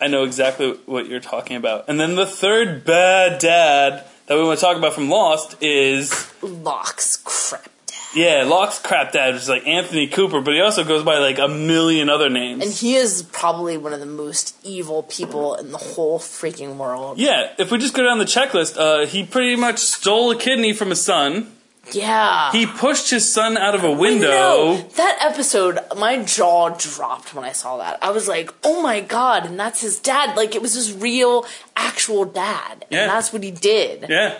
I 0.00 0.08
know 0.08 0.24
exactly 0.24 0.72
what 0.86 1.06
you're 1.06 1.20
talking 1.20 1.56
about. 1.56 1.88
And 1.88 1.98
then 1.98 2.16
the 2.16 2.26
third 2.26 2.84
bad 2.84 3.40
dad 3.40 4.04
that 4.26 4.36
we 4.36 4.44
want 4.44 4.58
to 4.58 4.64
talk 4.64 4.76
about 4.76 4.92
from 4.92 5.08
Lost 5.08 5.56
is 5.62 6.30
Locke's 6.42 7.16
crap 7.24 7.64
dad 7.86 7.94
yeah, 8.14 8.44
Locke's 8.44 8.78
crap 8.78 9.12
dad, 9.12 9.34
which 9.34 9.42
is 9.42 9.48
like 9.48 9.66
Anthony 9.66 10.06
Cooper, 10.06 10.40
but 10.40 10.54
he 10.54 10.60
also 10.60 10.84
goes 10.84 11.02
by 11.02 11.18
like 11.18 11.38
a 11.38 11.48
million 11.48 12.08
other 12.08 12.30
names. 12.30 12.62
and 12.62 12.72
he 12.72 12.94
is 12.94 13.22
probably 13.32 13.76
one 13.76 13.92
of 13.92 14.00
the 14.00 14.06
most 14.06 14.56
evil 14.62 15.02
people 15.02 15.54
in 15.56 15.72
the 15.72 15.78
whole 15.78 16.18
freaking 16.18 16.76
world 16.76 17.18
yeah, 17.18 17.52
if 17.58 17.70
we 17.70 17.78
just 17.78 17.94
go 17.94 18.02
down 18.04 18.18
the 18.18 18.24
checklist, 18.24 18.76
uh, 18.76 19.06
he 19.06 19.24
pretty 19.24 19.56
much 19.56 19.78
stole 19.78 20.30
a 20.30 20.36
kidney 20.36 20.72
from 20.72 20.90
his 20.90 21.02
son. 21.02 21.50
Yeah 21.92 22.50
He 22.52 22.66
pushed 22.66 23.10
his 23.10 23.30
son 23.32 23.56
out 23.56 23.74
of 23.74 23.84
a 23.84 23.90
window. 23.92 24.76
that 24.96 25.18
episode 25.20 25.78
my 25.96 26.22
jaw 26.22 26.70
dropped 26.70 27.34
when 27.34 27.44
i 27.44 27.52
saw 27.52 27.76
that 27.78 27.98
i 28.02 28.10
was 28.10 28.26
like 28.28 28.52
oh 28.64 28.82
my 28.82 29.00
god 29.00 29.44
and 29.46 29.58
that's 29.58 29.80
his 29.80 29.98
dad 29.98 30.36
like 30.36 30.54
it 30.54 30.62
was 30.62 30.74
his 30.74 30.92
real 30.92 31.44
actual 31.76 32.24
dad 32.24 32.72
and 32.82 32.92
Yeah. 32.92 33.06
that's 33.08 33.32
what 33.32 33.42
he 33.42 33.50
did 33.50 34.06
Yeah. 34.08 34.38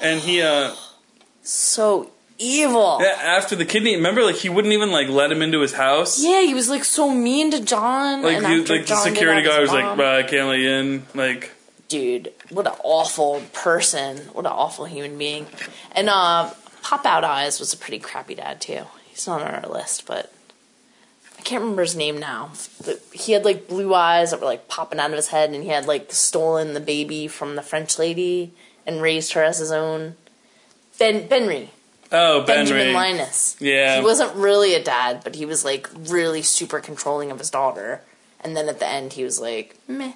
And 0.00 0.20
he 0.20 0.42
uh 0.42 0.74
so 1.42 2.10
evil 2.38 2.98
yeah, 3.00 3.16
after 3.38 3.56
the 3.56 3.64
kidney, 3.64 3.96
remember 3.96 4.22
like 4.22 4.34
he 4.36 4.48
wouldn't 4.50 4.74
even 4.74 4.90
like 4.90 5.08
let 5.08 5.32
him 5.32 5.40
into 5.40 5.60
his 5.60 5.72
house. 5.72 6.22
Yeah, 6.22 6.42
he 6.42 6.52
was 6.52 6.68
like 6.68 6.84
so 6.84 7.10
mean 7.10 7.50
to 7.52 7.60
John. 7.64 8.20
Like, 8.22 8.36
and 8.38 8.46
he, 8.46 8.56
like 8.58 8.66
the 8.66 8.86
John 8.86 9.04
did 9.06 9.14
security 9.14 9.42
guy 9.42 9.58
was 9.60 9.70
like, 9.72 9.84
mom- 9.84 9.98
"Bruh, 9.98 10.18
I 10.18 10.22
can't 10.22 10.48
let 10.48 10.58
you 10.58 10.68
in. 10.70 11.06
Like, 11.14 11.50
dude, 11.88 12.32
what 12.50 12.66
an 12.66 12.74
awful 12.82 13.42
person. 13.52 14.18
What 14.32 14.46
an 14.46 14.52
awful 14.52 14.84
human 14.84 15.16
being. 15.18 15.46
And 15.92 16.08
uh, 16.08 16.50
Pop 16.82 17.06
Out 17.06 17.24
Eyes 17.24 17.60
was 17.60 17.72
a 17.72 17.76
pretty 17.76 17.98
crappy 17.98 18.34
dad 18.34 18.60
too. 18.60 18.82
He's 19.08 19.26
not 19.26 19.42
on 19.42 19.54
our 19.54 19.70
list, 19.70 20.06
but 20.06 20.32
I 21.38 21.42
can't 21.42 21.62
remember 21.62 21.82
his 21.82 21.96
name 21.96 22.18
now. 22.18 22.50
But 22.84 23.02
he 23.12 23.32
had 23.32 23.44
like 23.44 23.68
blue 23.68 23.94
eyes 23.94 24.30
that 24.30 24.40
were 24.40 24.46
like 24.46 24.68
popping 24.68 25.00
out 25.00 25.10
of 25.10 25.16
his 25.16 25.28
head, 25.28 25.50
and 25.50 25.62
he 25.62 25.70
had 25.70 25.86
like 25.86 26.12
stolen 26.12 26.74
the 26.74 26.80
baby 26.80 27.28
from 27.28 27.56
the 27.56 27.62
French 27.62 27.98
lady 27.98 28.52
and 28.86 29.02
raised 29.02 29.32
her 29.32 29.42
as 29.42 29.58
his 29.58 29.72
own. 29.72 30.16
Ben 30.98 31.28
Benry. 31.28 31.68
oh, 32.12 32.42
Benjamin. 32.44 32.92
Linus. 32.92 33.56
Yeah. 33.60 33.96
He 33.98 34.02
wasn't 34.02 34.34
really 34.34 34.74
a 34.74 34.82
dad, 34.82 35.20
but 35.24 35.34
he 35.34 35.44
was 35.44 35.64
like 35.64 35.88
really 35.94 36.42
super 36.42 36.80
controlling 36.80 37.30
of 37.30 37.38
his 37.38 37.50
daughter. 37.50 38.02
And 38.40 38.56
then 38.56 38.68
at 38.68 38.78
the 38.78 38.88
end, 38.88 39.14
he 39.14 39.24
was 39.24 39.40
like, 39.40 39.76
meh, 39.88 40.12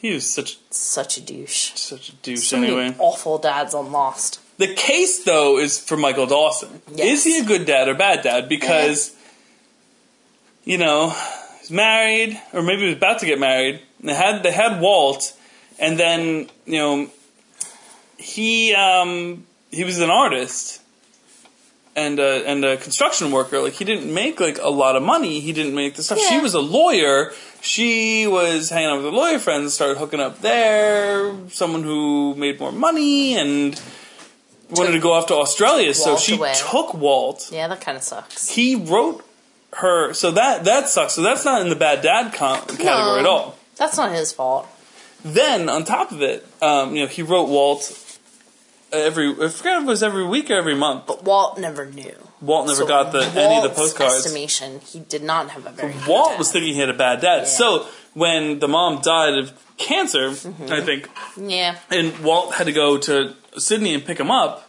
He 0.00 0.12
was 0.14 0.28
such 0.28 0.58
such 0.70 1.16
a 1.18 1.20
douche. 1.20 1.72
such 1.74 2.08
a 2.10 2.12
douche 2.16 2.46
So 2.48 2.56
anyway. 2.58 2.94
awful 2.98 3.38
dads 3.38 3.74
on 3.74 3.90
Lost. 3.92 4.40
The 4.58 4.72
case 4.74 5.24
though 5.24 5.58
is 5.58 5.78
for 5.80 5.96
Michael 5.96 6.26
Dawson. 6.26 6.82
Yes. 6.94 7.18
Is 7.18 7.24
he 7.24 7.38
a 7.40 7.44
good 7.44 7.64
dad 7.66 7.88
or 7.88 7.94
bad 7.94 8.22
dad? 8.22 8.48
Because 8.48 9.14
you 10.64 10.76
know, 10.78 11.14
he's 11.60 11.70
married, 11.70 12.38
or 12.52 12.62
maybe 12.62 12.82
he 12.82 12.86
was 12.88 12.96
about 12.96 13.20
to 13.20 13.26
get 13.26 13.38
married. 13.38 13.80
and 14.00 14.08
They 14.10 14.14
had 14.14 14.42
they 14.42 14.52
had 14.52 14.80
Walt, 14.80 15.32
and 15.78 15.98
then 15.98 16.48
you 16.66 16.78
know 16.78 17.10
he 18.18 18.74
um 18.74 19.46
he 19.70 19.84
was 19.84 19.98
an 20.00 20.10
artist, 20.10 20.80
and 21.98 22.18
a, 22.20 22.46
and 22.48 22.64
a 22.64 22.76
construction 22.76 23.30
worker. 23.32 23.58
Like 23.60 23.74
he 23.74 23.84
didn't 23.84 24.12
make 24.12 24.38
like 24.40 24.58
a 24.58 24.70
lot 24.70 24.94
of 24.96 25.02
money. 25.02 25.40
He 25.40 25.52
didn't 25.52 25.74
make 25.74 25.94
the 25.96 26.02
stuff. 26.02 26.18
She 26.20 26.38
was 26.40 26.54
a 26.54 26.60
lawyer. 26.60 27.32
She 27.60 28.26
was 28.26 28.70
hanging 28.70 28.90
out 28.90 28.96
with 28.96 29.06
her 29.06 29.10
lawyer 29.10 29.38
friends 29.38 29.74
started 29.74 29.98
hooking 29.98 30.20
up 30.20 30.40
there. 30.40 31.34
Someone 31.48 31.82
who 31.82 32.34
made 32.36 32.60
more 32.60 32.72
money 32.72 33.36
and 33.36 33.80
wanted 34.70 34.92
to 34.92 35.00
go 35.00 35.12
off 35.12 35.26
to 35.26 35.34
Australia. 35.34 35.92
so 35.94 36.10
Walt 36.10 36.20
she 36.20 36.36
away. 36.36 36.54
took 36.56 36.94
Walt. 36.94 37.50
Yeah, 37.52 37.68
that 37.68 37.80
kind 37.80 37.96
of 37.96 38.02
sucks. 38.04 38.48
He 38.50 38.76
wrote 38.76 39.24
her. 39.74 40.12
So 40.14 40.30
that 40.32 40.64
that 40.64 40.88
sucks. 40.88 41.14
So 41.14 41.22
that's 41.22 41.44
not 41.44 41.62
in 41.62 41.68
the 41.68 41.76
bad 41.76 42.00
dad 42.02 42.32
con- 42.32 42.64
category 42.66 43.20
at 43.20 43.26
all. 43.26 43.56
That's 43.76 43.96
not 43.96 44.12
his 44.12 44.32
fault. 44.32 44.68
Then 45.24 45.68
on 45.68 45.84
top 45.84 46.12
of 46.12 46.22
it, 46.22 46.46
um, 46.62 46.94
you 46.94 47.02
know, 47.02 47.08
he 47.08 47.22
wrote 47.22 47.48
Walt 47.48 47.82
every. 48.92 49.30
I 49.30 49.48
forget 49.48 49.76
if 49.78 49.82
it 49.82 49.86
was 49.86 50.02
every 50.02 50.26
week 50.26 50.50
or 50.50 50.54
every 50.54 50.74
month. 50.74 51.06
But 51.06 51.24
Walt 51.24 51.58
never 51.58 51.86
knew. 51.86 52.14
Walt 52.40 52.66
never 52.66 52.76
So 52.82 52.86
got 52.86 53.12
the 53.12 53.20
any 53.24 53.56
of 53.56 53.62
the 53.64 53.70
postcards. 53.70 54.16
Estimation, 54.26 54.80
he 54.80 55.00
did 55.00 55.22
not 55.22 55.50
have 55.50 55.66
a 55.66 55.70
very. 55.70 55.92
good 55.92 56.06
Walt 56.06 56.30
dad. 56.30 56.38
was 56.38 56.52
thinking 56.52 56.74
he 56.74 56.80
had 56.80 56.88
a 56.90 56.94
bad 56.94 57.20
dad. 57.20 57.38
Yeah. 57.38 57.44
So 57.44 57.86
when 58.14 58.58
the 58.60 58.68
mom 58.68 59.00
died 59.02 59.34
of 59.38 59.52
cancer, 59.76 60.30
Mm-hmm. 60.30 60.72
I 60.72 60.80
think, 60.80 61.08
Yeah, 61.36 61.78
and 61.90 62.18
Walt 62.20 62.54
had 62.54 62.64
to 62.66 62.72
go 62.72 62.98
to 62.98 63.34
Sydney 63.56 63.94
and 63.94 64.04
pick 64.04 64.18
him 64.20 64.30
up 64.30 64.68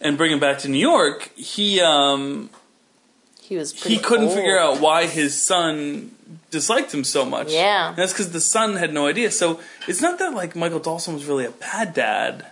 and 0.00 0.16
bring 0.16 0.32
him 0.32 0.40
back 0.40 0.58
to 0.60 0.68
New 0.68 0.78
York, 0.78 1.30
he 1.36 1.80
um, 1.80 2.50
he 3.40 3.56
was. 3.56 3.72
Pretty 3.72 3.96
he 3.96 4.00
couldn't 4.02 4.26
old. 4.26 4.34
figure 4.36 4.58
out 4.58 4.80
why 4.80 5.06
his 5.06 5.40
son 5.40 6.14
disliked 6.50 6.92
him 6.92 7.04
so 7.04 7.24
much. 7.24 7.52
Yeah. 7.52 7.88
And 7.88 7.96
that's 7.96 8.12
because 8.12 8.32
the 8.32 8.40
son 8.40 8.76
had 8.76 8.92
no 8.92 9.06
idea. 9.06 9.30
So 9.30 9.60
it's 9.88 10.00
not 10.02 10.18
that 10.18 10.34
like 10.34 10.54
Michael 10.56 10.78
Dawson 10.80 11.14
was 11.14 11.24
really 11.26 11.44
a 11.44 11.50
bad 11.50 11.92
dad, 11.94 12.46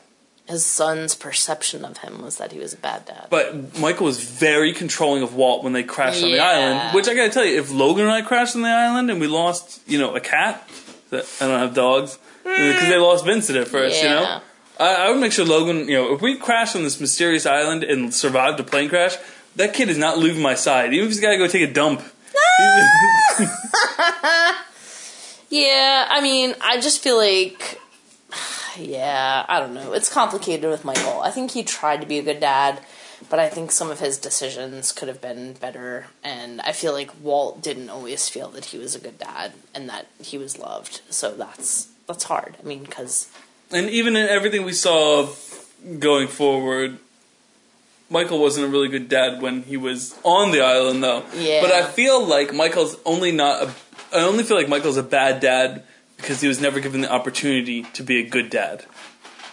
His 0.50 0.66
son's 0.66 1.14
perception 1.14 1.84
of 1.84 1.98
him 1.98 2.22
was 2.22 2.38
that 2.38 2.52
he 2.52 2.58
was 2.58 2.72
a 2.72 2.76
bad 2.76 3.06
dad. 3.06 3.28
but 3.30 3.78
Michael 3.78 4.06
was 4.06 4.22
very 4.22 4.72
controlling 4.72 5.22
of 5.22 5.34
Walt 5.34 5.64
when 5.64 5.72
they 5.72 5.82
crashed 5.82 6.22
on 6.22 6.30
the 6.30 6.40
island. 6.40 6.94
Which 6.94 7.08
I 7.08 7.14
gotta 7.14 7.30
tell 7.30 7.44
you, 7.44 7.58
if 7.58 7.70
Logan 7.70 8.04
and 8.04 8.12
I 8.12 8.22
crashed 8.22 8.56
on 8.56 8.62
the 8.62 8.68
island 8.68 9.10
and 9.10 9.20
we 9.20 9.26
lost, 9.26 9.80
you 9.86 9.98
know, 9.98 10.14
a 10.14 10.20
cat, 10.20 10.68
that 11.10 11.26
I 11.40 11.46
don't 11.46 11.60
have 11.60 11.74
dogs 11.74 12.18
hmm. 12.44 12.48
because 12.48 12.88
they 12.88 12.98
lost 12.98 13.24
Vincent 13.24 13.58
at 13.58 13.68
first, 13.68 14.02
you 14.02 14.08
know. 14.08 14.40
I, 14.78 15.06
I 15.06 15.10
would 15.10 15.20
make 15.20 15.32
sure 15.32 15.44
Logan, 15.44 15.88
you 15.88 15.94
know, 15.94 16.14
if 16.14 16.20
we 16.20 16.36
crash 16.36 16.74
on 16.74 16.82
this 16.82 17.00
mysterious 17.00 17.46
island 17.46 17.84
and 17.84 18.12
survived 18.12 18.58
a 18.60 18.64
plane 18.64 18.88
crash, 18.88 19.16
that 19.56 19.74
kid 19.74 19.88
is 19.88 19.98
not 19.98 20.18
leaving 20.18 20.42
my 20.42 20.54
side. 20.54 20.92
Even 20.94 21.06
if 21.06 21.12
he's 21.12 21.20
got 21.20 21.30
to 21.30 21.38
go 21.38 21.46
take 21.46 21.68
a 21.68 21.72
dump. 21.72 22.02
Ah! 22.36 24.56
Yeah, 25.50 26.06
I 26.08 26.20
mean, 26.20 26.54
I 26.60 26.80
just 26.80 27.02
feel 27.02 27.16
like, 27.16 27.80
yeah, 28.80 29.44
I 29.48 29.60
don't 29.60 29.74
know. 29.74 29.92
It's 29.92 30.12
complicated 30.12 30.68
with 30.68 30.84
Michael. 30.84 31.20
I 31.20 31.30
think 31.30 31.52
he 31.52 31.62
tried 31.62 32.00
to 32.00 32.06
be 32.06 32.18
a 32.18 32.22
good 32.22 32.40
dad, 32.40 32.80
but 33.28 33.38
I 33.38 33.48
think 33.48 33.70
some 33.70 33.90
of 33.90 34.00
his 34.00 34.18
decisions 34.18 34.92
could 34.92 35.08
have 35.08 35.20
been 35.20 35.54
better. 35.54 36.06
And 36.24 36.60
I 36.62 36.72
feel 36.72 36.92
like 36.92 37.10
Walt 37.22 37.62
didn't 37.62 37.90
always 37.90 38.28
feel 38.28 38.48
that 38.50 38.66
he 38.66 38.78
was 38.78 38.94
a 38.94 39.00
good 39.00 39.18
dad 39.18 39.52
and 39.74 39.88
that 39.88 40.06
he 40.22 40.38
was 40.38 40.58
loved. 40.58 41.02
So 41.10 41.32
that's 41.32 41.88
that's 42.06 42.24
hard. 42.24 42.56
I 42.60 42.66
mean, 42.66 42.84
because 42.84 43.30
and 43.70 43.88
even 43.90 44.16
in 44.16 44.28
everything 44.28 44.64
we 44.64 44.72
saw 44.72 45.28
going 45.98 46.28
forward, 46.28 46.98
Michael 48.08 48.40
wasn't 48.40 48.66
a 48.66 48.68
really 48.68 48.88
good 48.88 49.08
dad 49.08 49.40
when 49.40 49.62
he 49.62 49.76
was 49.76 50.18
on 50.24 50.50
the 50.50 50.60
island, 50.60 51.02
though. 51.02 51.24
Yeah. 51.36 51.60
But 51.62 51.70
I 51.72 51.84
feel 51.84 52.26
like 52.26 52.52
Michael's 52.52 52.96
only 53.04 53.32
not 53.32 53.62
a. 53.62 53.74
I 54.12 54.22
only 54.22 54.42
feel 54.42 54.56
like 54.56 54.68
Michael's 54.68 54.96
a 54.96 55.04
bad 55.04 55.40
dad 55.40 55.84
because 56.20 56.40
he 56.40 56.48
was 56.48 56.60
never 56.60 56.80
given 56.80 57.00
the 57.00 57.10
opportunity 57.10 57.82
to 57.94 58.02
be 58.02 58.18
a 58.18 58.28
good 58.28 58.50
dad. 58.50 58.84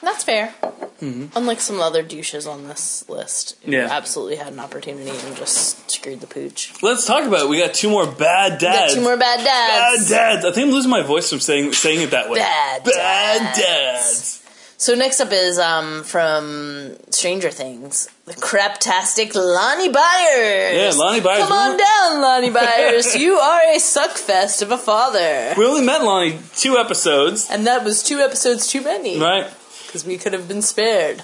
that's 0.01 0.23
fair. 0.23 0.53
Unlike 0.99 1.59
some 1.61 1.79
other 1.79 2.01
douches 2.01 2.47
on 2.47 2.67
this 2.67 3.07
list, 3.07 3.51
who 3.61 3.71
Mm-hmm. 3.71 3.73
Yeah. 3.73 3.87
absolutely 3.91 4.37
had 4.37 4.51
an 4.53 4.59
opportunity 4.59 5.11
and 5.11 5.35
just 5.35 5.89
screwed 5.91 6.21
the 6.21 6.27
pooch. 6.27 6.73
Let's 6.81 7.05
talk 7.05 7.23
about 7.23 7.41
it. 7.41 7.49
We 7.49 7.59
got 7.59 7.75
two 7.75 7.89
more 7.89 8.07
bad 8.07 8.53
Got 8.53 8.59
dads. 8.61 8.95
two 8.95 9.01
more 9.01 9.15
bad 9.17 9.37
dads. 9.37 9.45
bad 9.45 9.91
dads. 9.97 10.09
dads. 10.09 10.45
I 10.45 10.51
think 10.51 10.67
I'm 10.67 10.73
losing 10.73 10.89
my 10.89 11.03
voice 11.03 11.29
from 11.29 11.39
saying 11.39 11.73
saying 11.73 12.01
it 12.01 12.11
that 12.11 12.29
way. 12.31 12.39
Bad 12.39 12.83
bad 12.83 13.39
dads. 13.55 13.59
dads. 13.59 14.43
So 14.79 14.93
next 14.93 15.19
up 15.19 15.31
is 15.31 15.57
um 15.57 16.03
from 16.03 16.95
Stranger 17.09 17.49
Things, 17.49 18.09
the 18.25 18.33
craptastic 18.33 19.33
Lonnie 19.33 19.89
Byers. 19.89 20.75
Yeah, 20.75 20.91
Lonnie 20.95 21.19
Byers. 21.21 21.47
Come 21.47 21.51
on 21.51 21.77
down, 21.77 22.21
Lonnie 22.21 22.51
Byers. 22.51 23.15
you 23.23 23.33
are 23.33 23.61
a 23.73 23.79
suckfest 23.79 24.61
of 24.61 24.71
a 24.71 24.77
father. 24.77 25.55
We 25.57 25.65
only 25.65 25.81
met 25.83 26.03
Lonnie 26.03 26.39
two 26.55 26.77
episodes, 26.77 27.47
And 27.49 27.65
that 27.65 27.83
was 27.83 28.03
two 28.03 28.19
episodes 28.19 28.67
too 28.67 28.81
many. 28.81 29.19
right? 29.19 29.51
Because 29.87 30.05
we 30.05 30.17
could 30.17 30.33
have 30.33 30.47
been 30.47 30.61
spared. 30.61 31.23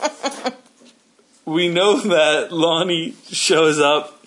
we 1.44 1.68
know 1.68 2.00
that 2.00 2.50
Lonnie 2.50 3.14
shows 3.30 3.78
up 3.78 4.18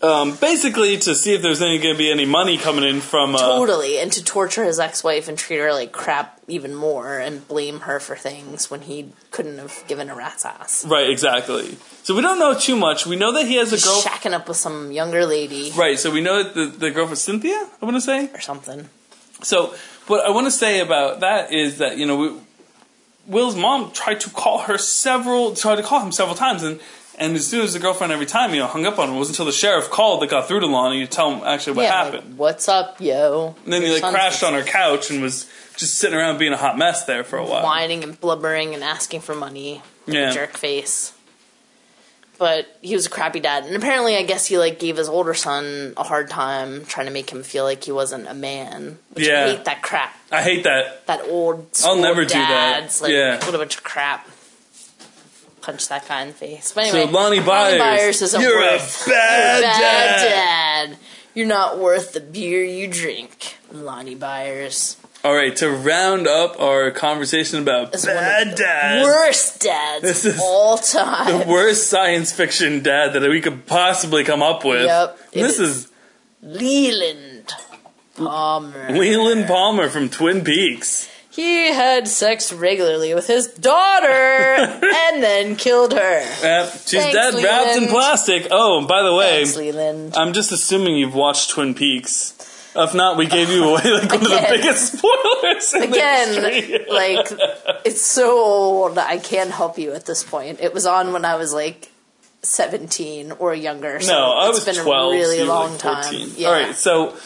um, 0.00 0.36
basically 0.36 0.96
to 0.98 1.14
see 1.14 1.34
if 1.34 1.42
there's 1.42 1.60
any 1.60 1.78
going 1.78 1.94
to 1.94 1.98
be 1.98 2.10
any 2.10 2.24
money 2.24 2.56
coming 2.56 2.84
in 2.84 3.00
from. 3.00 3.34
Uh, 3.34 3.38
Totally. 3.38 3.98
And 3.98 4.12
to 4.12 4.22
torture 4.22 4.64
his 4.64 4.78
ex 4.78 5.02
wife 5.02 5.28
and 5.28 5.36
treat 5.36 5.58
her 5.58 5.72
like 5.72 5.92
crap 5.92 6.40
even 6.46 6.74
more 6.74 7.18
and 7.18 7.46
blame 7.48 7.80
her 7.80 7.98
for 7.98 8.16
things 8.16 8.70
when 8.70 8.82
he 8.82 9.10
couldn't 9.30 9.58
have 9.58 9.84
given 9.88 10.08
a 10.08 10.14
rat's 10.14 10.44
ass. 10.44 10.84
Right, 10.86 11.10
exactly. 11.10 11.76
So 12.04 12.14
we 12.14 12.22
don't 12.22 12.38
know 12.38 12.58
too 12.58 12.76
much. 12.76 13.06
We 13.06 13.16
know 13.16 13.32
that 13.32 13.46
he 13.46 13.56
has 13.56 13.72
a 13.72 13.84
girl. 13.84 14.00
Shacking 14.00 14.32
up 14.32 14.48
with 14.48 14.56
some 14.56 14.92
younger 14.92 15.26
lady 15.26 15.72
Right, 15.76 15.98
so 15.98 16.10
we 16.10 16.20
know 16.20 16.42
that 16.42 16.54
the, 16.54 16.66
the 16.66 16.90
girlfriend 16.90 17.18
Cynthia, 17.18 17.68
I 17.82 17.84
want 17.84 17.96
to 17.96 18.00
say. 18.00 18.30
or 18.32 18.40
something. 18.40 18.88
So, 19.42 19.74
what 20.06 20.24
I 20.24 20.30
want 20.30 20.46
to 20.46 20.50
say 20.50 20.80
about 20.80 21.20
that 21.20 21.52
is 21.52 21.78
that, 21.78 21.98
you 21.98 22.06
know, 22.06 22.16
we, 22.16 22.32
Will's 23.26 23.56
mom 23.56 23.92
tried 23.92 24.20
to 24.20 24.30
call 24.30 24.60
her 24.60 24.78
several, 24.78 25.54
tried 25.54 25.76
to 25.76 25.82
call 25.82 26.00
him 26.00 26.12
several 26.12 26.34
times, 26.34 26.62
and, 26.62 26.80
and 27.18 27.34
as 27.36 27.46
soon 27.46 27.60
as 27.62 27.72
the 27.74 27.78
girlfriend 27.78 28.12
every 28.12 28.26
time, 28.26 28.52
you 28.54 28.60
know, 28.60 28.66
hung 28.66 28.86
up 28.86 28.98
on 28.98 29.08
him, 29.08 29.14
it 29.16 29.18
wasn't 29.18 29.34
until 29.36 29.46
the 29.46 29.52
sheriff 29.52 29.90
called 29.90 30.22
that 30.22 30.30
got 30.30 30.48
through 30.48 30.60
to 30.60 30.66
Lonnie 30.66 31.00
to 31.00 31.06
tell 31.10 31.32
him 31.34 31.46
actually 31.46 31.74
what 31.76 31.82
yeah, 31.82 32.02
like, 32.04 32.12
happened. 32.14 32.38
what's 32.38 32.68
up, 32.68 33.00
yo? 33.00 33.54
and 33.64 33.72
then 33.72 33.82
he, 33.82 33.92
like, 34.00 34.12
crashed 34.12 34.42
on 34.42 34.54
her 34.54 34.62
couch 34.62 35.10
and 35.10 35.20
was 35.20 35.48
just 35.76 35.94
sitting 35.98 36.16
around 36.18 36.38
being 36.38 36.52
a 36.52 36.56
hot 36.56 36.76
mess 36.78 37.04
there 37.04 37.24
for 37.24 37.36
a 37.38 37.44
while. 37.44 37.62
whining 37.64 38.02
and 38.02 38.20
blubbering 38.20 38.74
and 38.74 38.82
asking 38.82 39.20
for 39.20 39.34
money. 39.34 39.82
like 40.06 40.14
Yeah. 40.14 40.30
jerk 40.32 40.56
face. 40.56 41.12
But 42.38 42.66
he 42.82 42.94
was 42.94 43.06
a 43.06 43.10
crappy 43.10 43.40
dad, 43.40 43.64
and 43.64 43.74
apparently, 43.74 44.16
I 44.16 44.22
guess 44.22 44.46
he 44.46 44.58
like 44.58 44.78
gave 44.78 44.96
his 44.96 45.08
older 45.08 45.34
son 45.34 45.92
a 45.96 46.04
hard 46.04 46.30
time, 46.30 46.84
trying 46.84 47.06
to 47.06 47.12
make 47.12 47.30
him 47.30 47.42
feel 47.42 47.64
like 47.64 47.82
he 47.82 47.90
wasn't 47.90 48.28
a 48.28 48.34
man. 48.34 48.98
Which 49.12 49.26
Yeah. 49.26 49.44
I 49.44 49.48
hate 49.48 49.64
that 49.64 49.82
crap. 49.82 50.14
I 50.30 50.42
hate 50.42 50.62
that. 50.62 51.04
That 51.08 51.22
old. 51.28 51.58
I'll 51.58 51.94
school 51.94 51.96
never 51.96 52.24
do 52.24 52.34
that. 52.34 52.80
dads, 52.82 53.02
Like, 53.02 53.10
Yeah. 53.10 53.44
what 53.44 53.52
a 53.56 53.58
bunch 53.58 53.76
of 53.76 53.82
crap. 53.82 54.28
Punch 55.68 55.86
that 55.88 56.08
guy 56.08 56.22
in 56.22 56.28
the 56.28 56.32
face. 56.34 56.72
But 56.72 56.84
anyway, 56.84 57.04
So 57.04 57.10
Lonnie 57.10 57.40
Byers, 57.40 57.78
Byers 57.78 58.22
isn't 58.22 58.40
you're 58.40 58.56
worth. 58.58 59.02
a 59.06 59.10
bad, 59.10 59.58
you're 59.60 59.68
a 59.68 59.72
dad. 59.74 60.16
bad 60.16 60.88
dad. 60.88 60.98
You're 61.34 61.46
not 61.46 61.78
worth 61.78 62.14
the 62.14 62.20
beer 62.20 62.64
you 62.64 62.88
drink, 62.88 63.58
Lonnie 63.70 64.14
Byers. 64.14 64.96
All 65.22 65.34
right, 65.34 65.54
to 65.56 65.68
round 65.68 66.26
up 66.26 66.58
our 66.58 66.90
conversation 66.90 67.58
about 67.60 67.94
of 67.94 68.02
bad 68.02 68.52
the 68.52 68.56
dads, 68.56 69.04
Worst 69.04 69.60
dads 69.60 70.02
This 70.04 70.24
is 70.24 70.36
of 70.36 70.40
all 70.40 70.78
time. 70.78 71.40
the 71.40 71.46
worst 71.46 71.90
science 71.90 72.32
fiction 72.32 72.82
dad 72.82 73.12
that 73.12 73.28
we 73.28 73.42
could 73.42 73.66
possibly 73.66 74.24
come 74.24 74.42
up 74.42 74.64
with. 74.64 74.86
Yep, 74.86 75.18
this 75.32 75.58
is. 75.58 75.84
is 75.84 75.88
Leland 76.40 77.52
Palmer. 78.16 78.90
Leland 78.92 79.46
Palmer 79.46 79.90
from 79.90 80.08
Twin 80.08 80.42
Peaks. 80.44 81.10
He 81.38 81.72
had 81.72 82.08
sex 82.08 82.52
regularly 82.52 83.14
with 83.14 83.28
his 83.28 83.46
daughter 83.46 84.08
and 84.10 85.22
then 85.22 85.54
killed 85.54 85.92
her. 85.92 86.18
Uh, 86.42 86.68
she's 86.68 87.00
Thanks, 87.00 87.14
dead, 87.14 87.34
wrapped 87.44 87.80
in 87.80 87.88
plastic. 87.88 88.48
Oh, 88.50 88.78
and 88.78 88.88
by 88.88 89.04
the 89.04 89.14
way, 89.14 89.44
Thanks, 89.44 89.56
Leland. 89.56 90.16
I'm 90.16 90.32
just 90.32 90.50
assuming 90.50 90.96
you've 90.96 91.14
watched 91.14 91.50
Twin 91.50 91.74
Peaks. 91.74 92.34
If 92.74 92.92
not, 92.92 93.16
we 93.16 93.26
gave 93.26 93.50
you 93.50 93.68
away 93.68 93.82
like 93.84 94.10
one 94.10 94.20
of 94.20 94.28
the 94.28 94.46
biggest 94.50 94.94
spoilers. 94.98 95.74
in 95.74 95.82
Again, 95.84 96.86
like, 96.88 97.28
it's 97.84 98.02
so 98.02 98.36
old, 98.36 98.98
I 98.98 99.18
can't 99.18 99.52
help 99.52 99.78
you 99.78 99.92
at 99.92 100.06
this 100.06 100.24
point. 100.24 100.58
It 100.58 100.74
was 100.74 100.86
on 100.86 101.12
when 101.12 101.24
I 101.24 101.36
was 101.36 101.54
like 101.54 101.92
17 102.42 103.30
or 103.38 103.54
younger. 103.54 104.00
So 104.00 104.12
no, 104.12 104.32
I 104.32 104.48
it's 104.48 104.66
was 104.66 104.76
been 104.76 104.84
12. 104.84 105.12
a 105.12 105.16
really 105.16 105.38
so 105.38 105.44
long 105.44 105.70
like, 105.70 105.80
time. 105.80 106.14
Yeah. 106.36 106.48
All 106.48 106.52
right, 106.52 106.74
so 106.74 107.16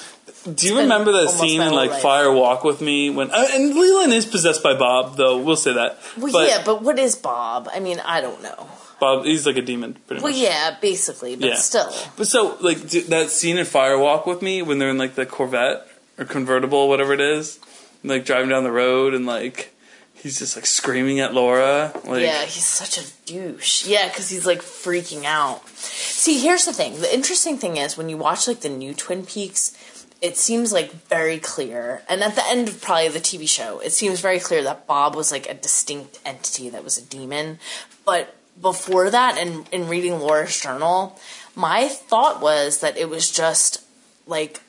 do 0.54 0.66
you 0.66 0.78
remember 0.78 1.12
that 1.12 1.30
scene 1.30 1.60
in 1.60 1.72
like 1.72 1.90
life. 1.90 2.02
Fire 2.02 2.32
Walk 2.32 2.64
with 2.64 2.80
Me 2.80 3.10
when 3.10 3.30
uh, 3.30 3.46
and 3.52 3.74
Leland 3.74 4.12
is 4.12 4.26
possessed 4.26 4.62
by 4.62 4.74
Bob 4.76 5.16
though 5.16 5.38
we'll 5.38 5.56
say 5.56 5.72
that. 5.74 5.98
Well, 6.18 6.32
but 6.32 6.48
yeah, 6.48 6.62
but 6.64 6.82
what 6.82 6.98
is 6.98 7.14
Bob? 7.16 7.68
I 7.72 7.80
mean, 7.80 8.00
I 8.04 8.20
don't 8.20 8.42
know. 8.42 8.68
Bob 9.00 9.24
he's 9.24 9.46
like 9.46 9.56
a 9.56 9.62
demon 9.62 9.96
pretty 10.06 10.22
Well, 10.22 10.32
much. 10.32 10.40
yeah, 10.40 10.76
basically, 10.80 11.36
but 11.36 11.48
Yeah. 11.50 11.54
still. 11.56 11.92
But 12.16 12.26
so 12.28 12.56
like 12.60 12.88
d- 12.88 13.00
that 13.02 13.30
scene 13.30 13.56
in 13.58 13.64
Fire 13.66 13.98
Walk 13.98 14.26
with 14.26 14.42
Me 14.42 14.62
when 14.62 14.78
they're 14.78 14.90
in 14.90 14.98
like 14.98 15.14
the 15.16 15.26
Corvette 15.26 15.86
or 16.18 16.24
convertible 16.24 16.88
whatever 16.88 17.12
it 17.12 17.20
is, 17.20 17.58
and, 18.02 18.10
like 18.10 18.24
driving 18.24 18.50
down 18.50 18.64
the 18.64 18.72
road 18.72 19.14
and 19.14 19.26
like 19.26 19.74
he's 20.14 20.38
just 20.38 20.56
like 20.56 20.66
screaming 20.66 21.18
at 21.18 21.34
Laura 21.34 21.92
like 22.04 22.22
yeah, 22.22 22.44
he's 22.44 22.64
such 22.64 22.96
a 22.98 23.02
douche. 23.26 23.86
Yeah, 23.86 24.06
because 24.08 24.28
he's 24.28 24.46
like 24.46 24.60
freaking 24.60 25.24
out. 25.24 25.66
See, 25.68 26.38
here's 26.40 26.64
the 26.64 26.72
thing. 26.72 27.00
The 27.00 27.12
interesting 27.12 27.58
thing 27.58 27.76
is 27.76 27.96
when 27.96 28.08
you 28.08 28.16
watch 28.16 28.46
like 28.46 28.60
the 28.60 28.68
new 28.68 28.94
Twin 28.94 29.26
Peaks, 29.26 29.76
it 30.22 30.36
seems 30.36 30.72
like 30.72 30.92
very 31.08 31.38
clear. 31.38 32.02
And 32.08 32.22
at 32.22 32.36
the 32.36 32.46
end 32.46 32.68
of 32.68 32.80
probably 32.80 33.08
the 33.08 33.18
TV 33.18 33.48
show, 33.48 33.80
it 33.80 33.90
seems 33.90 34.20
very 34.20 34.38
clear 34.38 34.62
that 34.62 34.86
Bob 34.86 35.16
was 35.16 35.32
like 35.32 35.48
a 35.50 35.54
distinct 35.54 36.20
entity 36.24 36.70
that 36.70 36.84
was 36.84 36.96
a 36.96 37.02
demon. 37.02 37.58
But 38.06 38.34
before 38.60 39.10
that 39.10 39.36
and 39.36 39.68
in 39.72 39.88
reading 39.88 40.20
Laura's 40.20 40.58
journal, 40.58 41.18
my 41.56 41.88
thought 41.88 42.40
was 42.40 42.78
that 42.80 42.96
it 42.96 43.10
was 43.10 43.30
just 43.30 43.84
like 44.26 44.60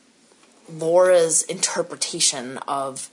Laura's 0.68 1.44
interpretation 1.44 2.58
of 2.68 3.12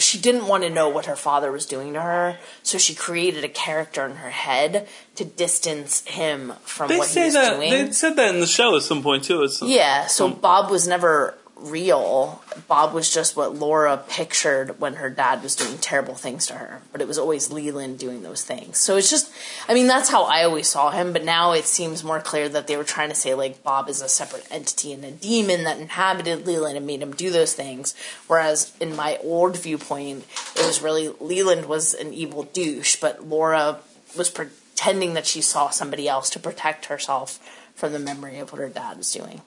she 0.00 0.18
didn't 0.18 0.46
want 0.46 0.62
to 0.64 0.70
know 0.70 0.88
what 0.88 1.06
her 1.06 1.16
father 1.16 1.52
was 1.52 1.66
doing 1.66 1.92
to 1.94 2.00
her, 2.00 2.38
so 2.62 2.78
she 2.78 2.94
created 2.94 3.44
a 3.44 3.48
character 3.48 4.04
in 4.06 4.16
her 4.16 4.30
head 4.30 4.88
to 5.16 5.24
distance 5.24 6.04
him 6.06 6.52
from 6.62 6.88
They 6.88 6.98
what 6.98 7.08
he 7.08 7.20
was 7.20 7.34
that 7.34 7.56
doing. 7.56 7.70
they 7.70 7.92
said 7.92 8.16
that 8.16 8.34
in 8.34 8.40
the 8.40 8.46
show 8.46 8.76
at 8.76 8.82
some 8.82 9.02
point 9.02 9.24
too. 9.24 9.42
It's, 9.42 9.60
Yeah, 9.62 10.06
so 10.06 10.26
Um, 10.26 10.34
Bob 10.34 10.70
was 10.70 10.86
never 10.88 11.34
real. 11.60 12.42
Bob 12.68 12.92
was 12.92 13.12
just 13.12 13.36
what 13.36 13.54
Laura 13.54 14.02
pictured 14.08 14.80
when 14.80 14.94
her 14.94 15.10
dad 15.10 15.42
was 15.42 15.54
doing 15.56 15.78
terrible 15.78 16.14
things 16.14 16.46
to 16.46 16.54
her. 16.54 16.82
But 16.92 17.00
it 17.00 17.08
was 17.08 17.18
always 17.18 17.50
Leland 17.50 17.98
doing 17.98 18.22
those 18.22 18.44
things. 18.44 18.78
So 18.78 18.96
it's 18.96 19.10
just, 19.10 19.32
I 19.68 19.74
mean, 19.74 19.86
that's 19.86 20.10
how 20.10 20.24
I 20.24 20.44
always 20.44 20.68
saw 20.68 20.90
him. 20.90 21.12
But 21.12 21.24
now 21.24 21.52
it 21.52 21.64
seems 21.64 22.04
more 22.04 22.20
clear 22.20 22.48
that 22.48 22.66
they 22.66 22.76
were 22.76 22.84
trying 22.84 23.10
to 23.10 23.14
say, 23.14 23.34
like, 23.34 23.62
Bob 23.62 23.88
is 23.88 24.02
a 24.02 24.08
separate 24.08 24.46
entity 24.50 24.92
and 24.92 25.04
a 25.04 25.10
demon 25.10 25.64
that 25.64 25.78
inhabited 25.78 26.46
Leland 26.46 26.76
and 26.76 26.86
made 26.86 27.02
him 27.02 27.12
do 27.12 27.30
those 27.30 27.52
things. 27.52 27.94
Whereas 28.26 28.72
in 28.80 28.96
my 28.96 29.18
old 29.22 29.56
viewpoint, 29.56 30.24
it 30.56 30.66
was 30.66 30.82
really 30.82 31.14
Leland 31.20 31.66
was 31.66 31.94
an 31.94 32.12
evil 32.12 32.44
douche, 32.44 32.96
but 32.96 33.26
Laura 33.26 33.80
was 34.16 34.30
pretending 34.30 35.14
that 35.14 35.26
she 35.26 35.40
saw 35.40 35.70
somebody 35.70 36.08
else 36.08 36.30
to 36.30 36.38
protect 36.38 36.86
herself 36.86 37.38
from 37.74 37.92
the 37.92 37.98
memory 37.98 38.38
of 38.38 38.52
what 38.52 38.60
her 38.60 38.68
dad 38.68 38.98
was 38.98 39.12
doing. 39.12 39.40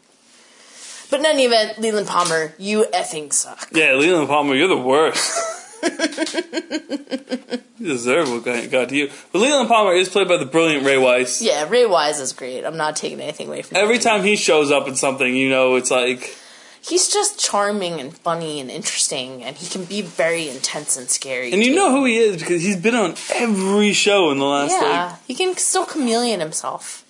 But 1.13 1.19
in 1.19 1.27
any 1.27 1.43
event, 1.43 1.77
Leland 1.77 2.07
Palmer, 2.07 2.55
you 2.57 2.87
effing 2.91 3.31
suck. 3.31 3.69
yeah, 3.71 3.93
Leland 3.93 4.27
Palmer, 4.27 4.55
you're 4.55 4.67
the 4.67 4.75
worst. 4.75 5.39
you 7.77 7.85
deserve 7.85 8.31
what 8.31 8.43
got 8.43 8.71
got 8.71 8.89
to 8.89 8.95
you. 8.95 9.11
But 9.31 9.37
Leland 9.37 9.69
Palmer 9.69 9.93
is 9.93 10.09
played 10.09 10.27
by 10.27 10.37
the 10.37 10.47
brilliant 10.47 10.87
Ray 10.87 10.97
Wise. 10.97 11.39
Yeah, 11.39 11.69
Ray 11.69 11.85
Wise 11.85 12.19
is 12.19 12.33
great. 12.33 12.65
I'm 12.65 12.77
not 12.77 12.95
taking 12.95 13.21
anything 13.21 13.49
away 13.49 13.61
from 13.61 13.77
him. 13.77 13.83
Every 13.83 13.97
him. 13.97 14.01
time 14.01 14.23
he 14.23 14.35
shows 14.35 14.71
up 14.71 14.87
in 14.87 14.95
something, 14.95 15.35
you 15.35 15.51
know, 15.51 15.75
it's 15.75 15.91
like 15.91 16.35
He's 16.81 17.13
just 17.13 17.39
charming 17.39 17.99
and 17.99 18.11
funny 18.11 18.59
and 18.59 18.71
interesting, 18.71 19.43
and 19.43 19.55
he 19.55 19.69
can 19.69 19.85
be 19.85 20.01
very 20.01 20.49
intense 20.49 20.97
and 20.97 21.07
scary. 21.11 21.53
And 21.53 21.61
you 21.61 21.69
too. 21.69 21.75
know 21.75 21.91
who 21.91 22.05
he 22.05 22.17
is 22.17 22.37
because 22.37 22.63
he's 22.63 22.81
been 22.81 22.95
on 22.95 23.13
every 23.35 23.93
show 23.93 24.31
in 24.31 24.39
the 24.39 24.45
last 24.45 24.71
yeah, 24.71 25.11
like 25.11 25.25
he 25.27 25.35
can 25.35 25.55
still 25.57 25.85
chameleon 25.85 26.39
himself. 26.39 27.02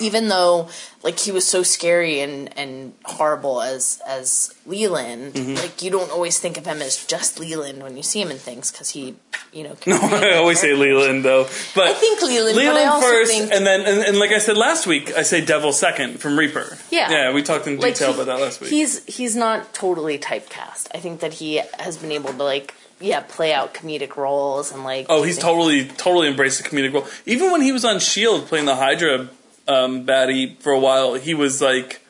Even 0.00 0.28
though, 0.28 0.68
like, 1.02 1.18
he 1.20 1.30
was 1.30 1.46
so 1.46 1.62
scary 1.62 2.20
and, 2.20 2.56
and 2.58 2.92
horrible 3.04 3.62
as 3.62 4.00
as 4.06 4.52
Leland, 4.66 5.34
Mm-hmm. 5.34 5.54
like 5.54 5.82
you 5.82 5.90
don't 5.90 6.10
always 6.10 6.38
think 6.38 6.56
of 6.58 6.66
him 6.66 6.82
as 6.82 7.04
just 7.06 7.38
Leland 7.38 7.82
when 7.82 7.96
you 7.96 8.02
see 8.02 8.20
him 8.20 8.30
in 8.30 8.38
things 8.38 8.72
because 8.72 8.90
he, 8.90 9.14
you 9.52 9.62
know. 9.64 9.74
Can 9.76 9.92
I 10.24 10.34
always 10.36 10.60
say 10.60 10.74
Leland 10.74 11.24
though, 11.24 11.44
but 11.74 11.86
I 11.86 11.92
think 11.94 12.22
Leland, 12.22 12.56
Leland 12.56 12.76
but 12.76 12.82
I 12.82 12.86
also 12.86 13.06
first, 13.06 13.30
think 13.30 13.52
and 13.52 13.64
then 13.64 13.82
and, 13.82 14.02
and 14.04 14.18
like 14.18 14.32
I 14.32 14.38
said 14.38 14.56
last 14.56 14.86
week, 14.86 15.12
I 15.16 15.22
say 15.22 15.44
Devil 15.44 15.72
second 15.72 16.18
from 16.20 16.38
Reaper. 16.38 16.76
Yeah. 16.90 17.10
yeah, 17.10 17.32
we 17.32 17.42
talked 17.42 17.66
in 17.66 17.78
like 17.78 17.94
detail 17.94 18.12
he- 18.12 18.20
about 18.20 18.26
that 18.36 18.42
last 18.42 18.60
week. 18.60 18.70
He's 18.70 19.04
he's 19.06 19.36
not 19.36 19.72
totally 19.74 20.18
typecast. 20.18 20.88
I 20.94 20.98
think 20.98 21.20
that 21.20 21.34
he 21.34 21.60
has 21.78 21.96
been 21.96 22.10
able 22.12 22.30
to 22.30 22.42
like 22.42 22.74
yeah 23.00 23.20
play 23.20 23.52
out 23.52 23.74
comedic 23.74 24.16
roles 24.16 24.72
and 24.72 24.82
like 24.84 25.06
Oh, 25.08 25.22
he's 25.22 25.38
totally 25.38 25.84
totally 25.86 26.26
embraced 26.28 26.62
the 26.62 26.68
comedic 26.68 26.92
role. 26.92 27.06
Even 27.26 27.52
when 27.52 27.62
he 27.62 27.70
was 27.72 27.84
on 27.84 28.00
Shield 28.00 28.46
playing 28.46 28.66
the 28.66 28.76
Hydra 28.76 29.28
um, 29.68 30.04
baddie 30.06 30.58
for 30.60 30.72
a 30.72 30.78
while, 30.80 31.14
he 31.14 31.34
was 31.34 31.60
like 31.62 32.00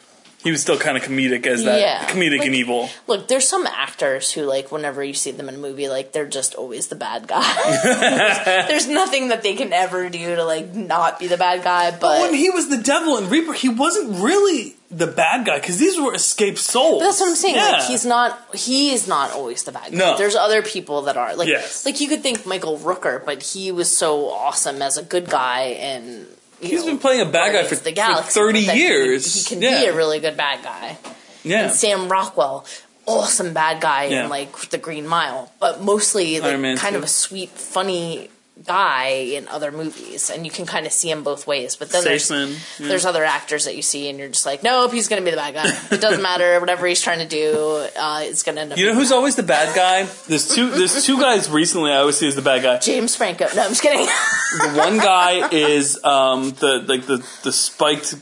he 0.43 0.51
was 0.51 0.61
still 0.61 0.77
kind 0.77 0.95
of 0.99 1.03
comedic 1.03 1.47
as 1.47 1.65
that 1.65 1.81
Yeah. 1.81 2.05
comedic 2.05 2.39
Like- 2.41 2.47
and 2.49 2.55
evil. 2.55 2.91
Look, 3.07 3.29
there's 3.29 3.49
some 3.49 3.67
actors 3.67 4.31
who 4.33 4.43
like 4.43 4.71
whenever 4.71 5.03
you 5.03 5.15
see 5.15 5.31
them 5.31 5.49
in 5.49 5.55
a 5.55 5.59
movie, 5.59 5.89
like 5.89 6.13
they're 6.13 6.27
just 6.29 6.55
always 6.55 6.89
the 6.89 6.97
bad 6.97 7.27
guy. 7.27 7.41
there's, 7.83 8.45
there's 8.69 8.87
nothing 8.89 9.29
that 9.29 9.43
they 9.43 9.55
can 9.55 9.73
ever 9.73 10.11
do 10.11 10.37
to 10.37 10.45
like 10.45 10.75
not 10.75 11.19
be 11.19 11.29
the 11.29 11.39
bad 11.39 11.65
guy. 11.65 11.91
But 11.93 12.21
when 12.21 12.35
he 12.35 12.51
was 12.51 12.69
the 12.69 12.77
devil 12.77 13.17
in 13.17 13.31
Reaper, 13.31 13.55
he 13.55 13.71
wasn't 13.71 14.23
really 14.23 14.77
the 14.91 15.07
bad 15.07 15.47
guy 15.47 15.59
because 15.61 15.79
these 15.79 15.99
were 15.99 16.15
escaped 16.15 16.59
souls. 16.59 17.03
That's 17.03 17.21
what 17.21 17.31
I'm 17.31 17.37
saying. 17.37 17.55
Yeah. 17.55 17.71
Like 17.79 17.85
he's 17.85 18.05
not 18.05 18.39
he 18.55 18.93
is 18.93 19.09
not 19.09 19.31
always 19.33 19.63
the 19.65 19.73
bad 19.73 19.93
guy. 19.93 19.97
No. 19.97 20.19
There's 20.19 20.37
other 20.37 20.61
people 20.61 21.03
that 21.03 21.17
are. 21.17 21.35
Like 21.37 21.49
Yes. 21.49 21.87
like 21.87 22.03
you 22.03 22.09
could 22.09 22.23
think 22.23 22.45
Michael 22.45 22.77
Rooker, 22.77 23.25
but 23.25 23.43
he 23.43 23.73
was 23.73 23.97
so 23.97 24.29
awesome 24.29 24.83
as 24.83 24.99
a 24.99 25.03
good 25.03 25.31
guy 25.31 25.61
and 25.81 26.05
you 26.17 26.27
He's 26.61 26.81
know, 26.81 26.87
been 26.87 26.99
playing 26.99 27.21
a 27.21 27.27
bad 27.31 27.53
guy 27.53 27.65
for, 27.65 27.75
the 27.75 27.91
for 27.91 27.91
Galaxy, 27.91 28.31
30 28.41 28.61
but 28.61 28.67
that 28.67 28.77
he- 28.77 28.83
years. 28.83 29.35
He, 29.49 29.55
can 29.55 29.63
yeah. 29.63 29.81
be 29.81 29.87
a 29.87 29.95
really 29.95 30.21
good 30.21 30.37
bad 30.37 30.63
guy. 30.63 30.99
yeah. 31.43 31.69
Sam 31.69 32.09
Rockwell, 32.09 32.65
awesome 33.07 33.53
bad 33.53 33.81
guy 33.81 34.05
Yeah. 34.05 34.25
in 34.25 34.31
like 34.31 34.57
The 34.71 34.79
Green 34.79 35.07
Mile, 35.07 35.53
but 35.61 35.81
mostly 35.83 36.41
like 36.41 36.53
kind 36.79 36.93
too. 36.95 36.97
of 36.99 37.03
a 37.05 37.09
sweet, 37.09 37.51
funny 37.51 38.31
guy 38.63 39.07
in 39.07 39.49
other 39.49 39.73
movies, 39.73 40.31
and 40.31 40.45
you 40.45 40.51
can 40.51 40.65
kind 40.65 40.87
of 40.87 40.93
see 40.93 41.11
him 41.11 41.23
both 41.25 41.47
ways. 41.47 41.77
But 41.77 41.91
then 41.91 42.05
there's 42.05 42.31
yeah. 42.31 42.55
there's 42.79 43.05
other 43.05 43.25
actors 43.25 43.65
that 43.65 43.75
you 43.77 43.83
see, 43.83 44.09
and 44.09 44.19
you're 44.19 44.29
just 44.29 44.47
like, 44.47 44.63
nope, 44.63 44.93
he's 44.93 45.09
gonna 45.09 45.23
be 45.23 45.31
the 45.31 45.37
bad 45.37 45.55
guy. 45.55 45.95
It 45.95 46.01
doesn't 46.01 46.23
matter, 46.31 46.61
whatever 46.61 46.87
he's 46.87 47.01
trying 47.01 47.19
to 47.19 47.27
do, 47.29 47.89
uh, 47.99 48.21
it's 48.23 48.43
gonna 48.43 48.61
end 48.61 48.73
up. 48.73 48.79
You 48.79 48.87
know 48.87 48.95
who's 48.95 49.11
bad. 49.11 49.17
always 49.17 49.37
the 49.37 49.43
bad 49.43 49.75
guy? 49.75 50.05
There's 50.29 50.55
two. 50.55 50.71
There's 50.71 51.05
two 51.05 51.21
guys 51.21 51.51
recently 51.51 51.91
I 51.91 51.97
always 51.97 52.17
see 52.17 52.29
as 52.29 52.37
the 52.37 52.43
bad 52.43 52.63
guy. 52.63 52.79
James 52.79 53.17
Franco. 53.17 53.47
No, 53.55 53.63
I'm 53.63 53.71
just 53.71 53.83
kidding. 53.83 54.07
The 54.07 54.75
one 54.79 54.99
guy 54.99 55.49
is 55.51 56.03
um, 56.05 56.51
the 56.51 56.85
like 56.87 57.07
the 57.07 57.27
the 57.43 57.53
spiked 57.53 58.15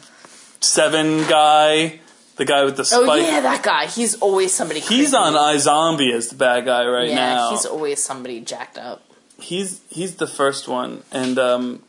seven 0.60 1.26
guy, 1.28 2.00
the 2.36 2.44
guy 2.46 2.64
with 2.64 2.76
the 2.76 2.84
spike. 2.84 3.02
oh 3.06 3.14
yeah, 3.16 3.40
that 3.40 3.62
guy. 3.62 3.86
He's 3.86 4.14
always 4.16 4.54
somebody. 4.54 4.80
He's 4.80 5.10
creepy. 5.10 5.16
on 5.16 5.34
iZombie 5.34 6.12
as 6.14 6.28
the 6.30 6.36
bad 6.36 6.64
guy 6.64 6.86
right 6.86 7.08
Yeah, 7.08 7.16
now. 7.16 7.50
he's 7.50 7.66
always 7.66 8.02
somebody 8.02 8.40
jacked 8.40 8.78
up. 8.78 9.02
He's 9.42 9.80
he's 9.90 10.16
the 10.16 10.26
first 10.26 10.68
one, 10.68 11.02
and 11.12 11.38
um, 11.38 11.82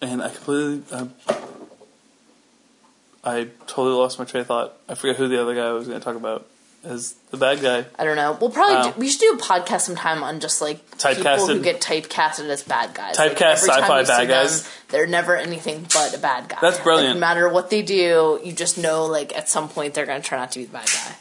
and 0.00 0.22
I 0.22 0.30
completely 0.30 0.82
uh, 0.92 1.06
I 3.24 3.48
totally 3.66 3.94
lost 3.96 4.18
my 4.18 4.24
train 4.24 4.42
of 4.42 4.46
thought. 4.46 4.76
I 4.88 4.94
forget 4.94 5.16
who 5.16 5.28
the 5.28 5.40
other 5.40 5.54
guy 5.54 5.66
I 5.68 5.72
was 5.72 5.88
going 5.88 5.98
to 5.98 6.04
talk 6.04 6.16
about 6.16 6.46
as 6.84 7.14
the 7.32 7.36
bad 7.36 7.60
guy. 7.60 7.84
I 7.98 8.04
don't 8.04 8.14
know. 8.14 8.38
We'll 8.40 8.50
probably 8.50 8.76
Wow. 8.76 8.90
do, 8.92 9.00
we 9.00 9.08
should 9.08 9.20
do 9.20 9.32
a 9.32 9.38
podcast 9.38 9.80
sometime 9.82 10.22
on 10.22 10.38
just 10.38 10.62
like 10.62 10.78
people 10.98 11.46
who 11.48 11.60
get 11.60 11.80
typecasted 11.80 12.48
as 12.48 12.62
bad 12.62 12.94
guys. 12.94 13.16
Typecast 13.16 13.66
like, 13.66 13.82
sci-fi 13.82 14.02
bad 14.04 14.28
guys. 14.28 14.62
Them, 14.62 14.72
they're 14.90 15.06
never 15.08 15.36
anything 15.36 15.86
but 15.92 16.14
a 16.14 16.18
bad 16.18 16.48
guy. 16.48 16.58
That's 16.60 16.78
brilliant. 16.78 17.08
Like, 17.08 17.16
no 17.16 17.20
matter 17.20 17.48
what 17.48 17.70
they 17.70 17.82
do, 17.82 18.40
you 18.44 18.52
just 18.52 18.78
know 18.78 19.06
like 19.06 19.36
at 19.36 19.48
some 19.48 19.68
point 19.68 19.94
they're 19.94 20.06
going 20.06 20.22
to 20.22 20.28
turn 20.28 20.38
out 20.38 20.52
to 20.52 20.60
be 20.60 20.66
the 20.66 20.72
bad 20.72 20.86
guy. 20.86 21.16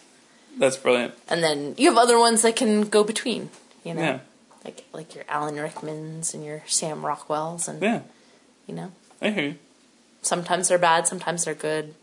That's 0.59 0.78
brilliant. 0.78 1.16
And 1.28 1.43
then 1.43 1.74
you 1.78 1.89
have 1.89 1.97
other 1.97 2.20
ones 2.20 2.43
that 2.43 2.55
can 2.55 2.84
go 2.84 3.03
between. 3.03 3.49
You 3.84 3.95
know, 3.95 4.01
Yeah, 4.01 4.20
like 4.66 4.84
like 4.91 5.16
your 5.16 5.24
Alan 5.30 5.55
Rickmans 5.55 6.34
and 6.34 6.43
your 6.43 6.63
Sam 6.66 7.01
Rockwells, 7.03 7.68
and 7.68 7.82
yeah, 7.82 8.01
you 8.68 8.76
know, 8.76 8.91
I 9.22 9.30
hear 9.30 9.43
you. 9.45 9.55
sometimes 10.22 10.68
they're 10.68 10.78
bad, 10.78 11.07
sometimes 11.07 11.45
they're 11.45 11.53
good. 11.53 11.93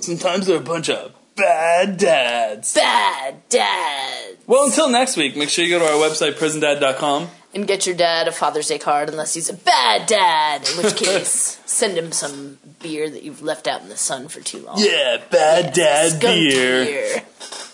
Sometimes 0.00 0.46
they're 0.46 0.58
a 0.58 0.60
bunch 0.60 0.90
of 0.90 1.14
bad 1.36 1.96
dads. 1.96 2.74
Bad 2.74 3.48
dad. 3.48 4.36
Well, 4.46 4.64
until 4.66 4.90
next 4.90 5.16
week, 5.16 5.36
make 5.36 5.48
sure 5.48 5.64
you 5.64 5.70
go 5.70 5.78
to 5.78 5.84
our 5.86 6.08
website, 6.08 6.32
prisondad.com. 6.32 7.28
And 7.54 7.66
get 7.66 7.86
your 7.86 7.96
dad 7.96 8.28
a 8.28 8.32
Father's 8.32 8.68
Day 8.68 8.78
card 8.78 9.08
unless 9.08 9.32
he's 9.32 9.48
a 9.48 9.54
bad 9.54 10.06
dad, 10.06 10.68
in 10.68 10.82
which 10.84 10.96
case, 11.02 11.60
send 11.64 11.96
him 11.96 12.12
some 12.12 12.58
beer 12.82 13.08
that 13.08 13.22
you've 13.22 13.40
left 13.40 13.66
out 13.66 13.80
in 13.80 13.88
the 13.88 13.96
sun 13.96 14.28
for 14.28 14.40
too 14.40 14.58
long. 14.58 14.76
Yeah, 14.78 15.22
bad 15.30 15.72
dad 15.72 16.10
Skunk 16.12 16.22
beer. 16.22 17.22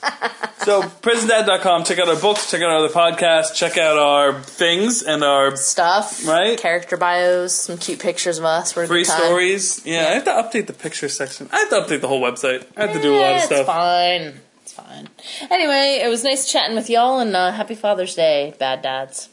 So, 0.65 0.83
prisondad.com, 0.83 1.83
check 1.83 1.99
out 1.99 2.09
our 2.09 2.15
books, 2.15 2.49
check 2.49 2.63
out 2.63 2.71
our 2.71 2.77
other 2.85 2.89
podcasts, 2.89 3.53
check 3.53 3.77
out 3.77 3.99
our 3.99 4.41
things 4.41 5.03
and 5.03 5.25
our 5.25 5.57
Stuff. 5.57 6.25
Right. 6.25 6.57
Character 6.57 6.97
bios, 6.97 7.53
some 7.53 7.79
cute 7.79 7.99
pictures 7.99 8.39
of 8.39 8.45
us. 8.45 8.77
We're 8.77 8.87
free 8.87 9.03
stories. 9.03 9.85
Yeah, 9.85 10.07
I 10.07 10.15
have 10.15 10.25
to 10.25 10.31
update 10.31 10.69
the 10.69 10.73
picture 10.73 11.09
section. 11.09 11.49
I 11.53 11.59
have 11.59 11.71
to 11.71 11.81
update 11.81 12.01
the 12.01 12.07
whole 12.07 12.23
website. 12.23 12.65
I 12.77 12.83
have 12.83 12.93
to 12.93 13.03
do 13.03 13.13
a 13.13 13.19
lot 13.21 13.35
of 13.35 13.41
stuff. 13.43 13.59
It's 13.59 13.67
fine. 13.67 14.41
It's 14.63 14.73
fine. 14.73 15.09
Anyway, 15.51 16.01
it 16.01 16.09
was 16.09 16.23
nice 16.23 16.51
chatting 16.51 16.77
with 16.77 16.89
y'all 16.89 17.19
and 17.19 17.35
uh, 17.35 17.51
happy 17.51 17.75
Father's 17.75 18.15
Day, 18.15 18.55
bad 18.61 18.83
dads. 18.83 19.31